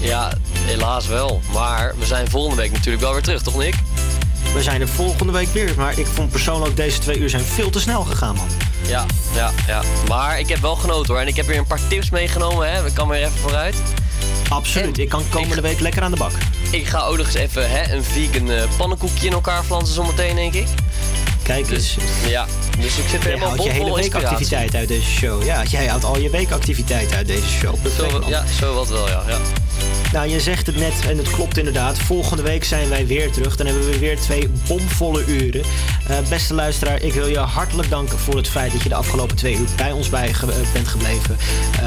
[0.00, 1.40] Ja, helaas wel.
[1.52, 3.74] Maar we zijn volgende week natuurlijk wel weer terug, toch Nick?
[4.54, 7.70] We zijn er volgende week weer, maar ik vond persoonlijk deze twee uur zijn veel
[7.70, 8.46] te snel gegaan, man.
[8.86, 9.82] Ja, ja, ja.
[10.08, 11.22] Maar ik heb wel genoten hoor.
[11.22, 12.86] En ik heb weer een paar tips meegenomen, hè.
[12.86, 13.76] Ik kan weer even vooruit.
[14.48, 16.32] Absoluut, ik kan komende week lekker aan de bak.
[16.70, 20.34] Ik ga ook nog eens even hè, een vegan eh, pannenkoekje in elkaar flansen zometeen,
[20.34, 20.66] denk ik.
[21.42, 21.96] Kijk eens.
[22.26, 22.46] Ja,
[22.82, 25.44] dus ik zit Jij helemaal je hele weekactiviteit uit deze show.
[25.44, 27.74] Ja, jij haalt al je weekactiviteit uit deze show.
[27.96, 29.22] Zo, ja, zo wat wel, ja.
[29.28, 29.38] ja.
[30.12, 31.98] Nou, je zegt het net en het klopt inderdaad.
[31.98, 33.56] Volgende week zijn wij weer terug.
[33.56, 35.62] Dan hebben we weer twee bomvolle uren.
[36.12, 39.36] Eh, beste luisteraar, ik wil je hartelijk danken voor het feit dat je de afgelopen
[39.36, 41.36] twee uur bij ons bij eh, bent gebleven.
[41.76, 41.82] Eh,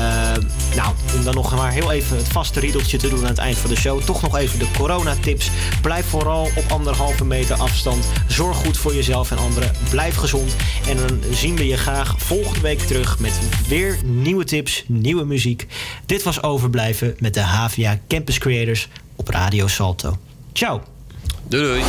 [0.75, 3.57] nou, om dan nog maar heel even het vaste riedeltje te doen aan het eind
[3.57, 4.01] van de show.
[4.01, 5.49] Toch nog even de coronatips.
[5.81, 8.05] Blijf vooral op anderhalve meter afstand.
[8.27, 9.71] Zorg goed voor jezelf en anderen.
[9.89, 10.55] Blijf gezond.
[10.87, 15.67] En dan zien we je graag volgende week terug met weer nieuwe tips, nieuwe muziek.
[16.05, 20.17] Dit was Overblijven met de HVA Campus Creators op Radio Salto.
[20.53, 20.81] Ciao.
[21.47, 21.83] Doei doei.